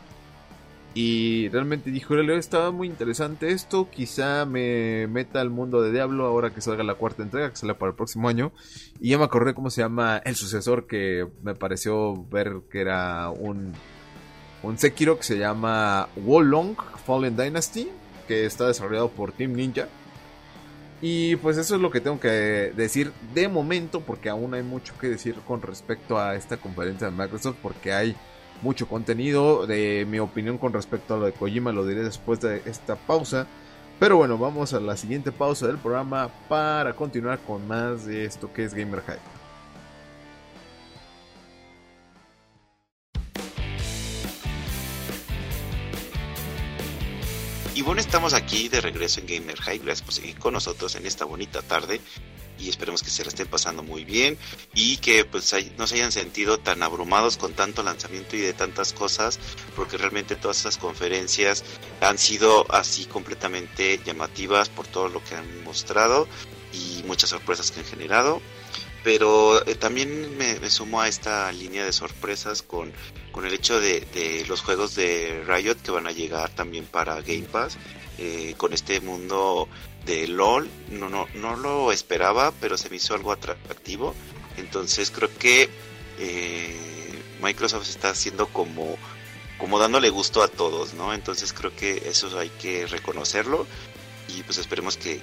Y 0.99 1.47
realmente 1.49 1.91
dijo, 1.91 2.15
estaba 2.15 2.71
muy 2.71 2.87
interesante 2.87 3.51
esto, 3.51 3.87
quizá 3.87 4.45
me 4.45 5.05
meta 5.05 5.41
al 5.41 5.51
mundo 5.51 5.79
de 5.83 5.91
Diablo 5.91 6.25
ahora 6.25 6.49
que 6.55 6.59
salga 6.59 6.83
la 6.83 6.95
cuarta 6.95 7.21
entrega, 7.21 7.51
que 7.51 7.55
sale 7.55 7.75
para 7.75 7.91
el 7.91 7.95
próximo 7.95 8.27
año. 8.29 8.51
Y 8.99 9.09
ya 9.11 9.19
me 9.19 9.25
acordé 9.25 9.53
cómo 9.53 9.69
se 9.69 9.81
llama 9.81 10.17
el 10.25 10.35
sucesor, 10.35 10.87
que 10.87 11.27
me 11.43 11.53
pareció 11.53 12.25
ver 12.31 12.61
que 12.71 12.81
era 12.81 13.29
un, 13.29 13.73
un 14.63 14.79
Sekiro 14.79 15.17
que 15.17 15.23
se 15.23 15.37
llama 15.37 16.09
Wolong 16.15 16.75
Fallen 17.05 17.37
Dynasty, 17.37 17.89
que 18.27 18.47
está 18.47 18.65
desarrollado 18.65 19.09
por 19.09 19.33
Team 19.33 19.53
Ninja. 19.53 19.89
Y 20.99 21.35
pues 21.35 21.59
eso 21.59 21.75
es 21.75 21.81
lo 21.81 21.91
que 21.91 22.01
tengo 22.01 22.19
que 22.19 22.73
decir 22.75 23.11
de 23.35 23.47
momento, 23.47 24.01
porque 24.01 24.29
aún 24.29 24.55
hay 24.55 24.63
mucho 24.63 24.97
que 24.99 25.09
decir 25.09 25.35
con 25.45 25.61
respecto 25.61 26.17
a 26.17 26.33
esta 26.33 26.57
conferencia 26.57 27.11
de 27.11 27.15
Microsoft, 27.15 27.57
porque 27.61 27.93
hay 27.93 28.15
mucho 28.61 28.87
contenido. 28.87 29.67
De 29.67 30.05
mi 30.07 30.19
opinión 30.19 30.57
con 30.57 30.73
respecto 30.73 31.13
a 31.13 31.17
lo 31.17 31.25
de 31.25 31.33
Kojima 31.33 31.71
lo 31.71 31.85
diré 31.85 32.03
después 32.03 32.39
de 32.39 32.61
esta 32.65 32.95
pausa. 32.95 33.47
Pero 33.99 34.17
bueno, 34.17 34.37
vamos 34.37 34.73
a 34.73 34.79
la 34.79 34.95
siguiente 34.95 35.31
pausa 35.31 35.67
del 35.67 35.77
programa 35.77 36.29
para 36.47 36.93
continuar 36.95 37.39
con 37.39 37.67
más 37.67 38.05
de 38.05 38.25
esto 38.25 38.53
que 38.53 38.63
es 38.63 38.73
Gamer 38.73 39.01
Hype. 39.01 39.37
Y 47.73 47.83
bueno, 47.83 48.01
estamos 48.01 48.33
aquí 48.33 48.69
de 48.69 48.81
regreso 48.81 49.19
en 49.19 49.27
Gamer 49.27 49.55
High. 49.55 49.77
Gracias 49.77 50.01
por 50.01 50.13
seguir 50.13 50.39
con 50.39 50.53
nosotros 50.53 50.95
en 50.95 51.05
esta 51.05 51.25
bonita 51.25 51.61
tarde. 51.61 52.01
Y 52.59 52.69
esperemos 52.69 53.03
que 53.03 53.09
se 53.09 53.23
la 53.23 53.29
estén 53.29 53.47
pasando 53.47 53.83
muy 53.83 54.03
bien 54.03 54.37
y 54.73 54.97
que 54.97 55.25
pues 55.25 55.53
no 55.77 55.87
se 55.87 55.95
hayan 55.95 56.11
sentido 56.11 56.57
tan 56.59 56.81
abrumados 56.83 57.37
con 57.37 57.53
tanto 57.53 57.83
lanzamiento 57.83 58.35
y 58.35 58.41
de 58.41 58.53
tantas 58.53 58.93
cosas, 58.93 59.39
porque 59.75 59.97
realmente 59.97 60.35
todas 60.35 60.59
esas 60.59 60.77
conferencias 60.77 61.63
han 62.01 62.17
sido 62.17 62.65
así 62.71 63.05
completamente 63.05 63.99
llamativas 64.03 64.69
por 64.69 64.87
todo 64.87 65.09
lo 65.09 65.23
que 65.23 65.35
han 65.35 65.63
mostrado 65.63 66.27
y 66.73 67.03
muchas 67.03 67.29
sorpresas 67.29 67.71
que 67.71 67.79
han 67.81 67.85
generado. 67.85 68.41
Pero 69.03 69.65
eh, 69.65 69.75
también 69.75 70.37
me, 70.37 70.59
me, 70.59 70.69
sumo 70.69 70.99
a 70.99 71.07
esta 71.07 71.49
línea 71.51 71.85
de 71.85 71.93
sorpresas 71.93 72.61
con, 72.61 72.91
con 73.31 73.45
el 73.45 73.53
hecho 73.53 73.79
de, 73.79 74.43
los 74.47 74.61
juegos 74.61 74.95
de 74.95 75.43
Riot 75.47 75.75
que 75.83 75.91
van 75.91 76.07
a 76.07 76.11
llegar 76.11 76.49
también 76.49 76.85
para 76.85 77.21
Game 77.21 77.43
Pass 77.43 77.77
eh, 78.17 78.55
con 78.57 78.73
este 78.73 78.99
mundo 78.99 79.69
de 80.07 80.27
LOL 80.27 80.67
no, 80.89 81.09
no, 81.09 81.27
no 81.35 81.55
lo 81.55 81.91
esperaba 81.91 82.51
pero 82.59 82.77
se 82.77 82.89
me 82.89 82.95
hizo 82.95 83.13
algo 83.13 83.31
atractivo 83.31 84.15
entonces 84.57 85.11
creo 85.11 85.29
que 85.37 85.69
eh, 86.19 86.75
Microsoft 87.41 87.87
está 87.87 88.09
haciendo 88.09 88.47
como 88.47 88.97
como 89.59 89.79
dándole 89.79 90.09
gusto 90.09 90.41
a 90.41 90.47
todos 90.47 90.95
no 90.95 91.13
entonces 91.13 91.53
creo 91.53 91.75
que 91.75 92.09
eso 92.09 92.37
hay 92.39 92.49
que 92.49 92.87
reconocerlo 92.87 93.67
y 94.29 94.43
pues 94.43 94.57
esperemos 94.57 94.97
que, 94.97 95.19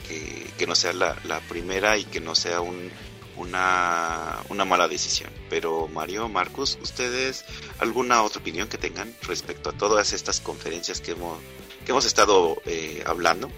que, 0.56 0.66
no 0.66 0.74
sea 0.74 0.94
la, 0.94 1.14
la 1.24 1.40
primera 1.40 1.98
y 1.98 2.04
que 2.04 2.20
no 2.20 2.34
sea 2.34 2.62
un 2.62 2.90
una, 3.36 4.38
una 4.48 4.64
mala 4.64 4.88
decisión. 4.88 5.30
Pero 5.50 5.88
Mario, 5.88 6.28
Marcus, 6.28 6.78
¿ustedes 6.82 7.44
alguna 7.78 8.22
otra 8.22 8.40
opinión 8.40 8.68
que 8.68 8.78
tengan 8.78 9.14
respecto 9.22 9.70
a 9.70 9.72
todas 9.72 10.12
estas 10.12 10.40
conferencias 10.40 11.00
que 11.00 11.12
hemos, 11.12 11.38
que 11.84 11.92
hemos 11.92 12.04
estado 12.04 12.60
eh, 12.66 13.02
hablando? 13.06 13.50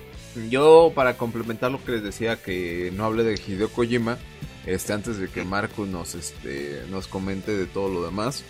Yo, 0.50 0.92
para 0.94 1.16
complementar 1.16 1.70
lo 1.70 1.82
que 1.84 1.92
les 1.92 2.02
decía, 2.02 2.42
que 2.42 2.92
no 2.94 3.04
hable 3.04 3.24
de 3.24 3.34
Hideo 3.34 3.68
Kojima, 3.68 4.18
este, 4.66 4.92
antes 4.92 5.18
de 5.18 5.28
que 5.28 5.44
Marcus 5.44 5.88
nos, 5.88 6.14
este, 6.14 6.82
nos 6.90 7.06
comente 7.06 7.56
de 7.56 7.66
todo 7.66 7.88
lo 7.88 8.04
demás. 8.04 8.44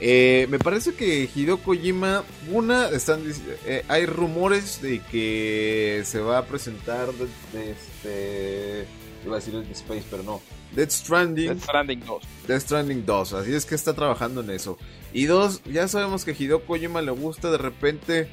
Eh, 0.00 0.46
me 0.50 0.58
parece 0.58 0.94
que 0.94 1.28
Hideo 1.34 1.58
Kojima, 1.58 2.24
una, 2.52 2.88
están, 2.88 3.22
eh, 3.66 3.84
hay 3.88 4.06
rumores 4.06 4.82
de 4.82 5.00
que 5.00 6.02
se 6.04 6.20
va 6.20 6.38
a 6.38 6.46
presentar 6.46 7.08
este, 7.54 8.86
iba 9.24 9.36
a 9.36 9.38
decir 9.38 9.54
el 9.54 9.70
Space, 9.70 10.04
pero 10.10 10.22
no. 10.22 10.42
Dead 10.74 10.90
Stranding. 10.90 11.46
Dead 11.46 11.58
Stranding 11.60 12.00
2. 12.04 12.22
Dead 12.48 12.60
Stranding 12.60 13.06
2, 13.06 13.32
así 13.34 13.54
es 13.54 13.64
que 13.64 13.74
está 13.74 13.94
trabajando 13.94 14.40
en 14.40 14.50
eso. 14.50 14.76
Y 15.12 15.26
dos, 15.26 15.62
ya 15.64 15.86
sabemos 15.86 16.24
que 16.24 16.34
Hideo 16.36 16.66
Kojima 16.66 17.00
le 17.00 17.12
gusta 17.12 17.50
de 17.50 17.58
repente 17.58 18.28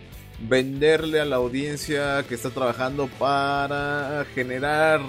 venderle 0.47 1.19
a 1.19 1.25
la 1.25 1.37
audiencia 1.37 2.23
que 2.27 2.35
está 2.35 2.49
trabajando 2.49 3.07
para 3.19 4.25
generar 4.33 5.01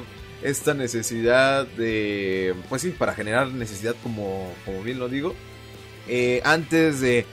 esta 0.43 0.75
necesidad 0.75 1.67
de, 1.67 2.55
pues 2.69 2.83
sí, 2.83 2.91
para 2.91 3.15
generar 3.15 3.49
necesidad 3.49 3.95
como, 4.03 4.53
como 4.65 4.83
bien 4.83 4.99
lo 4.99 5.09
digo, 5.09 5.35
eh, 6.09 6.41
antes 6.45 7.01
de 7.01 7.25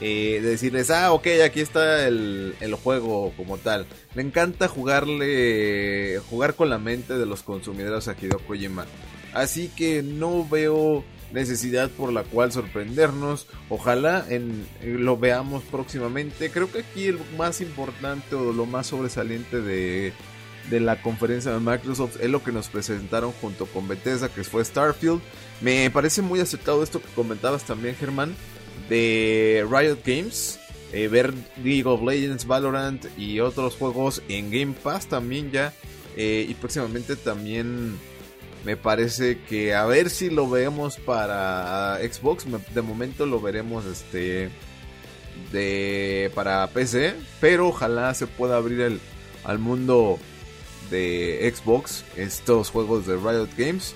eh, 0.00 0.40
decirles, 0.42 0.90
ah, 0.90 1.12
ok, 1.12 1.26
aquí 1.44 1.60
está 1.60 2.06
el, 2.06 2.54
el, 2.60 2.74
juego 2.74 3.32
como 3.36 3.58
tal. 3.58 3.86
Me 4.14 4.22
encanta 4.22 4.68
jugarle, 4.68 6.20
jugar 6.30 6.54
con 6.54 6.70
la 6.70 6.78
mente 6.78 7.14
de 7.16 7.26
los 7.26 7.42
consumidores 7.42 8.08
a 8.08 8.16
Hideo 8.20 8.38
Kojima. 8.40 8.86
Así 9.32 9.68
que 9.68 10.02
no 10.02 10.48
veo 10.48 11.04
necesidad 11.32 11.90
por 11.90 12.12
la 12.12 12.24
cual 12.24 12.52
sorprendernos. 12.52 13.46
Ojalá 13.68 14.24
en, 14.28 14.66
lo 14.82 15.16
veamos 15.16 15.62
próximamente. 15.64 16.50
Creo 16.50 16.70
que 16.70 16.80
aquí 16.80 17.06
el 17.06 17.18
más 17.36 17.60
importante 17.60 18.34
o 18.34 18.52
lo 18.52 18.66
más 18.66 18.88
sobresaliente 18.88 19.60
de, 19.60 20.12
de 20.70 20.80
la 20.80 21.00
conferencia 21.02 21.52
de 21.52 21.60
Microsoft 21.60 22.16
es 22.20 22.30
lo 22.30 22.42
que 22.42 22.52
nos 22.52 22.68
presentaron 22.68 23.32
junto 23.32 23.66
con 23.66 23.88
Bethesda, 23.88 24.28
que 24.28 24.44
fue 24.44 24.64
Starfield. 24.64 25.20
Me 25.60 25.90
parece 25.90 26.22
muy 26.22 26.40
aceptado 26.40 26.82
esto 26.82 27.00
que 27.02 27.08
comentabas 27.14 27.64
también, 27.64 27.96
Germán 27.96 28.34
de 28.88 29.66
Riot 29.70 29.98
Games. 30.04 30.58
Eh, 30.90 31.08
ver 31.08 31.34
League 31.62 31.84
of 31.84 32.02
Legends, 32.02 32.46
Valorant 32.46 33.04
y 33.18 33.40
otros 33.40 33.76
juegos 33.76 34.22
en 34.28 34.50
Game 34.50 34.74
Pass 34.82 35.06
también 35.06 35.50
ya. 35.50 35.74
Eh, 36.16 36.46
y 36.48 36.54
próximamente 36.54 37.14
también 37.14 37.98
me 38.68 38.76
parece 38.76 39.38
que 39.48 39.74
a 39.74 39.86
ver 39.86 40.10
si 40.10 40.28
lo 40.28 40.46
vemos 40.46 40.98
para 40.98 41.98
Xbox. 42.02 42.44
De 42.74 42.82
momento 42.82 43.24
lo 43.24 43.40
veremos 43.40 43.86
este 43.86 44.50
de 45.50 46.30
para 46.34 46.66
PC, 46.66 47.14
pero 47.40 47.68
ojalá 47.68 48.12
se 48.12 48.26
pueda 48.26 48.58
abrir 48.58 48.82
el, 48.82 49.00
al 49.44 49.58
mundo 49.58 50.18
de 50.90 51.50
Xbox 51.50 52.04
estos 52.14 52.68
juegos 52.68 53.06
de 53.06 53.16
Riot 53.16 53.48
Games. 53.56 53.94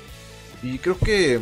Y 0.62 0.78
creo 0.78 0.96
que 0.96 1.38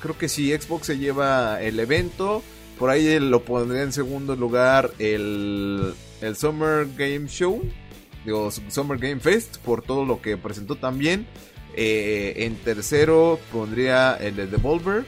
creo 0.00 0.18
que 0.18 0.28
si 0.28 0.50
Xbox 0.50 0.88
se 0.88 0.98
lleva 0.98 1.62
el 1.62 1.78
evento. 1.78 2.42
Por 2.80 2.90
ahí 2.90 3.20
lo 3.20 3.44
pondría 3.44 3.82
en 3.82 3.92
segundo 3.92 4.34
lugar 4.34 4.90
el, 4.98 5.94
el 6.20 6.34
Summer 6.34 6.88
Game 6.96 7.28
Show. 7.28 7.62
Digo, 8.24 8.50
Summer 8.50 8.98
Game 8.98 9.20
Fest 9.20 9.58
por 9.58 9.82
todo 9.82 10.04
lo 10.04 10.20
que 10.20 10.36
presentó 10.36 10.74
también. 10.74 11.28
Eh, 11.74 12.34
en 12.44 12.56
tercero 12.56 13.38
pondría 13.50 14.16
el 14.16 14.36
de 14.36 14.46
Devolver. 14.46 15.04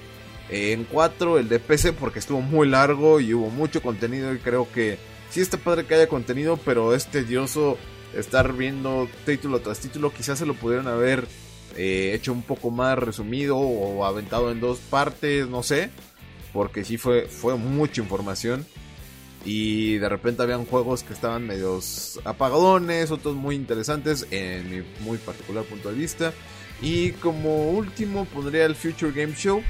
Eh, 0.51 0.73
en 0.73 0.85
cuatro 0.85 1.39
el 1.39 1.49
de 1.49 1.59
PC 1.59 1.93
porque 1.93 2.19
estuvo 2.19 2.41
muy 2.41 2.69
largo 2.69 3.21
y 3.21 3.33
hubo 3.35 3.49
mucho 3.51 3.83
contenido 3.83 4.35
y 4.35 4.39
creo 4.39 4.69
que 4.73 4.99
sí 5.31 5.41
está 5.41 5.57
padre 5.57 5.87
que 5.87 5.95
haya 5.95 6.09
contenido, 6.09 6.59
pero 6.59 6.95
es 6.95 7.07
tedioso 7.07 7.79
estar 8.15 8.53
viendo 8.53 9.09
título 9.27 9.61
tras 9.61 9.81
título. 9.81 10.12
Quizás 10.12 10.39
se 10.39 10.47
lo 10.47 10.55
pudieran 10.55 10.87
haber 10.87 11.27
eh, 11.77 12.12
hecho 12.15 12.33
un 12.33 12.43
poco 12.43 12.71
más 12.71 12.99
resumido 12.99 13.57
o 13.57 14.05
aventado 14.05 14.51
en 14.51 14.61
dos 14.61 14.79
partes, 14.79 15.49
no 15.49 15.62
sé 15.62 15.91
porque 16.55 16.85
sí 16.85 16.97
fue, 16.97 17.27
fue 17.27 17.57
mucha 17.57 18.01
información. 18.01 18.65
Y 19.45 19.99
de 19.99 20.09
repente 20.09 20.43
habían 20.43 20.65
juegos 20.65 21.03
que 21.03 21.12
estaban 21.12 21.47
medios 21.47 22.19
apagadones, 22.25 23.11
otros 23.11 23.35
muy 23.35 23.57
interesantes 23.57 24.27
en 24.31 24.71
mi 24.71 24.83
muy 25.01 25.19
particular 25.19 25.65
punto 25.65 25.91
de 25.91 25.97
vista. 25.97 26.33
Y 26.81 27.12
como 27.12 27.70
último 27.70 28.25
pondría 28.27 28.66
el 28.66 28.75
Future 28.75 29.12
Game 29.12 29.35
Show, 29.35 29.62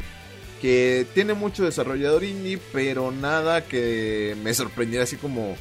que 0.60 1.06
tiene 1.14 1.34
mucho 1.34 1.64
desarrollador 1.64 2.24
indie, 2.24 2.58
pero 2.72 3.12
nada 3.12 3.64
que 3.64 4.36
me 4.42 4.54
sorprendiera 4.54 5.04
así 5.04 5.16
como 5.16 5.56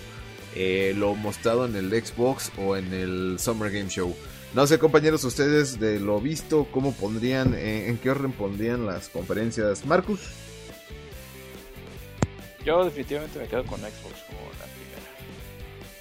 eh, 0.56 0.94
lo 0.96 1.16
mostrado 1.16 1.66
en 1.66 1.76
el 1.76 1.90
Xbox 1.90 2.52
o 2.58 2.76
en 2.76 2.94
el 2.94 3.38
Summer 3.40 3.72
Game 3.72 3.90
Show. 3.90 4.16
No 4.54 4.68
sé 4.68 4.78
compañeros, 4.78 5.24
ustedes 5.24 5.80
de 5.80 6.00
lo 6.00 6.22
visto, 6.22 6.68
¿cómo 6.72 6.94
pondrían, 6.94 7.56
en 7.56 7.98
qué 7.98 8.12
orden 8.12 8.32
pondrían 8.32 8.86
las 8.86 9.10
conferencias? 9.10 9.84
Marcus. 9.86 10.20
Yo 12.64 12.86
definitivamente 12.86 13.40
me 13.40 13.48
quedo 13.48 13.66
con 13.66 13.80
Xbox 13.80 14.22
como 14.28 14.40
la 14.60 14.66
primera. 14.66 15.02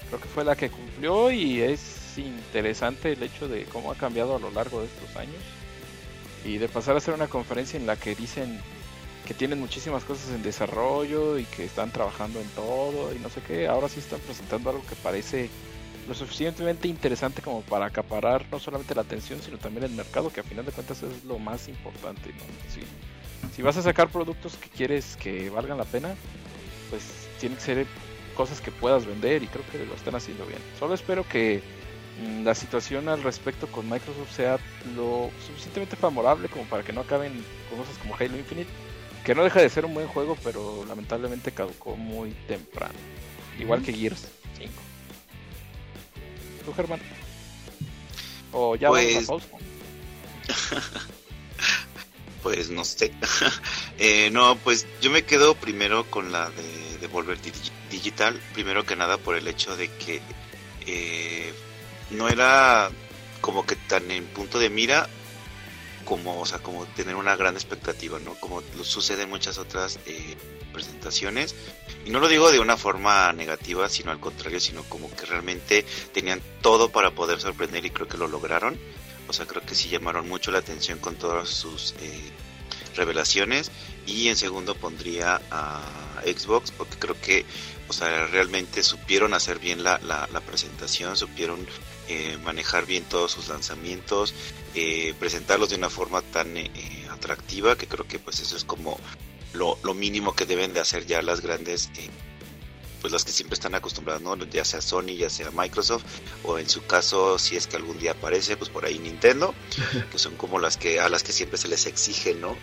Creo 0.07 0.21
que 0.21 0.27
fue 0.27 0.45
la 0.45 0.55
que 0.55 0.69
cumplió 0.69 1.31
y 1.31 1.61
es 1.61 2.02
interesante 2.21 3.13
el 3.13 3.23
hecho 3.23 3.47
de 3.47 3.65
cómo 3.65 3.91
ha 3.91 3.95
cambiado 3.95 4.35
a 4.35 4.39
lo 4.39 4.51
largo 4.51 4.79
de 4.79 4.87
estos 4.87 5.15
años. 5.15 5.41
Y 6.45 6.57
de 6.57 6.67
pasar 6.67 6.95
a 6.97 6.99
ser 6.99 7.13
una 7.13 7.27
conferencia 7.27 7.79
en 7.79 7.85
la 7.85 7.95
que 7.95 8.15
dicen 8.15 8.59
que 9.25 9.33
tienen 9.33 9.59
muchísimas 9.59 10.03
cosas 10.03 10.29
en 10.31 10.43
desarrollo 10.43 11.39
y 11.39 11.45
que 11.45 11.63
están 11.63 11.91
trabajando 11.91 12.41
en 12.41 12.47
todo 12.49 13.13
y 13.15 13.19
no 13.19 13.29
sé 13.29 13.41
qué, 13.41 13.67
ahora 13.67 13.87
sí 13.87 13.99
están 13.99 14.19
presentando 14.19 14.69
algo 14.69 14.85
que 14.85 14.95
parece 14.95 15.49
lo 16.07 16.13
suficientemente 16.13 16.87
interesante 16.87 17.41
como 17.41 17.61
para 17.61 17.85
acaparar 17.85 18.45
no 18.51 18.59
solamente 18.59 18.93
la 18.93 19.01
atención, 19.01 19.41
sino 19.41 19.57
también 19.57 19.85
el 19.85 19.91
mercado, 19.91 20.31
que 20.31 20.41
a 20.41 20.43
final 20.43 20.65
de 20.65 20.71
cuentas 20.71 21.01
es 21.03 21.23
lo 21.23 21.39
más 21.39 21.69
importante. 21.69 22.33
Si, 23.55 23.61
vas 23.61 23.77
a 23.77 23.81
sacar 23.81 24.09
productos 24.09 24.55
que 24.57 24.69
quieres 24.69 25.15
que 25.15 25.49
valgan 25.49 25.77
la 25.77 25.85
pena, 25.85 26.15
pues 26.89 27.03
tiene 27.39 27.55
que 27.55 27.61
ser 27.61 27.87
cosas 28.35 28.59
que 28.59 28.71
puedas 28.71 29.05
vender 29.05 29.43
y 29.43 29.47
creo 29.47 29.63
que 29.71 29.85
lo 29.85 29.93
están 29.93 30.15
haciendo 30.15 30.45
bien. 30.45 30.59
Solo 30.79 30.93
espero 30.93 31.25
que 31.27 31.61
la 32.43 32.53
situación 32.55 33.09
al 33.09 33.23
respecto 33.23 33.67
con 33.67 33.89
Microsoft 33.89 34.35
sea 34.35 34.59
lo 34.95 35.31
suficientemente 35.45 35.95
favorable 35.95 36.47
como 36.49 36.65
para 36.65 36.83
que 36.83 36.93
no 36.93 37.01
acaben 37.01 37.43
cosas 37.75 37.97
como 37.97 38.15
Halo 38.15 38.37
Infinite, 38.37 38.69
que 39.25 39.33
no 39.35 39.43
deja 39.43 39.61
de 39.61 39.69
ser 39.69 39.85
un 39.85 39.93
buen 39.93 40.07
juego, 40.07 40.37
pero 40.43 40.85
lamentablemente 40.87 41.51
caducó 41.51 41.95
muy 41.95 42.31
temprano. 42.47 42.93
Igual 43.59 43.81
que 43.83 43.93
Gears 43.93 44.27
5. 44.57 44.71
¿Tú, 46.65 46.73
Germán? 46.73 46.99
¿O 48.51 48.75
ya 48.75 48.89
vamos 48.89 49.05
a 49.09 49.13
Pues- 49.15 49.25
pausa? 49.27 49.47
Pues 52.43 52.69
no 52.69 52.83
sé. 52.83 53.11
Eh, 53.99 54.31
no, 54.31 54.57
pues 54.57 54.87
yo 55.01 55.11
me 55.11 55.23
quedo 55.23 55.53
primero 55.55 56.09
con 56.09 56.31
la 56.31 56.49
de 56.49 56.97
Devolver 56.99 57.37
Digi- 57.39 57.71
Digital. 57.91 58.41
Primero 58.53 58.83
que 58.85 58.95
nada 58.95 59.17
por 59.17 59.35
el 59.37 59.47
hecho 59.47 59.77
de 59.77 59.87
que 59.87 60.19
eh, 60.87 61.53
no 62.13 62.29
era 62.29 62.89
como 63.41 63.65
que 63.65 63.75
tan 63.75 64.09
en 64.11 64.25
punto 64.25 64.59
de 64.59 64.69
mira 64.69 65.09
como, 66.05 66.39
o 66.39 66.45
sea, 66.45 66.59
como 66.59 66.85
tener 66.85 67.15
una 67.15 67.35
gran 67.35 67.55
expectativa, 67.55 68.19
¿no? 68.19 68.35
Como 68.35 68.61
lo 68.77 68.83
sucede 68.83 69.23
en 69.23 69.29
muchas 69.29 69.57
otras 69.57 69.99
eh, 70.05 70.35
presentaciones. 70.71 71.55
Y 72.05 72.09
no 72.09 72.19
lo 72.19 72.27
digo 72.27 72.51
de 72.51 72.59
una 72.59 72.77
forma 72.77 73.31
negativa, 73.33 73.89
sino 73.89 74.11
al 74.11 74.19
contrario, 74.19 74.59
sino 74.59 74.83
como 74.83 75.09
que 75.15 75.25
realmente 75.25 75.85
tenían 76.13 76.41
todo 76.61 76.89
para 76.89 77.11
poder 77.11 77.39
sorprender 77.39 77.85
y 77.85 77.89
creo 77.89 78.07
que 78.07 78.17
lo 78.17 78.27
lograron. 78.27 78.77
O 79.27 79.33
sea, 79.33 79.45
creo 79.45 79.65
que 79.65 79.75
sí 79.75 79.89
llamaron 79.89 80.27
mucho 80.27 80.51
la 80.51 80.59
atención 80.59 80.99
con 80.99 81.15
todas 81.15 81.49
sus 81.49 81.95
eh, 82.01 82.31
revelaciones. 82.95 83.71
Y 84.05 84.27
en 84.27 84.35
segundo 84.35 84.75
pondría 84.75 85.41
a 85.49 85.81
Xbox, 86.25 86.71
porque 86.71 86.97
creo 86.97 87.19
que, 87.19 87.45
o 87.87 87.93
sea, 87.93 88.27
realmente 88.27 88.83
supieron 88.83 89.33
hacer 89.33 89.59
bien 89.59 89.83
la, 89.83 89.97
la, 89.99 90.27
la 90.31 90.41
presentación, 90.41 91.15
supieron 91.15 91.65
eh, 92.07 92.37
manejar 92.43 92.85
bien 92.85 93.03
todos 93.03 93.31
sus 93.31 93.47
lanzamientos, 93.47 94.33
eh, 94.75 95.13
presentarlos 95.19 95.69
de 95.69 95.75
una 95.75 95.89
forma 95.89 96.21
tan 96.21 96.57
eh, 96.57 96.69
atractiva 97.11 97.77
que 97.77 97.87
creo 97.87 98.07
que 98.07 98.19
pues 98.19 98.39
eso 98.39 98.57
es 98.57 98.63
como 98.63 98.99
lo, 99.53 99.77
lo 99.83 99.93
mínimo 99.93 100.35
que 100.35 100.45
deben 100.45 100.73
de 100.73 100.79
hacer 100.79 101.05
ya 101.05 101.21
las 101.21 101.41
grandes 101.41 101.89
eh, 101.97 102.09
pues 103.03 103.11
las 103.11 103.25
que 103.25 103.33
siempre 103.33 103.55
están 103.55 103.75
acostumbradas, 103.75 104.21
¿no? 104.21 104.37
Ya 104.45 104.63
sea 104.63 104.79
Sony, 104.79 105.17
ya 105.17 105.29
sea 105.29 105.51
Microsoft, 105.51 106.05
o 106.43 106.57
en 106.57 106.69
su 106.69 106.85
caso, 106.85 107.37
si 107.37 107.57
es 107.57 107.67
que 107.67 107.75
algún 107.75 107.99
día 107.99 108.11
aparece, 108.11 108.55
pues 108.55 108.69
por 108.69 108.85
ahí 108.85 108.97
Nintendo, 108.97 109.53
que 110.11 110.17
son 110.17 110.37
como 110.37 110.57
las 110.57 110.77
que 110.77 111.01
a 111.01 111.09
las 111.09 111.21
que 111.21 111.33
siempre 111.33 111.57
se 111.57 111.67
les 111.67 111.85
exige, 111.85 112.33
¿no? 112.33 112.55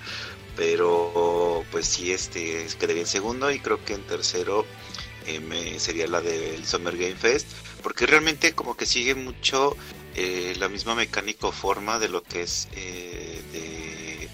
Pero 0.57 1.63
pues 1.71 1.87
sí, 1.87 2.11
este 2.11 2.67
quedaría 2.79 3.03
en 3.03 3.07
segundo 3.07 3.51
y 3.51 3.61
creo 3.61 3.85
que 3.85 3.93
en 3.93 4.03
tercero 4.03 4.65
eh, 5.27 5.77
sería 5.79 6.07
la 6.07 6.21
del 6.21 6.65
Summer 6.67 6.97
Game 6.97 7.17
Fest, 7.17 7.47
porque 7.83 8.07
realmente 8.07 8.53
como 8.53 8.77
que 8.77 8.87
sigue 8.87 9.15
mucho 9.15 9.77
eh, 10.15 10.55
la 10.59 10.69
misma 10.69 10.95
mecánica 10.95 11.47
o 11.47 11.53
forma 11.53 11.99
de 11.99 12.09
lo 12.09 12.23
que 12.23 12.43
es 12.43 12.69
eh, 12.73 13.43
de 13.53 14.29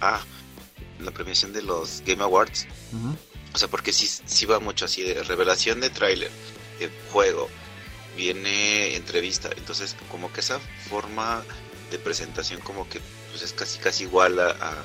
ah 0.00 0.20
la 1.00 1.10
premiación 1.12 1.52
de 1.52 1.62
los 1.62 2.02
Game 2.04 2.22
Awards 2.22 2.66
o 3.54 3.58
sea, 3.58 3.68
porque 3.68 3.92
sí, 3.92 4.06
sí 4.06 4.46
va 4.46 4.60
mucho 4.60 4.84
así 4.84 5.02
de 5.02 5.22
revelación 5.22 5.80
de 5.80 5.90
tráiler, 5.90 6.30
de 6.78 6.90
juego, 7.10 7.48
viene 8.16 8.94
entrevista. 8.94 9.50
Entonces, 9.56 9.96
como 10.10 10.32
que 10.32 10.40
esa 10.40 10.60
forma 10.88 11.42
de 11.90 11.98
presentación 11.98 12.60
como 12.60 12.88
que 12.88 13.00
pues 13.30 13.42
es 13.42 13.52
casi 13.52 13.78
casi 13.78 14.04
igual 14.04 14.38
a, 14.38 14.50
a, 14.50 14.84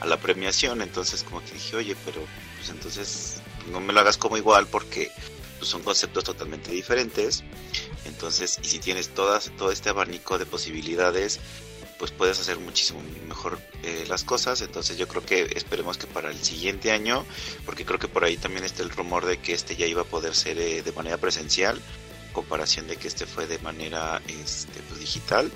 a 0.00 0.06
la 0.06 0.18
premiación. 0.18 0.80
Entonces, 0.82 1.22
como 1.24 1.44
que 1.44 1.52
dije, 1.52 1.76
oye, 1.76 1.96
pero 2.04 2.24
pues 2.56 2.70
entonces 2.70 3.42
no 3.70 3.80
me 3.80 3.92
lo 3.92 4.00
hagas 4.00 4.16
como 4.16 4.36
igual 4.36 4.66
porque 4.66 5.10
pues, 5.58 5.70
son 5.70 5.82
conceptos 5.82 6.24
totalmente 6.24 6.70
diferentes. 6.70 7.42
Entonces, 8.04 8.58
y 8.62 8.66
si 8.66 8.78
tienes 8.78 9.14
todas, 9.14 9.50
todo 9.56 9.70
este 9.70 9.88
abanico 9.88 10.38
de 10.38 10.46
posibilidades, 10.46 11.40
pues 11.98 12.10
puedes 12.10 12.38
hacer 12.38 12.58
muchísimo 12.58 13.00
mejor 13.26 13.58
eh, 13.82 14.04
las 14.08 14.24
cosas. 14.24 14.60
Entonces 14.60 14.98
yo 14.98 15.08
creo 15.08 15.24
que 15.24 15.42
esperemos 15.56 15.96
que 15.96 16.06
para 16.06 16.30
el 16.30 16.38
siguiente 16.42 16.92
año, 16.92 17.24
porque 17.64 17.84
creo 17.84 17.98
que 17.98 18.08
por 18.08 18.24
ahí 18.24 18.36
también 18.36 18.64
está 18.64 18.82
el 18.82 18.90
rumor 18.90 19.24
de 19.24 19.38
que 19.38 19.54
este 19.54 19.76
ya 19.76 19.86
iba 19.86 20.02
a 20.02 20.04
poder 20.04 20.34
ser 20.34 20.58
eh, 20.58 20.82
de 20.82 20.92
manera 20.92 21.16
presencial, 21.16 21.80
comparación 22.32 22.86
de 22.88 22.96
que 22.96 23.08
este 23.08 23.26
fue 23.26 23.46
de 23.46 23.58
manera 23.60 24.20
este, 24.28 24.80
pues, 24.88 25.00
digital. 25.00 25.50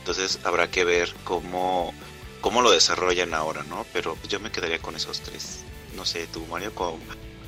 Entonces 0.00 0.38
habrá 0.44 0.70
que 0.70 0.84
ver 0.84 1.14
cómo, 1.24 1.94
cómo 2.40 2.62
lo 2.62 2.70
desarrollan 2.70 3.32
ahora, 3.34 3.62
¿no? 3.64 3.86
Pero 3.92 4.18
yo 4.28 4.38
me 4.38 4.50
quedaría 4.50 4.80
con 4.80 4.96
esos 4.96 5.20
tres. 5.20 5.60
No 5.94 6.04
sé, 6.04 6.26
tú 6.26 6.44
Mario, 6.46 6.74
con 6.74 7.00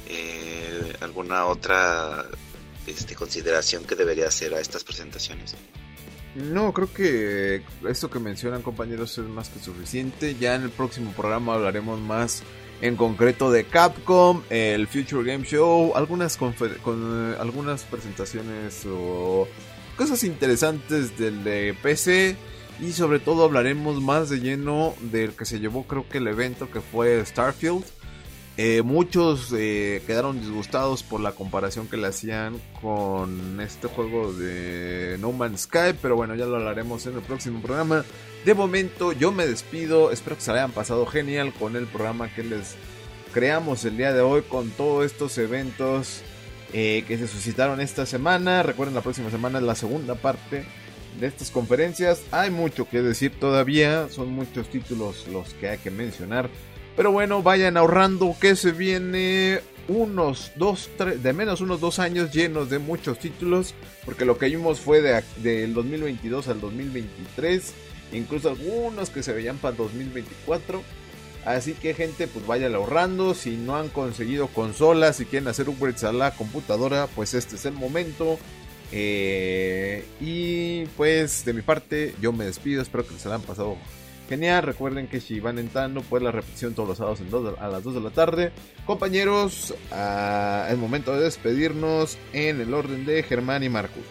eh, 0.09 0.97
alguna 1.01 1.47
otra 1.47 2.27
este, 2.87 3.15
consideración 3.15 3.85
que 3.85 3.95
debería 3.95 4.29
hacer 4.29 4.55
a 4.55 4.61
estas 4.61 4.85
presentaciones. 4.85 5.55
No, 6.35 6.73
creo 6.73 6.93
que 6.93 7.63
esto 7.89 8.11
que 8.11 8.19
mencionan 8.19 8.63
compañeros 8.63 9.19
es 9.19 9.25
más 9.25 9.49
que 9.49 9.59
suficiente. 9.59 10.37
Ya 10.39 10.55
en 10.55 10.63
el 10.63 10.71
próximo 10.71 11.13
programa 11.13 11.55
hablaremos 11.55 12.01
más 12.01 12.43
en 12.81 12.97
concreto 12.97 13.51
de 13.51 13.65
Capcom, 13.65 14.43
el 14.51 14.87
Future 14.87 15.25
Game 15.25 15.45
Show, 15.45 15.93
algunas 15.97 16.37
con, 16.37 16.55
algunas 17.41 17.83
presentaciones 17.85 18.87
o 18.87 19.49
cosas 19.97 20.23
interesantes 20.23 21.19
del 21.19 21.43
de 21.43 21.77
PC 21.83 22.37
y 22.81 22.93
sobre 22.93 23.19
todo 23.19 23.45
hablaremos 23.45 24.01
más 24.01 24.31
de 24.31 24.39
lleno 24.39 24.95
del 25.01 25.33
que 25.33 25.45
se 25.45 25.59
llevó 25.59 25.85
creo 25.85 26.09
que 26.09 26.19
el 26.19 26.29
evento 26.29 26.71
que 26.71 26.81
fue 26.81 27.25
Starfield. 27.27 27.85
Eh, 28.61 28.83
muchos 28.83 29.55
eh, 29.57 30.03
quedaron 30.05 30.41
disgustados 30.41 31.05
por 31.05 31.21
la 31.21 31.31
comparación 31.31 31.87
que 31.87 31.97
le 31.97 32.09
hacían 32.09 32.61
con 32.83 33.61
este 33.61 33.87
juego 33.87 34.33
de 34.33 35.17
No 35.21 35.31
Man's 35.31 35.61
Sky, 35.61 35.95
pero 36.03 36.17
bueno, 36.17 36.35
ya 36.35 36.45
lo 36.45 36.57
hablaremos 36.57 37.07
en 37.07 37.15
el 37.15 37.21
próximo 37.21 37.63
programa. 37.63 38.05
De 38.45 38.55
momento 38.55 39.13
yo 39.13 39.31
me 39.31 39.47
despido, 39.47 40.11
espero 40.11 40.35
que 40.35 40.43
se 40.43 40.51
hayan 40.51 40.73
pasado 40.73 41.07
genial 41.07 41.53
con 41.57 41.77
el 41.77 41.87
programa 41.87 42.35
que 42.35 42.43
les 42.43 42.75
creamos 43.33 43.85
el 43.85 43.97
día 43.97 44.13
de 44.13 44.23
hoy 44.23 44.43
con 44.43 44.71
todos 44.71 45.07
estos 45.07 45.39
eventos 45.39 46.23
eh, 46.73 47.05
que 47.07 47.17
se 47.17 47.29
suscitaron 47.29 47.81
esta 47.81 48.07
semana. 48.07 48.65
Recuerden, 48.65 48.97
la 48.97 49.03
próxima 49.03 49.31
semana 49.31 49.59
es 49.59 49.65
la 49.67 49.77
segunda 49.77 50.17
parte 50.17 50.65
de 51.21 51.27
estas 51.29 51.53
conferencias. 51.53 52.23
Hay 52.33 52.51
mucho 52.51 52.89
que 52.89 53.03
decir 53.03 53.39
todavía, 53.39 54.09
son 54.09 54.33
muchos 54.33 54.69
títulos 54.69 55.29
los 55.29 55.55
que 55.55 55.69
hay 55.69 55.79
que 55.79 55.93
mencionar. 55.93 56.51
Pero 56.99 57.13
bueno, 57.13 57.45
vayan 57.45 57.77
ahorrando 57.77 58.35
que 58.41 58.57
se 58.57 58.73
viene 58.73 59.61
unos 59.87 60.51
dos, 60.57 60.91
tres, 60.97 61.23
de 61.23 61.33
menos 61.33 61.61
unos 61.61 61.81
dos 61.81 62.01
años 62.01 62.33
llenos 62.33 62.71
de 62.71 62.81
muchos 62.81 63.21
títulos. 63.21 63.77
Porque 64.05 64.25
lo 64.25 64.37
que 64.37 64.47
vimos 64.47 64.81
fue 64.81 65.01
de, 65.01 65.23
del 65.37 65.75
2022 65.75 66.49
al 66.49 66.61
2023. 66.61 67.73
Incluso 68.15 68.49
algunos 68.49 69.11
que 69.11 69.23
se 69.23 69.33
veían 69.33 69.59
para 69.59 69.77
2024. 69.77 70.83
Así 71.45 71.75
que 71.75 71.95
gente, 71.95 72.27
pues 72.27 72.45
vayan 72.49 72.75
ahorrando. 72.75 73.33
Si 73.33 73.57
no 73.57 73.77
han 73.77 73.91
conseguido 73.91 74.49
consolas, 74.49 75.19
si 75.19 75.25
quieren 75.25 75.47
hacer 75.47 75.69
upgrades 75.69 76.03
a 76.03 76.13
la 76.13 76.33
computadora, 76.33 77.07
pues 77.15 77.33
este 77.35 77.55
es 77.55 77.65
el 77.65 77.75
momento. 77.75 78.41
Eh, 78.91 80.05
y 80.21 80.87
pues 80.97 81.45
de 81.45 81.53
mi 81.53 81.63
parte, 81.63 82.17
yo 82.21 82.33
me 82.33 82.45
despido. 82.45 82.83
Espero 82.83 83.07
que 83.07 83.15
les 83.15 83.25
hayan 83.25 83.43
pasado 83.43 83.77
Genial, 84.29 84.63
recuerden 84.63 85.09
que 85.09 85.21
si 85.21 85.41
van 85.41 85.59
entrando, 85.59 86.03
pues 86.03 86.23
la 86.23 86.31
repetición 86.31 86.75
todos 86.75 86.91
los 86.91 86.99
sábados 86.99 87.21
en 87.21 87.31
dos, 87.31 87.59
a 87.59 87.69
las 87.69 87.83
2 87.83 87.95
de 87.95 88.01
la 88.01 88.11
tarde. 88.11 88.53
Compañeros, 88.85 89.75
uh, 89.91 90.77
momento 90.77 91.17
de 91.17 91.25
despedirnos 91.25 92.19
en 92.35 92.61
el 92.61 92.75
orden 92.75 93.07
de 93.07 93.23
Germán 93.23 93.63
y 93.63 93.71
Marcus. 93.71 94.05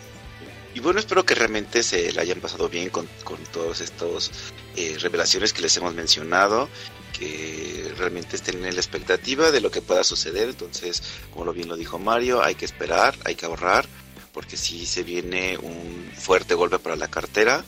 Y 0.73 0.79
bueno, 0.79 0.99
espero 0.99 1.25
que 1.25 1.35
realmente 1.35 1.83
se 1.83 2.11
la 2.13 2.21
hayan 2.21 2.39
pasado 2.39 2.69
bien 2.69 2.89
con, 2.89 3.07
con 3.23 3.37
todos 3.51 3.81
estos 3.81 4.31
eh, 4.75 4.95
revelaciones 4.99 5.53
que 5.53 5.61
les 5.61 5.75
hemos 5.77 5.93
mencionado, 5.93 6.69
que 7.17 7.91
realmente 7.97 8.35
estén 8.35 8.63
en 8.63 8.75
la 8.75 8.81
expectativa 8.81 9.51
de 9.51 9.61
lo 9.61 9.71
que 9.71 9.81
pueda 9.81 10.03
suceder. 10.03 10.49
Entonces, 10.49 11.01
como 11.31 11.45
lo 11.45 11.53
bien 11.53 11.67
lo 11.67 11.77
dijo 11.77 11.97
Mario, 11.99 12.43
hay 12.43 12.55
que 12.55 12.65
esperar, 12.65 13.15
hay 13.25 13.35
que 13.35 13.47
ahorrar, 13.47 13.87
porque 14.33 14.57
si 14.57 14.85
se 14.85 15.03
viene 15.03 15.57
un 15.57 16.11
fuerte 16.15 16.53
golpe 16.53 16.79
para 16.79 16.95
la 16.95 17.07
cartera. 17.07 17.63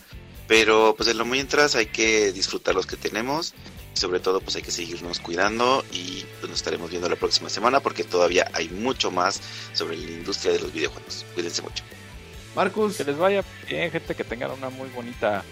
Pero 0.49 0.95
pues 0.97 1.07
en 1.07 1.19
lo 1.19 1.25
mientras 1.25 1.75
hay 1.75 1.85
que 1.85 2.33
disfrutar 2.33 2.73
los 2.73 2.87
que 2.87 2.97
tenemos 2.97 3.53
y 3.95 3.99
sobre 3.99 4.19
todo 4.19 4.41
pues 4.41 4.55
hay 4.55 4.63
que 4.63 4.71
seguirnos 4.71 5.19
cuidando 5.19 5.85
y 5.93 6.25
pues 6.39 6.49
nos 6.49 6.59
estaremos 6.59 6.89
viendo 6.89 7.07
la 7.07 7.15
próxima 7.15 7.49
semana 7.49 7.79
porque 7.81 8.03
todavía 8.03 8.49
hay 8.53 8.67
mucho 8.67 9.11
más 9.11 9.39
sobre 9.73 9.95
la 9.95 10.09
industria 10.09 10.51
de 10.51 10.59
los 10.59 10.73
videojuegos. 10.73 11.23
Cuídense 11.35 11.61
mucho. 11.61 11.83
Marcus. 12.55 12.97
Que 12.97 13.03
les 13.03 13.17
vaya 13.17 13.43
bien 13.67 13.91
gente, 13.91 14.15
que 14.15 14.23
tengan 14.23 14.49
una 14.49 14.71
muy 14.71 14.89
bonita 14.89 15.43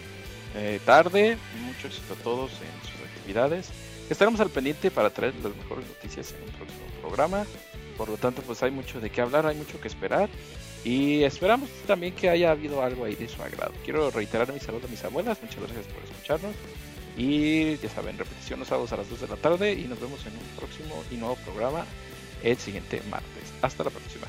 eh, 0.55 0.79
tarde, 0.83 1.37
mucho 1.61 1.87
éxito 1.87 2.15
a 2.15 2.23
todos 2.23 2.51
en 2.53 2.89
sus 2.89 2.99
actividades. 3.07 3.67
Estaremos 4.09 4.39
al 4.39 4.49
pendiente 4.49 4.89
para 4.89 5.11
traer 5.11 5.35
las 5.43 5.55
mejores 5.55 5.85
noticias 5.87 6.31
en 6.31 6.43
un 6.43 6.55
próximo 6.55 6.85
programa. 7.01 7.45
Por 7.97 8.09
lo 8.09 8.17
tanto 8.17 8.41
pues 8.41 8.63
hay 8.63 8.71
mucho 8.71 8.99
de 8.99 9.11
qué 9.11 9.21
hablar, 9.21 9.45
hay 9.45 9.55
mucho 9.55 9.79
que 9.79 9.87
esperar. 9.87 10.27
Y 10.83 11.23
esperamos 11.23 11.69
también 11.85 12.13
que 12.13 12.29
haya 12.29 12.51
habido 12.51 12.81
algo 12.81 13.05
ahí 13.05 13.15
de 13.15 13.27
su 13.27 13.41
agrado. 13.41 13.73
Quiero 13.83 14.09
reiterar 14.11 14.51
mi 14.53 14.59
saludo 14.59 14.87
a 14.87 14.89
mis 14.89 15.03
abuelas. 15.03 15.37
Muchas 15.41 15.59
gracias 15.59 15.85
por 15.87 16.03
escucharnos. 16.03 16.55
Y 17.17 17.77
ya 17.77 17.89
saben, 17.89 18.17
repetición 18.17 18.59
los 18.59 18.67
sábados 18.67 18.91
a 18.93 18.97
las 18.97 19.09
2 19.09 19.21
de 19.21 19.27
la 19.27 19.35
tarde. 19.35 19.73
Y 19.73 19.85
nos 19.85 19.99
vemos 19.99 20.25
en 20.25 20.33
un 20.33 20.47
próximo 20.55 21.03
y 21.11 21.15
nuevo 21.15 21.35
programa 21.37 21.85
el 22.43 22.57
siguiente 22.57 23.01
martes. 23.09 23.53
Hasta 23.61 23.83
la 23.83 23.89
próxima. 23.89 24.27